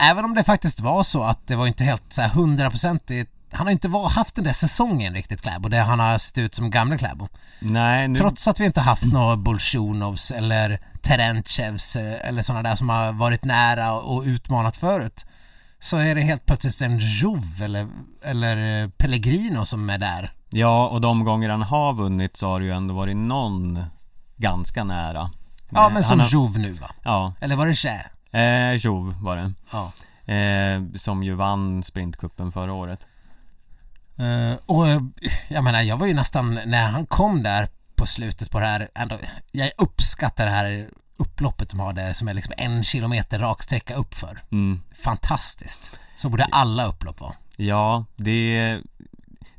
Även 0.00 0.24
om 0.24 0.34
det 0.34 0.44
faktiskt 0.44 0.80
var 0.80 1.02
så 1.02 1.22
att 1.24 1.46
det 1.46 1.56
var 1.56 1.66
inte 1.66 1.84
helt 1.84 2.12
så 2.12 2.22
här 2.22 2.28
hundraprocentigt 2.28 3.32
han 3.52 3.66
har 3.66 3.72
inte 3.72 3.88
var, 3.88 4.08
haft 4.08 4.34
den 4.34 4.44
där 4.44 4.52
säsongen 4.52 5.14
riktigt 5.14 5.42
Kläbo, 5.42 5.68
där 5.68 5.82
han 5.82 6.00
har 6.00 6.18
sett 6.18 6.38
ut 6.38 6.54
som 6.54 6.70
gamla 6.70 6.98
Kläbo. 6.98 7.28
Nej, 7.60 8.08
nu, 8.08 8.18
Trots 8.18 8.48
att 8.48 8.60
vi 8.60 8.64
inte 8.64 8.80
haft 8.80 9.04
några 9.04 9.36
Bolsjunovs 9.36 10.30
eller 10.30 10.80
Terentjevs 11.02 11.96
eh, 11.96 12.28
eller 12.28 12.42
sådana 12.42 12.68
där 12.68 12.76
som 12.76 12.88
har 12.88 13.12
varit 13.12 13.44
nära 13.44 13.92
och 13.92 14.22
utmanat 14.22 14.76
förut 14.76 15.26
så 15.80 15.96
är 15.96 16.14
det 16.14 16.20
helt 16.20 16.46
plötsligt 16.46 16.80
en 16.80 16.98
Jouv 16.98 17.62
eller, 17.62 17.86
eller 18.24 18.82
eh, 18.82 18.88
Pellegrino 18.88 19.64
som 19.64 19.90
är 19.90 19.98
där. 19.98 20.32
ja 20.50 20.88
och 20.88 21.00
de 21.00 21.24
gånger 21.24 21.48
han 21.48 21.62
har 21.62 21.92
vunnit 21.94 22.36
så 22.36 22.46
har 22.48 22.60
det 22.60 22.66
ju 22.66 22.72
ändå 22.72 22.94
varit 22.94 23.16
någon 23.16 23.84
ganska 24.36 24.84
nära 24.84 25.30
Ja 25.70 25.86
Eh, 25.86 25.92
men 25.92 26.02
som 26.02 26.10
han 26.10 26.20
har, 26.20 26.28
Jouv 26.32 26.58
nu 26.58 26.72
va? 26.72 26.90
Ja, 27.04 27.32
Eller 27.40 27.56
var 27.56 27.66
det 27.66 27.74
Ché? 27.74 27.98
eh, 28.32 28.72
Jove 28.74 29.14
var 29.20 29.36
det 29.36 29.52
Ja. 29.72 29.92
eh, 30.34 30.82
Som 30.96 31.22
ju 31.22 31.34
vann 31.34 31.82
sprintkuppen 31.82 32.52
förra 32.52 32.72
året 32.72 33.00
Eh, 34.18 34.54
och 34.66 34.88
eh, 34.88 35.02
jag 35.48 35.64
menar 35.64 35.82
jag 35.82 35.96
var 35.96 36.06
ju 36.06 36.14
nästan 36.14 36.60
när 36.66 36.88
han 36.88 37.06
kom 37.06 37.42
där 37.42 37.68
på 37.94 38.06
slutet 38.06 38.50
på 38.50 38.60
det 38.60 38.66
här 38.66 38.88
ändå, 38.94 39.18
jag 39.52 39.70
uppskattar 39.78 40.44
det 40.46 40.52
här 40.52 40.88
upploppet 41.16 41.70
de 41.70 41.80
har 41.80 41.92
där 41.92 42.12
som 42.12 42.28
är 42.28 42.34
liksom 42.34 42.54
en 42.56 42.84
kilometer 42.84 43.38
rak 43.38 43.62
sträcka 43.62 43.94
uppför. 43.94 44.42
mm. 44.50 44.80
Fantastiskt. 45.02 45.90
Så 46.16 46.28
borde 46.28 46.44
alla 46.44 46.86
upplopp 46.86 47.20
vara. 47.20 47.34
Ja, 47.56 48.04
det 48.16 48.80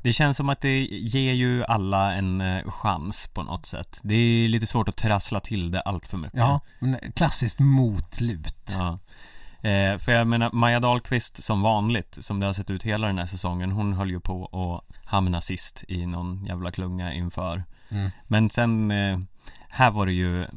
Det 0.03 0.13
känns 0.13 0.37
som 0.37 0.49
att 0.49 0.61
det 0.61 0.85
ger 0.85 1.33
ju 1.33 1.63
alla 1.65 2.13
en 2.13 2.41
eh, 2.41 2.71
chans 2.71 3.27
på 3.33 3.43
något 3.43 3.65
sätt 3.65 3.99
Det 4.01 4.15
är 4.15 4.47
lite 4.47 4.67
svårt 4.67 4.89
att 4.89 4.97
trassla 4.97 5.39
till 5.39 5.71
det 5.71 5.81
allt 5.81 6.07
för 6.07 6.17
mycket 6.17 6.39
Ja, 6.39 6.59
men 6.79 6.97
klassiskt 7.15 7.59
motlut. 7.59 8.75
Ja. 8.77 8.99
Eh, 9.61 9.97
för 9.97 10.11
jag 10.11 10.27
menar, 10.27 10.49
Maja 10.53 10.79
Dahlqvist 10.79 11.43
som 11.43 11.61
vanligt, 11.61 12.17
som 12.21 12.39
det 12.39 12.45
har 12.45 12.53
sett 12.53 12.69
ut 12.69 12.83
hela 12.83 13.07
den 13.07 13.17
här 13.17 13.25
säsongen, 13.25 13.71
hon 13.71 13.93
höll 13.93 14.09
ju 14.09 14.19
på 14.19 14.45
att 14.45 14.95
hamna 15.05 15.41
sist 15.41 15.83
i 15.87 16.05
någon 16.05 16.45
jävla 16.45 16.71
klunga 16.71 17.13
inför. 17.13 17.63
Mm. 17.89 18.11
Men 18.27 18.49
sen, 18.49 18.91
eh, 18.91 19.19
här 19.69 19.91
var 19.91 20.05
det 20.05 20.13
ju, 20.13 20.47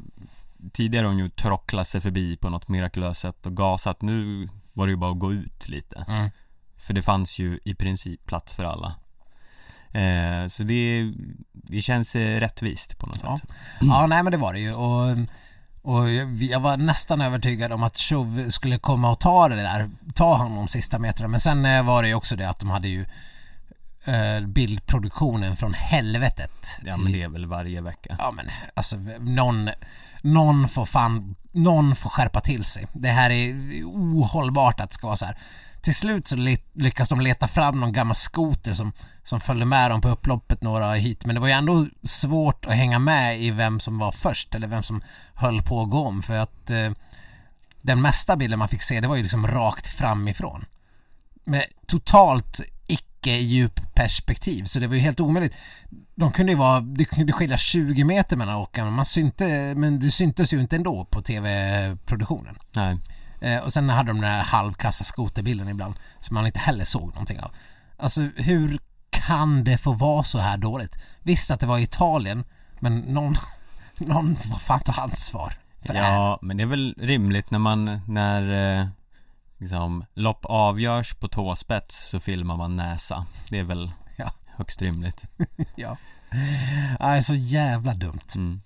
tidigare 0.72 1.04
har 1.04 1.12
hon 1.12 1.18
ju 1.22 1.28
trocklat 1.28 1.88
sig 1.88 2.00
förbi 2.00 2.36
på 2.36 2.50
något 2.50 2.68
mirakulöst 2.68 3.20
sätt 3.20 3.46
och 3.46 3.56
gasat, 3.56 4.02
nu 4.02 4.48
var 4.72 4.86
det 4.86 4.90
ju 4.90 4.96
bara 4.96 5.12
att 5.12 5.18
gå 5.18 5.32
ut 5.32 5.68
lite. 5.68 6.04
Mm. 6.08 6.30
För 6.76 6.94
det 6.94 7.02
fanns 7.02 7.38
ju 7.38 7.58
i 7.64 7.74
princip 7.74 8.26
plats 8.26 8.52
för 8.54 8.64
alla. 8.64 8.94
Eh, 10.00 10.48
så 10.48 10.62
det, 10.62 11.12
det 11.52 11.80
känns 11.82 12.14
eh, 12.16 12.40
rättvist 12.40 12.98
på 12.98 13.06
något 13.06 13.20
Ja. 13.24 13.38
sätt. 13.38 13.50
Ja, 13.80 14.06
nej 14.06 14.22
men 14.22 14.32
det 14.32 14.38
var 14.38 14.52
det 14.52 14.60
ju 14.60 14.72
och, 14.74 15.16
och 15.82 16.10
jag 16.10 16.42
jag 16.42 16.60
var 16.60 16.76
nästan 16.76 17.20
övertygad 17.20 17.72
om 17.72 17.82
att 17.82 17.96
Chauv 17.96 18.50
skulle 18.50 18.78
komma 18.78 19.10
och 19.10 19.20
ta 19.20 19.48
det 19.48 19.56
där, 19.56 19.90
ta 20.14 20.34
honom 20.34 20.68
sista 20.68 20.98
metrarna 20.98 21.28
men 21.28 21.40
sen 21.40 21.66
eh, 21.66 21.84
var 21.84 22.02
det 22.02 22.08
ju 22.08 22.14
också 22.14 22.36
det 22.36 22.48
att 22.48 22.58
de 22.58 22.70
hade 22.70 22.88
ju 22.88 23.06
eh, 24.04 24.40
bildproduktionen 24.46 25.56
från 25.56 25.74
helvetet. 25.74 26.80
Ja 26.84 26.96
men 26.96 27.12
det 27.12 27.22
är 27.22 27.28
väl 27.28 27.46
varje 27.46 27.80
vecka. 27.80 28.16
Ja 28.18 28.30
men 28.30 28.46
alltså 28.74 28.96
någon, 29.20 29.70
någon 30.22 30.68
får 30.68 30.86
fan, 30.86 31.34
någon 31.52 31.96
får 31.96 32.10
skärpa 32.10 32.40
till 32.40 32.64
sig. 32.64 32.86
Det 32.92 33.08
här 33.08 33.30
är 33.30 33.54
ohållbart 33.84 34.80
att 34.80 34.90
det 34.90 34.94
ska 34.94 35.06
vara 35.06 35.16
så 35.16 35.24
här. 35.24 35.38
Till 35.82 35.94
slut 35.94 36.28
så 36.28 36.36
lyckas 36.72 37.08
de 37.08 37.20
leta 37.20 37.48
fram 37.48 37.80
någon 37.80 37.92
gammal 37.92 38.16
skoter 38.16 38.74
som, 38.74 38.92
som 39.24 39.40
följde 39.40 39.66
med 39.66 39.90
dem 39.90 40.00
på 40.00 40.08
upploppet 40.08 40.62
några 40.62 40.94
hit 40.94 41.24
men 41.24 41.34
det 41.34 41.40
var 41.40 41.48
ju 41.48 41.52
ändå 41.52 41.86
svårt 42.02 42.66
att 42.66 42.74
hänga 42.74 42.98
med 42.98 43.40
i 43.40 43.50
vem 43.50 43.80
som 43.80 43.98
var 43.98 44.12
först 44.12 44.54
eller 44.54 44.66
vem 44.66 44.82
som 44.82 45.02
höll 45.34 45.62
på 45.62 45.82
att 45.82 45.90
gå 45.90 45.98
om 45.98 46.22
för 46.22 46.36
att 46.36 46.70
eh, 46.70 46.90
den 47.80 48.02
mesta 48.02 48.36
bilden 48.36 48.58
man 48.58 48.68
fick 48.68 48.82
se 48.82 49.00
det 49.00 49.08
var 49.08 49.16
ju 49.16 49.22
liksom 49.22 49.46
rakt 49.46 49.86
framifrån. 49.86 50.64
Med 51.44 51.64
totalt 51.86 52.60
icke 52.86 53.30
djup 53.30 53.94
perspektiv 53.94 54.64
så 54.64 54.78
det 54.78 54.86
var 54.86 54.94
ju 54.94 55.00
helt 55.00 55.20
omöjligt. 55.20 55.54
De 56.14 56.32
kunde 56.32 56.52
ju 56.52 56.58
vara, 56.58 56.80
det 56.80 57.04
kunde 57.04 57.32
skilja 57.32 57.58
20 57.58 58.04
meter 58.04 58.36
mellan 58.36 58.56
åkarna 58.56 58.90
man 58.90 59.06
synte, 59.06 59.74
men 59.74 60.00
det 60.00 60.10
syntes 60.10 60.52
ju 60.52 60.60
inte 60.60 60.76
ändå 60.76 61.04
på 61.04 61.22
tv-produktionen. 61.22 62.58
Nej. 62.76 62.98
Eh, 63.42 63.58
och 63.58 63.72
sen 63.72 63.88
hade 63.88 64.10
de 64.10 64.20
den 64.20 64.30
här 64.30 64.42
halvkassa 64.42 65.04
skoterbilden 65.04 65.68
ibland 65.68 65.94
som 66.20 66.34
man 66.34 66.46
inte 66.46 66.58
heller 66.58 66.84
såg 66.84 67.06
någonting 67.08 67.40
av. 67.40 67.50
Alltså 67.96 68.22
hur 68.36 68.78
kan 69.10 69.64
det 69.64 69.78
få 69.78 69.92
vara 69.92 70.24
så 70.24 70.38
här 70.38 70.56
dåligt? 70.56 70.96
Visst 71.22 71.50
att 71.50 71.60
det 71.60 71.66
var 71.66 71.78
Italien 71.78 72.44
men 72.80 72.98
någon, 72.98 73.36
någon 74.00 74.36
får 74.36 74.58
fan 74.58 74.80
ta 74.80 75.02
ansvar 75.02 75.52
för 75.86 75.92
det 75.94 76.00
här. 76.00 76.14
Ja, 76.14 76.38
men 76.42 76.56
det 76.56 76.62
är 76.62 76.66
väl 76.66 76.94
rimligt 76.98 77.50
när 77.50 77.58
man, 77.58 78.00
när 78.08 78.78
eh, 78.80 78.86
liksom, 79.58 80.04
lopp 80.14 80.44
avgörs 80.44 81.14
på 81.14 81.28
tåspets 81.28 82.08
så 82.08 82.20
filmar 82.20 82.56
man 82.56 82.76
näsa 82.76 83.26
Det 83.48 83.58
är 83.58 83.64
väl 83.64 83.92
Ja. 84.16 84.30
högst 84.56 84.82
rimligt 84.82 85.22
ja. 85.76 85.96
Nej, 87.00 87.22
så 87.22 87.34
jävla 87.34 87.94
dumt. 87.94 88.20
mm. 88.36 88.62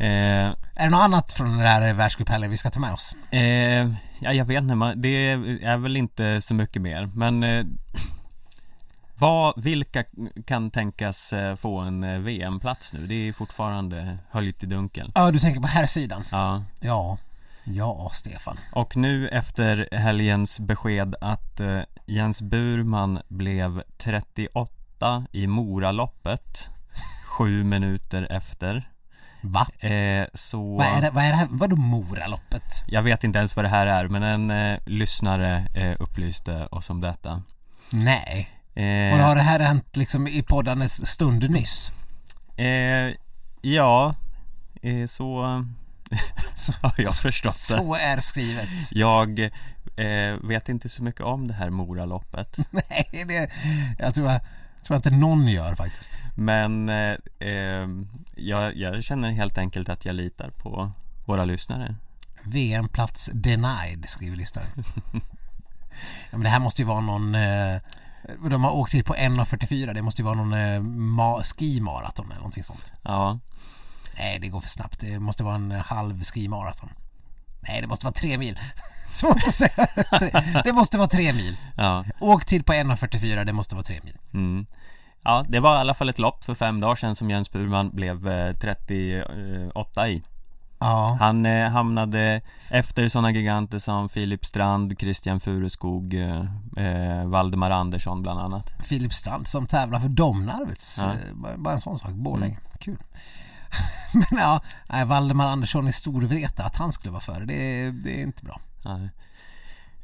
Eh, 0.00 0.54
Är 0.74 0.84
det 0.84 0.90
något 0.90 1.00
annat 1.00 1.32
från 1.32 1.50
den 1.50 1.58
här 1.66 1.92
världscuphelgen 1.92 2.50
vi 2.50 2.56
ska 2.56 2.70
ta 2.70 2.80
med 2.80 2.92
oss? 2.92 3.14
eh, 3.30 3.90
Ja 4.22 4.32
jag 4.32 4.44
vet 4.44 4.62
inte, 4.62 4.92
det 4.96 5.08
är 5.62 5.76
väl 5.76 5.96
inte 5.96 6.40
så 6.40 6.54
mycket 6.54 6.82
mer 6.82 7.10
men 7.14 7.42
eh, 7.42 7.64
vad, 9.14 9.62
vilka 9.62 10.04
kan 10.46 10.70
tänkas 10.70 11.34
få 11.60 11.78
en 11.78 12.24
VM-plats 12.24 12.92
nu? 12.92 13.06
Det 13.06 13.14
är 13.28 13.32
fortfarande 13.32 14.18
höljt 14.30 14.62
i 14.62 14.66
dunkel 14.66 15.12
Ja, 15.14 15.30
du 15.30 15.38
tänker 15.38 15.60
på 15.60 15.66
här 15.66 15.86
sidan. 15.86 16.24
Ja, 16.30 16.64
Ja. 16.80 17.18
Ja, 17.64 18.10
Stefan. 18.14 18.56
och 18.72 18.96
nu 18.96 19.28
efter 19.28 19.88
helgens 19.92 20.60
besked 20.60 21.14
att 21.20 21.60
Jens 22.06 22.42
Burman 22.42 23.20
blev 23.28 23.82
38 23.98 25.24
i 25.32 25.46
Moraloppet 25.46 26.68
Sju 27.24 27.64
minuter 27.64 28.26
efter 28.30 28.89
Va? 29.42 29.66
eh, 29.88 30.26
Så 30.34 30.76
Vad 30.76 30.86
är 30.86 31.00
det, 31.00 31.10
vad 31.10 31.24
är 31.24 31.28
det 31.30 31.36
här? 31.36 31.48
Vadå 31.50 31.76
Moraloppet? 31.76 32.84
Jag 32.86 33.02
vet 33.02 33.24
inte 33.24 33.38
ens 33.38 33.56
vad 33.56 33.64
det 33.64 33.68
här 33.68 33.86
är 33.86 34.08
men 34.08 34.22
en 34.22 34.50
eh, 34.50 34.78
lyssnare 34.86 35.66
eh, 35.74 35.96
upplyste 36.00 36.66
oss 36.66 36.90
om 36.90 37.00
detta 37.00 37.42
Nej. 37.90 38.50
eh, 38.74 39.12
Och 39.12 39.18
har 39.26 39.34
det 39.34 39.42
här 39.42 39.60
hänt 39.60 39.96
liksom 39.96 40.28
i 40.28 40.42
poddandes 40.42 41.06
stund 41.10 41.50
nyss? 41.50 41.92
eh, 42.56 43.14
Ja, 43.62 44.14
eh, 44.82 45.06
så 45.06 45.64
Så, 46.56 46.72
har 46.82 46.94
jag 46.96 47.14
förstått 47.14 47.52
det 47.52 47.58
så 47.58 47.94
är 47.94 48.20
skrivet. 48.20 48.68
Jag 48.90 49.40
eh, 49.96 50.36
vet 50.48 50.68
inte 50.68 50.88
så 50.88 51.02
mycket 51.02 51.20
om 51.20 51.48
det 51.48 51.54
här 51.54 51.70
Moraloppet 51.70 52.58
Nej, 52.70 53.24
det, 53.28 53.50
jag 53.98 54.14
tror, 54.14 54.30
jag 54.30 54.40
tror 54.84 54.96
inte 54.96 55.10
någon 55.10 55.48
gör 55.48 55.74
faktiskt. 55.74 56.18
Men 56.34 56.88
eh, 56.88 57.16
eh, 57.38 57.88
jag, 58.36 58.76
jag 58.76 59.04
känner 59.04 59.30
helt 59.30 59.58
enkelt 59.58 59.88
att 59.88 60.04
jag 60.04 60.14
litar 60.14 60.50
på 60.50 60.92
våra 61.24 61.44
lyssnare 61.44 61.96
VM-plats 62.42 63.30
denied, 63.32 64.04
skriver 64.08 64.36
lyssnaren. 64.36 64.68
ja, 66.30 66.32
men 66.32 66.40
det 66.40 66.48
här 66.48 66.58
måste 66.58 66.82
ju 66.82 66.88
vara 66.88 67.00
någon... 67.00 67.34
Eh, 67.34 67.76
de 68.50 68.64
har 68.64 68.70
åkt 68.70 68.94
hit 68.94 69.06
på 69.06 69.14
1.44, 69.14 69.94
det 69.94 70.02
måste 70.02 70.22
ju 70.22 70.26
vara 70.26 70.34
någon 70.34 70.52
eh, 70.52 70.80
ma- 70.80 71.42
skimaraton 71.42 72.26
eller 72.26 72.36
någonting 72.36 72.64
sånt. 72.64 72.92
Ja, 73.02 73.38
Nej, 74.18 74.38
det 74.38 74.48
går 74.48 74.60
för 74.60 74.68
snabbt. 74.68 75.00
Det 75.00 75.18
måste 75.18 75.44
vara 75.44 75.54
en 75.54 75.72
eh, 75.72 75.78
halv 75.84 76.24
skimaraton. 76.24 76.88
Nej, 77.68 77.80
det 77.80 77.86
måste 77.86 78.06
vara 78.06 78.14
tre 78.14 78.38
mil. 78.38 78.58
Svårt 79.08 79.36
att 79.46 79.54
säga. 79.54 79.86
Det 80.64 80.72
måste 80.72 80.98
vara 80.98 81.08
tre 81.08 81.32
mil. 81.32 81.56
ja, 81.76 82.04
Åktid 82.20 82.66
på 82.66 82.72
1.44, 82.72 83.44
det 83.44 83.52
måste 83.52 83.74
vara 83.74 83.84
tre 83.84 84.00
mil. 84.04 84.16
mm. 84.34 84.66
Ja, 85.22 85.44
det 85.48 85.60
var 85.60 85.74
i 85.76 85.78
alla 85.78 85.94
fall 85.94 86.08
ett 86.08 86.18
lopp 86.18 86.44
för 86.44 86.54
fem 86.54 86.80
dagar 86.80 86.94
sedan 86.96 87.14
som 87.16 87.30
Jens 87.30 87.50
Burman 87.52 87.90
blev 87.90 88.28
eh, 88.28 88.54
38 88.56 90.08
i 90.08 90.22
Ja, 90.80 91.16
Han 91.20 91.46
eh, 91.46 91.68
hamnade 91.70 92.40
efter 92.70 93.08
sådana 93.08 93.30
giganter 93.30 93.78
som 93.78 94.08
Filip 94.08 94.44
Strand, 94.44 94.98
Christian 94.98 95.40
Fureskog, 95.40 96.14
eh, 96.14 96.44
eh, 96.86 97.24
Valdemar 97.26 97.70
Andersson 97.70 98.22
bland 98.22 98.40
annat 98.40 98.72
Filip 98.84 99.12
Strand 99.12 99.48
som 99.48 99.66
tävlar 99.66 100.00
för 100.00 100.08
Domnarvets. 100.08 100.98
Ja. 100.98 101.10
Eh, 101.10 101.56
bara- 101.56 101.74
en 101.74 101.80
sån 101.80 101.98
sak. 101.98 102.10
Borlänge. 102.10 102.58
Kul. 102.78 102.96
Men 104.30 104.38
ja, 104.38 104.60
nej, 104.88 105.04
Valdemar 105.04 105.46
Andersson 105.46 105.88
i 105.88 105.92
Storvreta, 105.92 106.64
att 106.64 106.76
han 106.76 106.92
skulle 106.92 107.12
vara 107.12 107.20
före, 107.20 107.44
det, 107.44 107.90
det 107.90 108.20
är 108.20 108.22
inte 108.22 108.44
bra. 108.44 108.60
ja. 108.84 108.94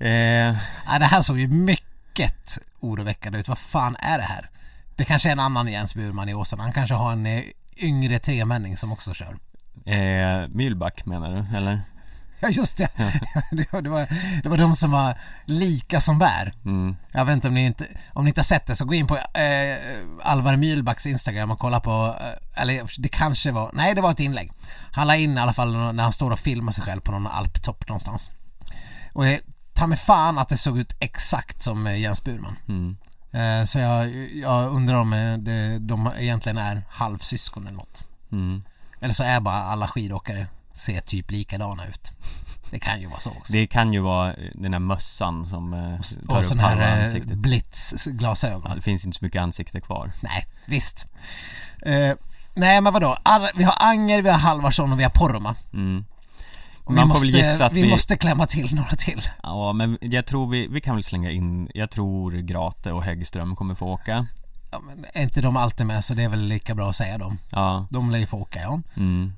eh, 0.07 0.57
Nej, 0.89 0.99
det 1.01 1.05
här 1.07 1.23
såg 1.23 1.39
ju 1.39 1.49
mycket 1.49 2.59
oroväckande 2.81 3.39
ut. 3.39 3.49
Vad 3.49 3.59
fan 3.59 3.97
är 3.99 4.19
det 4.19 4.25
här? 4.25 4.51
Det 4.97 5.05
kanske 5.05 5.29
är 5.29 5.33
en 5.33 5.41
annan 5.41 5.69
Jens 5.69 5.95
Burman 5.95 6.29
i 6.29 6.35
Åsarna. 6.35 6.63
Han 6.63 6.73
kanske 6.73 6.95
har 6.95 7.13
en 7.13 7.27
eh, 7.27 7.43
yngre 7.77 8.19
tremänning 8.19 8.77
som 8.77 8.93
också 8.93 9.15
kör. 9.15 9.37
eh, 9.85 10.49
Mühlback 10.49 11.07
menar 11.07 11.31
du, 11.51 11.57
eller? 11.57 11.81
Ja, 12.41 12.49
just 12.49 12.77
det. 12.77 12.89
det, 13.51 13.73
var, 13.73 13.83
det, 14.43 14.49
var, 14.49 14.57
de 14.57 14.77
som 14.77 14.91
var 14.91 15.19
lika 15.45 16.01
som 16.01 16.19
bär. 16.19 16.53
Mm. 16.65 16.97
Jag 17.13 17.25
vet 17.25 17.33
inte 17.33 17.49
om 17.49 17.55
ni 17.55 17.67
inte, 17.67 17.87
om 18.13 18.25
ni 18.25 18.29
inte 18.29 18.39
har 18.39 18.45
sett 18.45 18.67
det 18.67 18.77
så 18.77 18.85
gå 18.85 18.95
in 18.95 19.07
på 19.07 19.17
eh, 19.17 19.77
Alvar 20.23 20.57
Mühlbacks 20.57 21.07
Instagram 21.09 21.51
och 21.51 21.59
kolla 21.59 21.81
på, 21.81 22.17
eh, 22.21 22.63
eller 22.63 23.01
det 23.01 23.09
kanske 23.09 23.53
var, 23.53 23.71
nej 23.73 23.95
det 23.95 24.01
var 24.01 24.11
ett 24.11 24.21
inlägg. 24.21 24.53
Han 24.93 25.07
la 25.07 25.17
in 25.17 25.39
i 25.39 25.41
alla 25.41 25.53
fall 25.53 25.73
när 25.73 26.03
han 26.03 26.13
står 26.13 26.31
och 26.31 26.39
filmar 26.39 26.73
sig 26.73 26.85
själv 26.85 27.01
på 27.01 27.13
någon 27.13 27.27
alptopp 27.27 27.89
någonstans. 27.89 28.31
Och 29.13 29.27
eh, 29.27 29.39
ta 29.75 29.87
mig 29.87 29.99
fan 29.99 30.39
att 30.39 30.49
det 30.49 30.57
såg 30.57 30.79
ut 30.79 30.97
exakt 31.01 31.63
som 31.63 31.87
eh, 31.87 32.01
Jens 32.01 32.25
Burman. 32.25 32.57
Mm. 32.69 32.97
Eh, 33.33 33.67
så 33.67 33.79
jag, 33.79 34.09
jag 34.33 34.73
undrar 34.73 34.95
om 34.95 35.13
eh, 35.13 35.39
det, 35.39 35.79
de 35.79 36.11
egentligen 36.19 36.59
är 36.59 36.83
halvsyskon 36.91 37.67
eller 37.67 37.77
något. 37.77 38.05
Mm. 38.33 38.63
Eller 39.01 39.15
så 39.15 39.25
är 39.25 39.41
bara 39.41 39.63
alla 39.63 39.89
skidåkare 39.89 40.47
ser 40.77 41.01
typ 41.01 41.31
likadana 41.31 41.87
ut. 41.87 42.13
Det 42.71 42.79
kan 42.79 43.01
ju 43.01 43.07
vara 43.07 43.21
så 43.21 43.31
också. 43.31 43.53
Det 43.53 43.67
kan 43.67 43.93
ju 43.93 44.01
vara 44.01 44.35
eh, 44.35 44.51
den 44.55 44.73
här 44.73 44.81
mössan 44.81 45.47
som 45.47 45.73
eh, 45.73 45.79
tar 46.29 46.39
och 46.39 46.45
upp 46.45 46.59
halva 46.59 46.85
här 46.85 46.97
eh, 46.97 47.03
ansiktet 47.03 47.39
blitzglasögon. 47.39 48.63
ja, 48.69 48.75
Det 48.75 48.81
finns 48.81 49.05
inte 49.05 49.19
så 49.19 49.25
mycket 49.25 49.43
ansikte 49.43 49.81
kvar 49.81 50.13
Nej, 50.23 50.47
visst. 50.67 51.09
Eh, 51.83 52.13
nej 52.55 52.81
men 52.81 52.93
vadå, 52.93 53.17
Alla, 53.23 53.51
vi 53.55 53.65
har 53.65 53.75
Anger, 53.79 54.23
vi 54.23 54.29
har 54.29 54.39
Halvarsson 54.39 54.93
och 54.93 54.99
vi 54.99 55.03
har 55.03 55.11
Poromaa. 55.11 55.55
mm. 55.73 56.05
Och 56.85 56.93
Man 56.93 56.95
vi 56.95 57.01
får 57.01 57.09
måste, 57.09 57.27
väl 57.27 57.37
gissa 57.37 57.67
att 57.67 57.73
vi, 57.73 57.83
vi, 57.83 57.91
måste 57.91 58.17
klämma 58.17 58.47
till 58.47 58.75
några 58.75 58.97
till. 58.97 59.23
Ja 59.43 59.73
men 59.73 59.99
jag 60.01 60.27
tror 60.27 60.51
vi, 60.51 60.67
vi 60.67 60.81
kan 60.81 60.95
väl 60.95 61.05
slänga 61.05 61.31
in 61.31 61.71
Jag 61.75 61.91
tror 61.91 62.33
Grate 62.33 62.93
och 62.93 63.03
Häggström 63.03 63.57
kommer 63.57 63.75
få 63.75 63.87
åka 63.87 64.27
Ja, 64.71 64.81
men 64.81 65.05
är 65.13 65.23
inte 65.23 65.41
de 65.41 65.57
alltid 65.57 65.87
med 65.87 66.05
så 66.05 66.15
det 66.15 66.23
är 66.23 66.29
väl 66.29 66.43
lika 66.43 66.75
bra 66.75 66.91
att 66.91 66.97
säga 66.97 67.19
dem. 67.19 67.39
Ja, 67.51 67.87
De 67.91 68.11
lär 68.11 68.19
ju 68.19 68.27
få 68.27 68.37
åka 68.37 68.61
ja. 68.63 68.81
mm. 68.97 69.33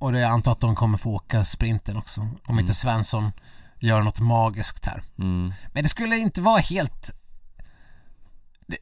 Och 0.00 0.12
det 0.12 0.18
jag 0.20 0.30
antar 0.30 0.52
att 0.52 0.60
de 0.60 0.74
kommer 0.76 0.98
få 0.98 1.10
åka 1.14 1.44
sprinten 1.44 1.96
också. 1.96 2.20
Om 2.20 2.30
Mm. 2.48 2.58
inte 2.58 2.74
Svensson 2.74 3.32
gör 3.78 4.02
något 4.02 4.20
magiskt 4.20 4.86
här. 4.86 5.02
Mm. 5.18 5.52
Men 5.72 5.82
det 5.82 5.88
skulle 5.88 6.16
inte 6.18 6.42
vara 6.42 6.58
helt... 6.58 7.14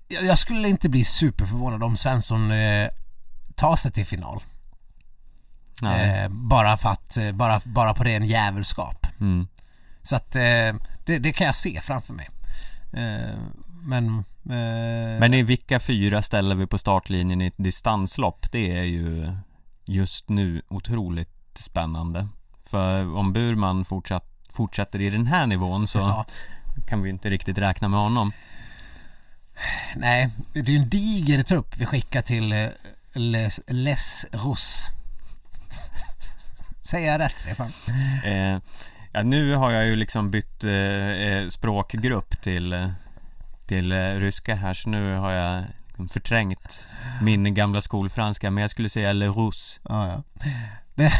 Jag 0.08 0.38
skulle 0.38 0.68
inte 0.68 0.88
bli 0.88 1.04
superförvånad 1.04 1.82
om 1.82 1.96
Svensson 1.96 2.50
eh, 2.50 2.88
tar 3.54 3.76
sig 3.76 3.92
till 3.92 4.06
final. 4.06 4.42
Eh, 5.82 6.28
bara 6.28 6.76
för 6.76 6.88
att, 6.88 7.16
eh, 7.16 7.32
bara, 7.32 7.60
bara 7.64 7.94
på 7.94 8.04
ren 8.04 8.26
jävelskap. 8.26 9.06
Mm. 9.20 9.48
Så 10.02 10.16
att 10.16 10.36
eh, 10.36 10.40
det, 11.04 11.18
det 11.18 11.32
kan 11.32 11.46
jag 11.46 11.54
se 11.56 11.80
framför 11.80 12.14
mig. 12.14 12.28
Eh, 12.92 13.38
men... 13.82 14.08
Eh, 14.44 15.20
Men 15.20 15.34
i 15.34 15.42
vilka 15.42 15.80
fyra 15.80 16.22
ställer 16.22 16.54
vi 16.54 16.66
på 16.66 16.78
startlinjen 16.78 17.40
i 17.40 17.46
ett 17.46 17.54
distanslopp? 17.56 18.52
Det 18.52 18.78
är 18.78 18.82
ju 18.84 19.36
just 19.88 20.28
nu 20.28 20.62
otroligt 20.68 21.28
spännande 21.54 22.28
För 22.64 23.16
om 23.16 23.32
Burman 23.32 23.84
fortsatt, 23.84 24.24
fortsätter 24.52 25.00
i 25.00 25.10
den 25.10 25.26
här 25.26 25.46
nivån 25.46 25.86
så 25.86 25.98
Ja, 25.98 26.24
kan 26.88 27.02
vi 27.02 27.10
inte 27.10 27.30
riktigt 27.30 27.58
räkna 27.58 27.88
med 27.88 28.00
honom 28.00 28.32
nej, 29.96 30.30
det 30.52 30.60
är 30.60 30.70
ju 30.70 30.76
en 30.76 30.88
diger 30.88 31.42
trupp 31.42 31.76
vi 31.76 31.86
skickar 31.86 32.22
till 32.22 32.52
eh, 32.52 32.66
Les, 33.12 33.60
Les 33.66 34.26
Rousse. 34.32 34.92
Säger 36.82 37.12
jag 37.12 37.20
rätt 37.20 37.38
Stefan? 37.38 37.72
eh, 38.24 38.58
Ja 39.12 39.22
nu 39.22 39.54
har 39.54 39.70
jag 39.70 39.86
ju 39.86 39.96
liksom 39.96 40.30
bytt 40.30 40.64
eh, 40.64 40.72
eh, 40.72 41.48
språkgrupp 41.48 42.40
till 42.42 42.72
eh, 42.72 42.88
Till 43.66 43.92
ryska 43.92 44.54
här 44.54 44.74
så 44.74 44.88
nu 44.88 45.14
har 45.16 45.32
jag 45.32 45.64
förträngt 46.12 46.84
min 47.22 47.54
gamla 47.54 47.80
skolfranska 47.80 48.50
men 48.50 48.62
jag 48.62 48.70
skulle 48.70 48.88
säga 48.88 49.12
Le 49.12 49.26
Rousse 49.26 49.80
Ja, 49.88 50.06
ja. 50.06 50.22
Det, 50.94 51.12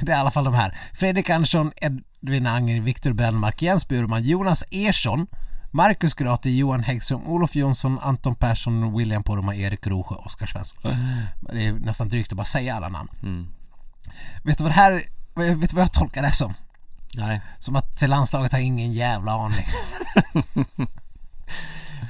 det 0.00 0.12
är 0.12 0.16
i 0.16 0.20
alla 0.20 0.30
fall 0.30 0.44
de 0.44 0.54
här. 0.54 0.78
Fredrik 0.94 1.30
Andersson, 1.30 1.72
Edvin 1.76 2.46
Anger, 2.46 2.80
Viktor 2.80 3.12
Brännmark, 3.12 3.62
Jens 3.62 3.88
Burman, 3.88 4.22
Jonas 4.22 4.64
Ersson, 4.70 5.26
Marcus 5.70 6.14
Grate, 6.14 6.50
Johan 6.50 6.82
Häggström, 6.82 7.26
Olof 7.26 7.56
Jonsson, 7.56 7.98
Anton 8.02 8.34
Persson, 8.34 8.96
William 8.96 9.22
Poromaa, 9.22 9.54
Erik 9.54 9.86
Rosjö, 9.86 10.14
Oskar 10.14 10.46
Svensson. 10.46 10.78
Det 11.40 11.66
är 11.66 11.72
nästan 11.72 12.08
drygt 12.08 12.32
att 12.32 12.36
bara 12.36 12.44
säga 12.44 12.76
alla 12.76 12.88
namn. 12.88 13.10
mm. 13.22 13.46
Vet 14.44 14.58
du 14.58 14.64
vad 14.64 14.70
det 14.70 14.76
här, 14.76 14.92
vet 15.34 15.70
du 15.70 15.76
vad 15.76 15.82
jag 15.84 15.92
tolkar 15.92 16.22
det 16.22 16.32
som? 16.32 16.54
Nej 17.14 17.40
Som 17.58 17.76
att 17.76 18.02
landslaget 18.08 18.52
har 18.52 18.58
ingen 18.58 18.92
jävla 18.92 19.32
aning. 19.32 19.66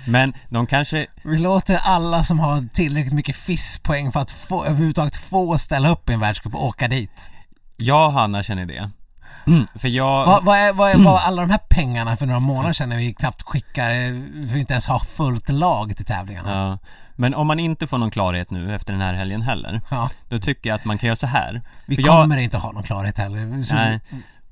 Men 0.06 0.32
de 0.48 0.66
kanske 0.66 1.06
Vi 1.22 1.38
låter 1.38 1.76
alla 1.76 2.24
som 2.24 2.38
har 2.38 2.68
tillräckligt 2.74 3.14
mycket 3.14 3.36
FIS-poäng 3.36 4.12
för 4.12 4.20
att 4.20 4.30
få, 4.30 4.64
överhuvudtaget 4.64 5.16
få 5.16 5.58
ställa 5.58 5.88
upp 5.88 6.10
i 6.10 6.12
en 6.12 6.20
världscup 6.20 6.54
och 6.54 6.64
åka 6.64 6.88
dit. 6.88 7.32
Jag 7.76 8.06
och 8.06 8.12
Hanna 8.12 8.42
känner 8.42 8.66
det 8.66 8.90
För 9.74 9.88
jag 9.88 10.26
Vad, 10.26 10.44
vad, 10.44 10.58
är, 10.58 10.72
vad, 10.72 10.90
är, 10.90 10.98
vad 11.04 11.14
är 11.14 11.18
alla 11.26 11.42
de 11.42 11.50
här 11.50 11.60
pengarna 11.70 12.16
för 12.16 12.26
några 12.26 12.40
månader 12.40 12.72
sedan 12.72 12.88
när 12.88 12.96
vi 12.96 13.14
knappt 13.14 13.42
skickar, 13.42 13.90
eh, 13.90 14.10
vi 14.34 14.60
inte 14.60 14.72
ens 14.72 14.86
har 14.86 14.98
fullt 14.98 15.48
lag 15.48 15.96
till 15.96 16.06
tävlingarna? 16.06 16.52
Ja, 16.52 16.78
men 17.14 17.34
om 17.34 17.46
man 17.46 17.58
inte 17.58 17.86
får 17.86 17.98
någon 17.98 18.10
klarhet 18.10 18.50
nu 18.50 18.74
efter 18.74 18.92
den 18.92 19.02
här 19.02 19.14
helgen 19.14 19.42
heller 19.42 19.80
Ja, 19.90 20.10
Då 20.28 20.38
tycker 20.38 20.70
jag 20.70 20.74
att 20.74 20.84
man 20.84 20.98
kan 20.98 21.06
göra 21.06 21.16
så 21.16 21.26
här 21.26 21.62
vi 21.86 21.94
För 21.96 22.02
jag- 22.02 22.22
kommer 22.22 22.36
inte 22.36 22.58
ha 22.58 22.72
någon 22.72 22.82
klarhet 22.82 23.18
heller. 23.18 23.62
Så, 23.62 23.74
Nej 23.74 24.00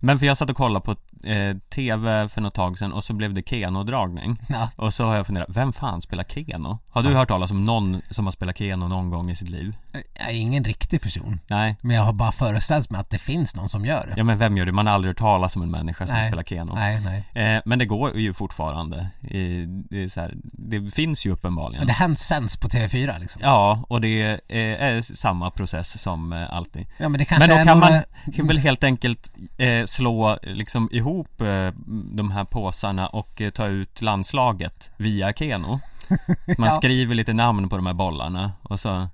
Men 0.01 0.19
för 0.19 0.27
jag 0.27 0.39
satt 0.39 0.51
och 0.51 0.57
kollade 0.57 0.85
på 0.85 0.97
eh, 1.27 1.57
TV 1.75 2.29
för 2.29 2.41
något 2.41 2.55
tag 2.55 2.79
sedan 2.79 2.93
och 2.93 3.05
så 3.05 3.13
blev 3.15 3.35
det 3.35 3.43
Keno-dragning 3.43 4.37
Ja. 4.49 4.71
Och 4.77 4.95
så 4.95 5.05
har 5.07 5.17
jag 5.17 5.27
funderat, 5.27 5.49
vem 5.51 5.73
fan 5.73 6.01
spelar 6.01 6.25
Keno? 6.25 6.79
Har 6.91 7.03
du 7.03 7.15
hört 7.15 7.29
talas 7.29 7.51
om 7.51 7.65
någon 7.65 8.03
som 8.11 8.25
har 8.25 8.33
spelat 8.33 8.59
Keno 8.59 8.89
någon 8.89 9.11
gång 9.11 9.31
i 9.31 9.37
sitt 9.37 9.49
liv? 9.51 9.77
Jag 10.19 10.29
är 10.29 10.33
ingen 10.35 10.65
riktig 10.65 11.03
person. 11.03 11.41
Nej 11.47 11.77
Men 11.81 11.97
jag 11.97 12.03
har 12.03 12.13
bara 12.13 12.33
föreställt 12.33 12.91
mig 12.91 13.01
att 13.01 13.11
det 13.11 13.19
finns 13.19 13.57
någon 13.57 13.69
som 13.69 13.85
gör 13.85 14.07
det. 14.07 14.15
Ja 14.17 14.25
men 14.25 14.39
vem 14.39 14.57
gör 14.57 14.67
det? 14.67 14.73
Man 14.73 14.87
har 14.87 14.95
aldrig 14.95 15.11
hört 15.11 15.19
talas 15.19 15.57
om 15.57 15.63
en 15.63 15.71
människa 15.71 16.07
som 16.07 16.17
Nej. 16.17 16.29
spelar 16.29 16.43
Keno 16.43 16.75
Nej, 16.75 17.01
nej. 17.33 17.55
eh, 17.55 17.63
Men 17.65 17.79
det 17.79 17.87
går 17.87 18.17
ju 18.17 18.35
fortfarande 18.35 19.09
I, 19.21 19.65
det, 19.67 20.13
så 20.13 20.21
här, 20.21 20.35
det 20.43 20.91
finns 20.95 21.27
ju 21.27 21.31
uppenbarligen 21.33 21.81
Men 21.81 21.87
det 21.87 21.93
hänt 21.93 22.19
sänds 22.19 22.57
på 22.57 22.69
TV4 22.69 23.21
liksom. 23.21 23.43
Ja, 23.45 23.85
och 23.89 24.01
det 24.01 24.23
är, 24.23 24.41
är 24.77 25.03
samma 25.03 25.51
process 25.51 26.03
som 26.03 26.33
eh, 26.33 26.53
alltid 26.55 26.87
Ja 26.99 27.09
men 27.09 27.19
det 27.19 27.25
kanske 27.25 27.49
Men 27.49 27.57
då 27.57 27.61
är 27.61 27.65
kan 27.67 27.79
några... 27.79 28.03
man 28.39 28.47
väl 28.47 28.59
helt 28.59 28.85
enkelt 28.85 29.33
eh, 29.59 29.85
slå 29.87 30.39
liksom 30.43 30.89
ihop 30.93 31.14
eh, 31.21 31.73
de 32.15 32.31
här 32.31 32.45
påsarna 32.45 33.07
och 33.07 33.41
eh, 33.41 33.51
ta 33.51 33.67
ut 33.67 34.03
landslaget 34.03 34.91
via 34.97 35.33
Keno 35.33 35.81
Man 36.59 36.69
Ja. 36.69 36.77
skriver 36.77 37.15
lite 37.15 37.33
namn 37.33 37.69
på 37.69 37.77
de 37.77 37.87
här 37.87 37.95
bollarna 37.95 38.53
och 38.63 38.81
så 38.81 39.09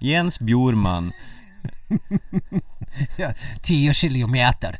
Jens 0.00 0.38
Bjurman 0.40 1.12
Ja, 3.16 3.32
10 3.62 3.94
kilometer. 3.94 4.78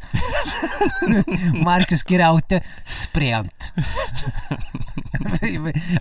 Marcus 1.64 2.02
Graute, 2.02 2.62
sprint. 2.86 3.72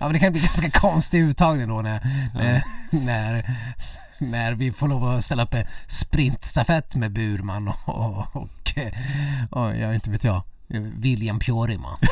men 0.00 0.12
det 0.12 0.18
kan 0.18 0.32
bli 0.32 0.40
ganska 0.40 0.70
konstig 0.70 1.20
uttagning 1.20 1.68
då 1.68 1.82
när, 1.82 2.00
när, 2.34 2.62
när, 2.90 3.50
när 4.18 4.52
vi 4.52 4.72
får 4.72 4.88
lov 4.88 5.04
att 5.04 5.24
ställa 5.24 5.42
upp 5.42 5.54
en 5.54 5.64
sprintstafett 5.86 6.94
med 6.94 7.12
Burman 7.12 7.68
och, 7.68 7.88
och, 7.88 8.36
och, 8.36 8.48
och 9.50 9.76
jag 9.76 9.94
inte 9.94 10.10
vet 10.10 10.24
jag, 10.24 10.42
William 10.68 11.38
Pjorima. 11.38 11.98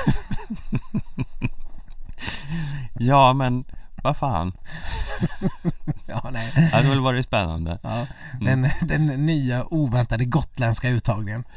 Ja 2.98 3.32
men, 3.32 3.64
vad 4.02 4.16
fan 4.16 4.52
Ja, 6.06 6.30
nej. 6.32 6.52
Det 6.54 6.60
hade 6.76 6.88
väl 6.88 7.00
varit 7.00 7.24
spännande 7.26 7.78
Ja, 7.82 8.06
den, 8.40 8.68
den 8.82 9.06
nya 9.26 9.64
oväntade 9.64 10.24
gotländska 10.24 10.88
uttagningen. 10.88 11.44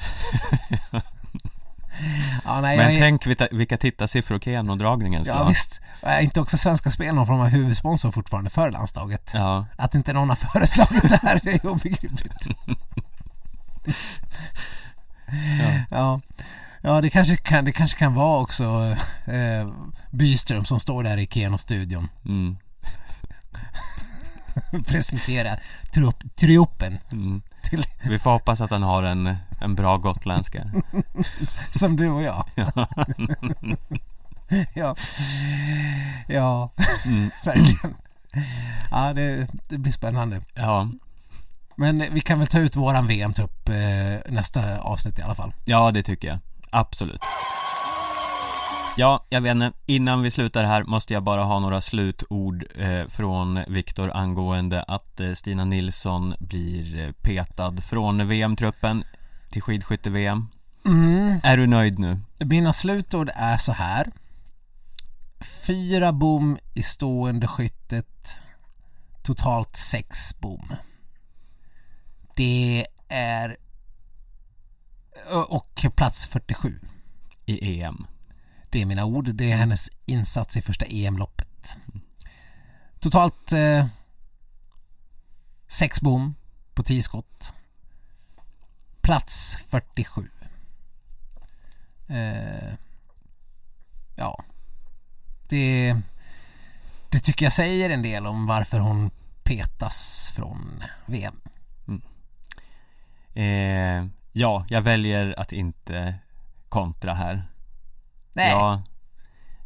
Ja, 2.46 2.62
nej, 2.62 2.78
Men 2.78 2.92
jag 2.94 3.02
tänk 3.02 3.28
vilka, 3.28 3.48
vilka 3.52 3.78
tittarsiffror 3.78 4.40
Keno-dragningen 4.40 5.24
ska 5.26 5.34
ja 5.34 5.38
ha 5.40 5.48
visst. 5.50 5.82
Är 6.02 6.20
inte 6.22 6.42
också 6.42 6.58
Svenska 6.58 6.92
Spel 6.92 7.16
någon 7.16 7.28
form 7.28 7.40
av 7.40 7.48
huvudsponsor 7.48 8.12
fortfarande 8.12 8.50
för 8.50 8.72
landslaget? 8.72 9.32
Ja, 9.34 9.66
Att 9.78 9.96
inte 9.96 10.14
någon 10.14 10.30
har 10.30 10.36
föreslagit 10.36 11.10
det 11.10 11.20
här 11.24 11.48
är 11.48 11.68
obegripligt. 11.68 12.48
ja. 15.60 15.74
Ja, 15.92 16.22
ja 16.82 17.02
det, 17.02 17.10
kanske 17.10 17.38
kan, 17.38 17.66
det 17.66 17.72
kanske 17.72 17.98
kan 17.98 18.14
vara 18.14 18.42
också 18.42 18.96
eh, 19.26 19.70
Byström 20.12 20.66
som 20.66 20.80
står 20.80 21.04
där 21.04 21.18
i 21.18 21.28
Keno-studion. 21.28 22.08
Mm, 22.26 22.58
Presentera 24.88 25.58
trupp, 25.94 26.36
triuppen 26.36 26.98
mm. 27.12 27.42
till, 27.64 27.86
Vi 28.04 28.20
får 28.20 28.32
hoppas 28.32 28.62
att 28.62 28.72
han 28.72 28.84
har 28.84 29.04
en, 29.04 29.36
en 29.62 29.76
bra 29.76 29.98
gotländska 29.98 30.72
som 31.72 31.96
du 31.96 32.10
och 32.10 32.22
jag. 32.22 32.46
ja, 34.74 34.96
ja 36.28 36.72
mm. 37.06 37.30
verkligen. 37.46 37.96
Ja, 38.92 39.14
det, 39.14 39.48
det 39.68 39.78
blir 39.78 39.92
spännande. 39.92 40.42
Ja, 40.54 40.90
Men 41.76 42.14
vi 42.14 42.22
kan 42.22 42.40
väl 42.40 42.48
ta 42.48 42.60
ut 42.60 42.76
våran 42.76 43.08
VM-trupp 43.08 43.70
eh, 43.70 44.32
nästa 44.34 44.80
avsnitt 44.80 45.20
i 45.20 45.22
alla 45.22 45.36
fall. 45.36 45.54
ja 45.66 45.92
det 45.92 46.04
tycker 46.04 46.28
jag 46.28 46.40
Absolut 46.72 47.22
Ja, 48.98 49.26
jag 49.30 49.42
vet 49.42 49.52
inte, 49.52 49.72
innan 49.86 50.22
vi 50.22 50.32
slutar 50.32 50.64
här 50.64 50.84
måste 50.84 51.14
jag 51.14 51.24
bara 51.24 51.44
ha 51.44 51.60
några 51.60 51.82
slutord 51.82 52.66
eh, 52.76 53.08
från 53.08 53.64
Viktor 53.68 54.12
angående 54.14 54.84
att 54.84 55.20
eh, 55.20 55.34
Stina 55.34 55.66
Nilsson 55.66 56.34
blir 56.40 57.06
eh, 57.06 57.12
petad 57.12 57.82
från 57.82 58.28
VM-truppen 58.28 59.04
till 59.52 59.62
skidskytte-VM 59.62 60.48
Mm. 60.86 61.40
Är 61.44 61.58
du 61.58 61.68
nöjd 61.68 62.00
nu? 62.00 62.20
Mina 62.38 62.74
slutord 62.74 63.30
är 63.36 63.58
så 63.58 63.72
här. 63.72 64.12
Fyra 65.68 66.12
bom 66.12 66.58
i 66.74 66.84
stående 66.84 67.48
skyttet. 67.48 68.36
Totalt 69.24 69.78
sex 69.78 70.40
bom. 70.40 70.74
Det 72.36 72.88
är... 73.10 73.58
Eh, 75.32 75.40
och 75.40 75.86
plats 75.96 76.28
47. 76.28 76.80
I 77.46 77.82
EM 77.82 78.08
Det 78.70 78.82
är 78.82 78.86
mina 78.86 79.06
ord. 79.06 79.36
Det 79.36 79.52
är 79.52 79.58
hennes 79.58 79.90
insats 80.06 80.58
i 80.58 80.62
första 80.62 80.86
EM-loppet. 80.86 81.78
Totalt 83.00 83.52
eh, 83.52 83.86
sex 85.68 86.02
bom 86.02 86.36
på 86.74 86.84
tio 86.84 87.04
skott. 87.04 87.54
Plats 89.02 89.58
47. 89.68 90.30
Eh, 92.08 92.74
ja. 94.16 94.44
Det, 95.50 95.96
det 97.10 97.20
tycker 97.20 97.46
jag 97.46 97.54
säger 97.54 97.90
en 97.90 98.02
del 98.02 98.28
om 98.28 98.46
varför 98.46 98.80
hon 98.80 99.12
petas 99.44 100.32
från 100.36 100.84
VM. 101.06 101.42
Mm. 101.88 102.02
eh, 103.34 104.19
Ja, 104.32 104.66
jag 104.70 104.82
väljer 104.82 105.40
att 105.40 105.52
inte 105.52 106.16
kontra 106.70 107.14
här 107.14 107.44
Nej, 108.34 108.52
Jag, 108.52 108.82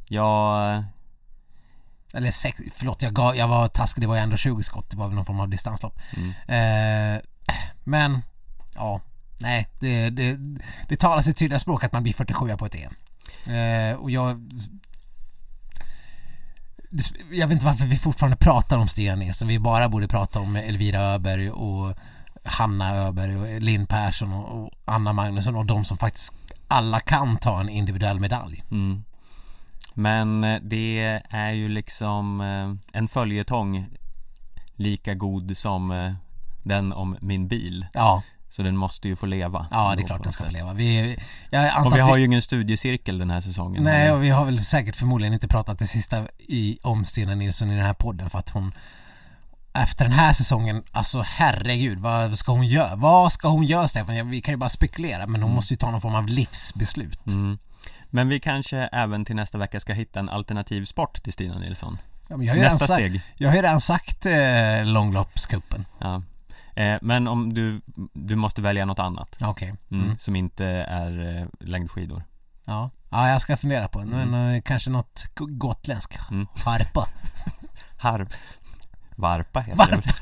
jag, 0.06 0.84
eller 2.14 2.32
sex, 2.32 2.60
förlåt 2.76 3.02
jag, 3.02 3.14
gav, 3.14 3.36
jag 3.36 3.48
var 3.48 3.68
taskig, 3.68 4.04
det 4.04 4.08
var 4.08 4.16
ju 4.16 4.22
ändå 4.22 4.38
20 4.38 4.64
skott, 4.64 4.90
det 4.90 4.98
var 4.98 5.08
väl 5.08 5.16
någon 5.16 5.26
form 5.26 5.40
av 5.40 5.50
distanslopp. 5.50 6.00
Mm. 6.18 6.30
Eh, 6.30 7.22
men, 7.84 8.22
ja, 8.76 9.02
nej, 9.38 9.68
det, 9.80 10.10
det, 10.10 10.40
det 10.90 10.98
talar 10.98 11.22
sitt 11.22 11.38
tydliga 11.38 11.60
språk 11.60 11.84
att 11.84 11.92
man 11.92 12.04
blir 12.04 12.14
47 12.14 12.58
på 12.58 12.66
ett 12.66 12.76
EM. 12.76 12.96
Eh, 13.54 13.96
och 13.96 14.12
jag... 14.12 14.52
Jag 17.32 17.48
vet 17.48 17.54
inte 17.54 17.66
varför 17.66 17.86
vi 17.86 17.98
fortfarande 17.98 18.38
pratar 18.38 18.78
om 18.78 18.88
Stina 18.88 19.16
Nilsson. 19.16 19.48
Vi 19.48 19.60
bara 19.60 19.90
borde 19.90 20.08
prata 20.08 20.40
om 20.40 20.56
Elvira 20.56 21.02
Öberg 21.02 21.52
och 21.52 21.98
Hanna 22.44 22.96
Öberg 22.96 23.38
och 23.38 23.62
Linn 23.62 23.86
Persson 23.86 24.34
och, 24.34 24.64
och 24.64 24.72
Anna 24.86 25.14
Magnusson 25.14 25.56
och 25.56 25.66
de 25.66 25.86
som 25.86 25.98
faktiskt 25.98 26.34
alla 26.68 27.00
kan 27.00 27.38
ta 27.38 27.62
en 27.62 27.70
individuell 27.70 28.20
medalj. 28.20 28.64
mm. 28.72 29.04
Men 29.94 30.44
eh, 30.44 30.60
det 30.62 31.22
är 31.30 31.52
ju 31.52 31.70
liksom 31.70 32.42
eh, 32.42 32.98
en 32.98 33.08
följetong 33.08 33.86
Lika 34.76 35.14
god 35.14 35.58
som 35.58 35.92
eh, 35.92 36.14
den 36.64 36.94
om 36.94 37.18
min 37.22 37.48
bil 37.48 37.86
Ja, 37.94 38.24
Så 38.50 38.64
den 38.64 38.78
måste 38.78 39.08
ju 39.08 39.16
få 39.16 39.26
leva 39.26 39.68
ja 39.72 39.94
det 39.96 40.04
är 40.04 40.08
klart 40.08 40.24
den 40.24 40.34
ska 40.34 40.44
få 40.44 40.52
leva. 40.52 40.74
Vi, 40.74 41.18
Och 41.86 41.96
vi 41.96 42.00
har 42.00 42.18
ju 42.18 42.26
ingen 42.26 42.42
studiecirkel 42.42 43.18
den 43.18 43.30
här 43.30 43.42
säsongen 43.42 43.84
Nej, 43.84 44.12
och 44.12 44.24
vi 44.24 44.30
har 44.30 44.46
väl 44.46 44.66
säkert 44.66 44.96
förmodligen 44.96 45.34
inte 45.34 45.48
pratat 45.48 45.80
det 45.80 45.88
sista 45.88 46.28
i, 46.38 46.80
om 46.82 47.06
Stina 47.06 47.36
Nilsson 47.36 47.72
i 47.72 47.76
den 47.76 47.86
här 47.86 47.94
podden 47.94 48.30
för 48.30 48.40
att 48.40 48.50
hon 48.50 48.74
efter 49.74 50.06
den 50.06 50.14
här 50.14 50.34
säsongen, 50.34 50.84
alltså 50.92 51.22
herregud, 51.22 52.00
vad 52.00 52.38
ska 52.38 52.52
hon 52.52 52.68
göra? 52.68 52.96
Vad 52.96 53.34
ska 53.34 53.48
hon 53.48 53.64
göra 53.64 53.88
Stefan? 53.88 54.30
Vi 54.30 54.42
kan 54.42 54.54
ju 54.54 54.58
bara 54.58 54.70
spekulera 54.70 55.28
men 55.28 55.44
hon 55.44 55.54
måste 55.56 55.74
ju 55.74 55.78
ta 55.78 55.92
någon 55.92 56.02
form 56.02 56.16
av 56.16 56.28
livsbeslut. 56.28 57.28
mm. 57.28 57.58
Men 58.10 58.30
vi 58.30 58.40
kanske 58.40 58.78
även 58.78 59.26
till 59.26 59.36
nästa 59.36 59.58
vecka 59.58 59.80
ska 59.80 59.94
hitta 59.94 60.20
en 60.20 60.30
alternativ 60.30 60.86
sport 60.86 61.24
till 61.24 61.34
Stina 61.34 61.60
Nilsson 61.60 61.98
Ja, 62.28 62.44
jag, 62.44 62.58
Nästa 62.58 62.80
sagt, 62.88 62.94
steg 63.00 63.22
jag 63.38 63.50
har 63.50 63.56
ju 63.56 63.62
redan 63.62 63.82
sagt 63.82 64.26
eh, 64.26 64.86
långloppscupen. 64.86 65.86
Ja 66.00 66.22
eh, 66.76 66.98
Men 67.02 67.28
om 67.28 67.54
du, 67.54 67.82
du 68.14 68.36
måste 68.36 68.62
välja 68.62 68.86
något 68.86 69.00
annat 69.00 69.38
Okej. 69.42 69.74
mm. 69.92 70.04
Mm. 70.06 70.18
Som 70.20 70.36
inte 70.36 70.66
är 70.66 71.38
eh, 71.42 71.48
längdskidor 71.60 72.24
Ja. 72.66 72.90
ja, 73.12 73.30
jag 73.30 73.42
ska 73.42 73.58
fundera 73.58 73.88
på 73.88 74.00
det. 74.00 74.06
Men 74.06 74.56
eh, 74.56 74.62
kanske 74.62 74.90
något 74.90 75.26
go- 75.36 75.48
gotländskt. 75.50 76.32
Mm. 76.32 76.48
Harpa. 76.66 77.08
Harp 77.98 78.34
Varpa 79.16 79.60
heter 79.60 79.78
Varp. 79.78 80.04
det? 80.06 80.14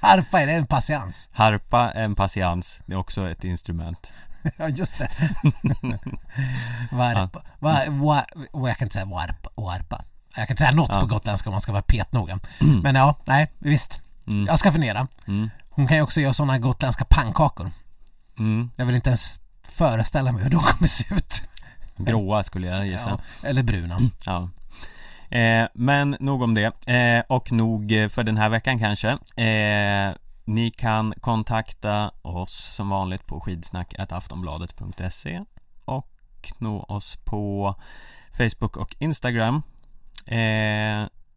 Harpa, 0.06 0.40
är 0.42 0.46
det 0.46 0.52
en 0.52 0.66
patiens? 0.66 1.28
Harpa 1.32 1.92
är 1.92 2.04
en 2.04 2.14
patiens, 2.14 2.80
det 2.86 2.92
är 2.92 2.98
också 2.98 3.30
ett 3.30 3.44
instrument 3.44 4.10
Ja, 4.56 4.68
just 4.68 4.98
det. 4.98 5.10
Varpa. 6.92 7.42
Va, 7.58 7.82
va, 7.88 8.24
va, 8.52 8.68
jag 8.68 8.76
kan 8.78 8.86
inte 8.86 8.92
säga 8.94 9.04
varpa. 9.04 9.50
varpa. 9.54 10.04
Jag 10.36 10.46
kan 10.48 10.52
inte 10.54 10.62
säga 10.62 10.72
något 10.72 10.90
Ja. 10.92 11.00
på 11.00 11.06
gotländska 11.06 11.48
om 11.48 11.52
man 11.54 11.60
ska 11.60 11.72
vara 11.72 11.82
petnoga. 11.82 12.38
Men 12.82 12.94
ja, 12.94 13.14
nej, 13.24 13.52
visst. 13.58 14.00
mm. 14.26 14.46
Jag 14.46 14.58
ska 14.58 14.72
fundera. 14.72 15.08
Mm. 15.26 15.50
Hon 15.70 15.86
kan 15.86 15.96
ju 15.96 16.02
också 16.02 16.20
göra 16.20 16.32
sådana 16.32 16.58
gotländska 16.58 17.04
pannkakor. 17.04 17.70
Mm. 18.38 18.70
Jag 18.76 18.86
vill 18.86 18.94
inte 18.94 19.10
ens 19.10 19.40
föreställa 19.68 20.32
mig 20.32 20.42
hur 20.42 20.50
de 20.50 20.60
kommer 20.60 20.88
se 20.88 21.14
ut. 21.14 21.42
Gråa 21.96 22.44
skulle 22.44 22.66
jag 22.66 22.86
gissa 22.86 23.08
Ja, 23.10 23.48
eller 23.48 23.62
bruna. 23.62 23.98
Ja 24.26 24.48
eh, 25.30 25.66
Men 25.74 26.16
nog 26.20 26.42
om 26.42 26.54
det. 26.54 26.86
Eh, 26.86 27.22
och 27.28 27.52
nog 27.52 27.92
eh, 27.92 28.08
för 28.08 28.24
den 28.24 28.36
här 28.36 28.48
veckan 28.48 28.78
kanske. 28.78 29.08
Eh, 29.36 30.10
Ni 30.44 30.70
kan 30.70 31.14
kontakta 31.20 32.10
oss 32.22 32.74
som 32.74 32.88
vanligt 32.88 33.26
på 33.26 33.40
skidsnack.aftonbladet.se 33.40 35.44
Och 35.84 36.08
nå 36.58 36.82
oss 36.82 37.16
på 37.24 37.74
Facebook 38.38 38.76
och 38.76 38.96
Instagram. 38.98 39.62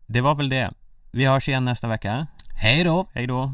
Det 0.07 0.21
var 0.21 0.35
väl 0.35 0.49
det. 0.49 0.71
Vi 1.11 1.25
hörs 1.25 1.47
igen 1.47 1.65
nästa 1.65 1.87
vecka. 1.87 2.27
Hej 2.55 2.83
då! 2.83 3.05
Hej 3.13 3.27
då! 3.27 3.53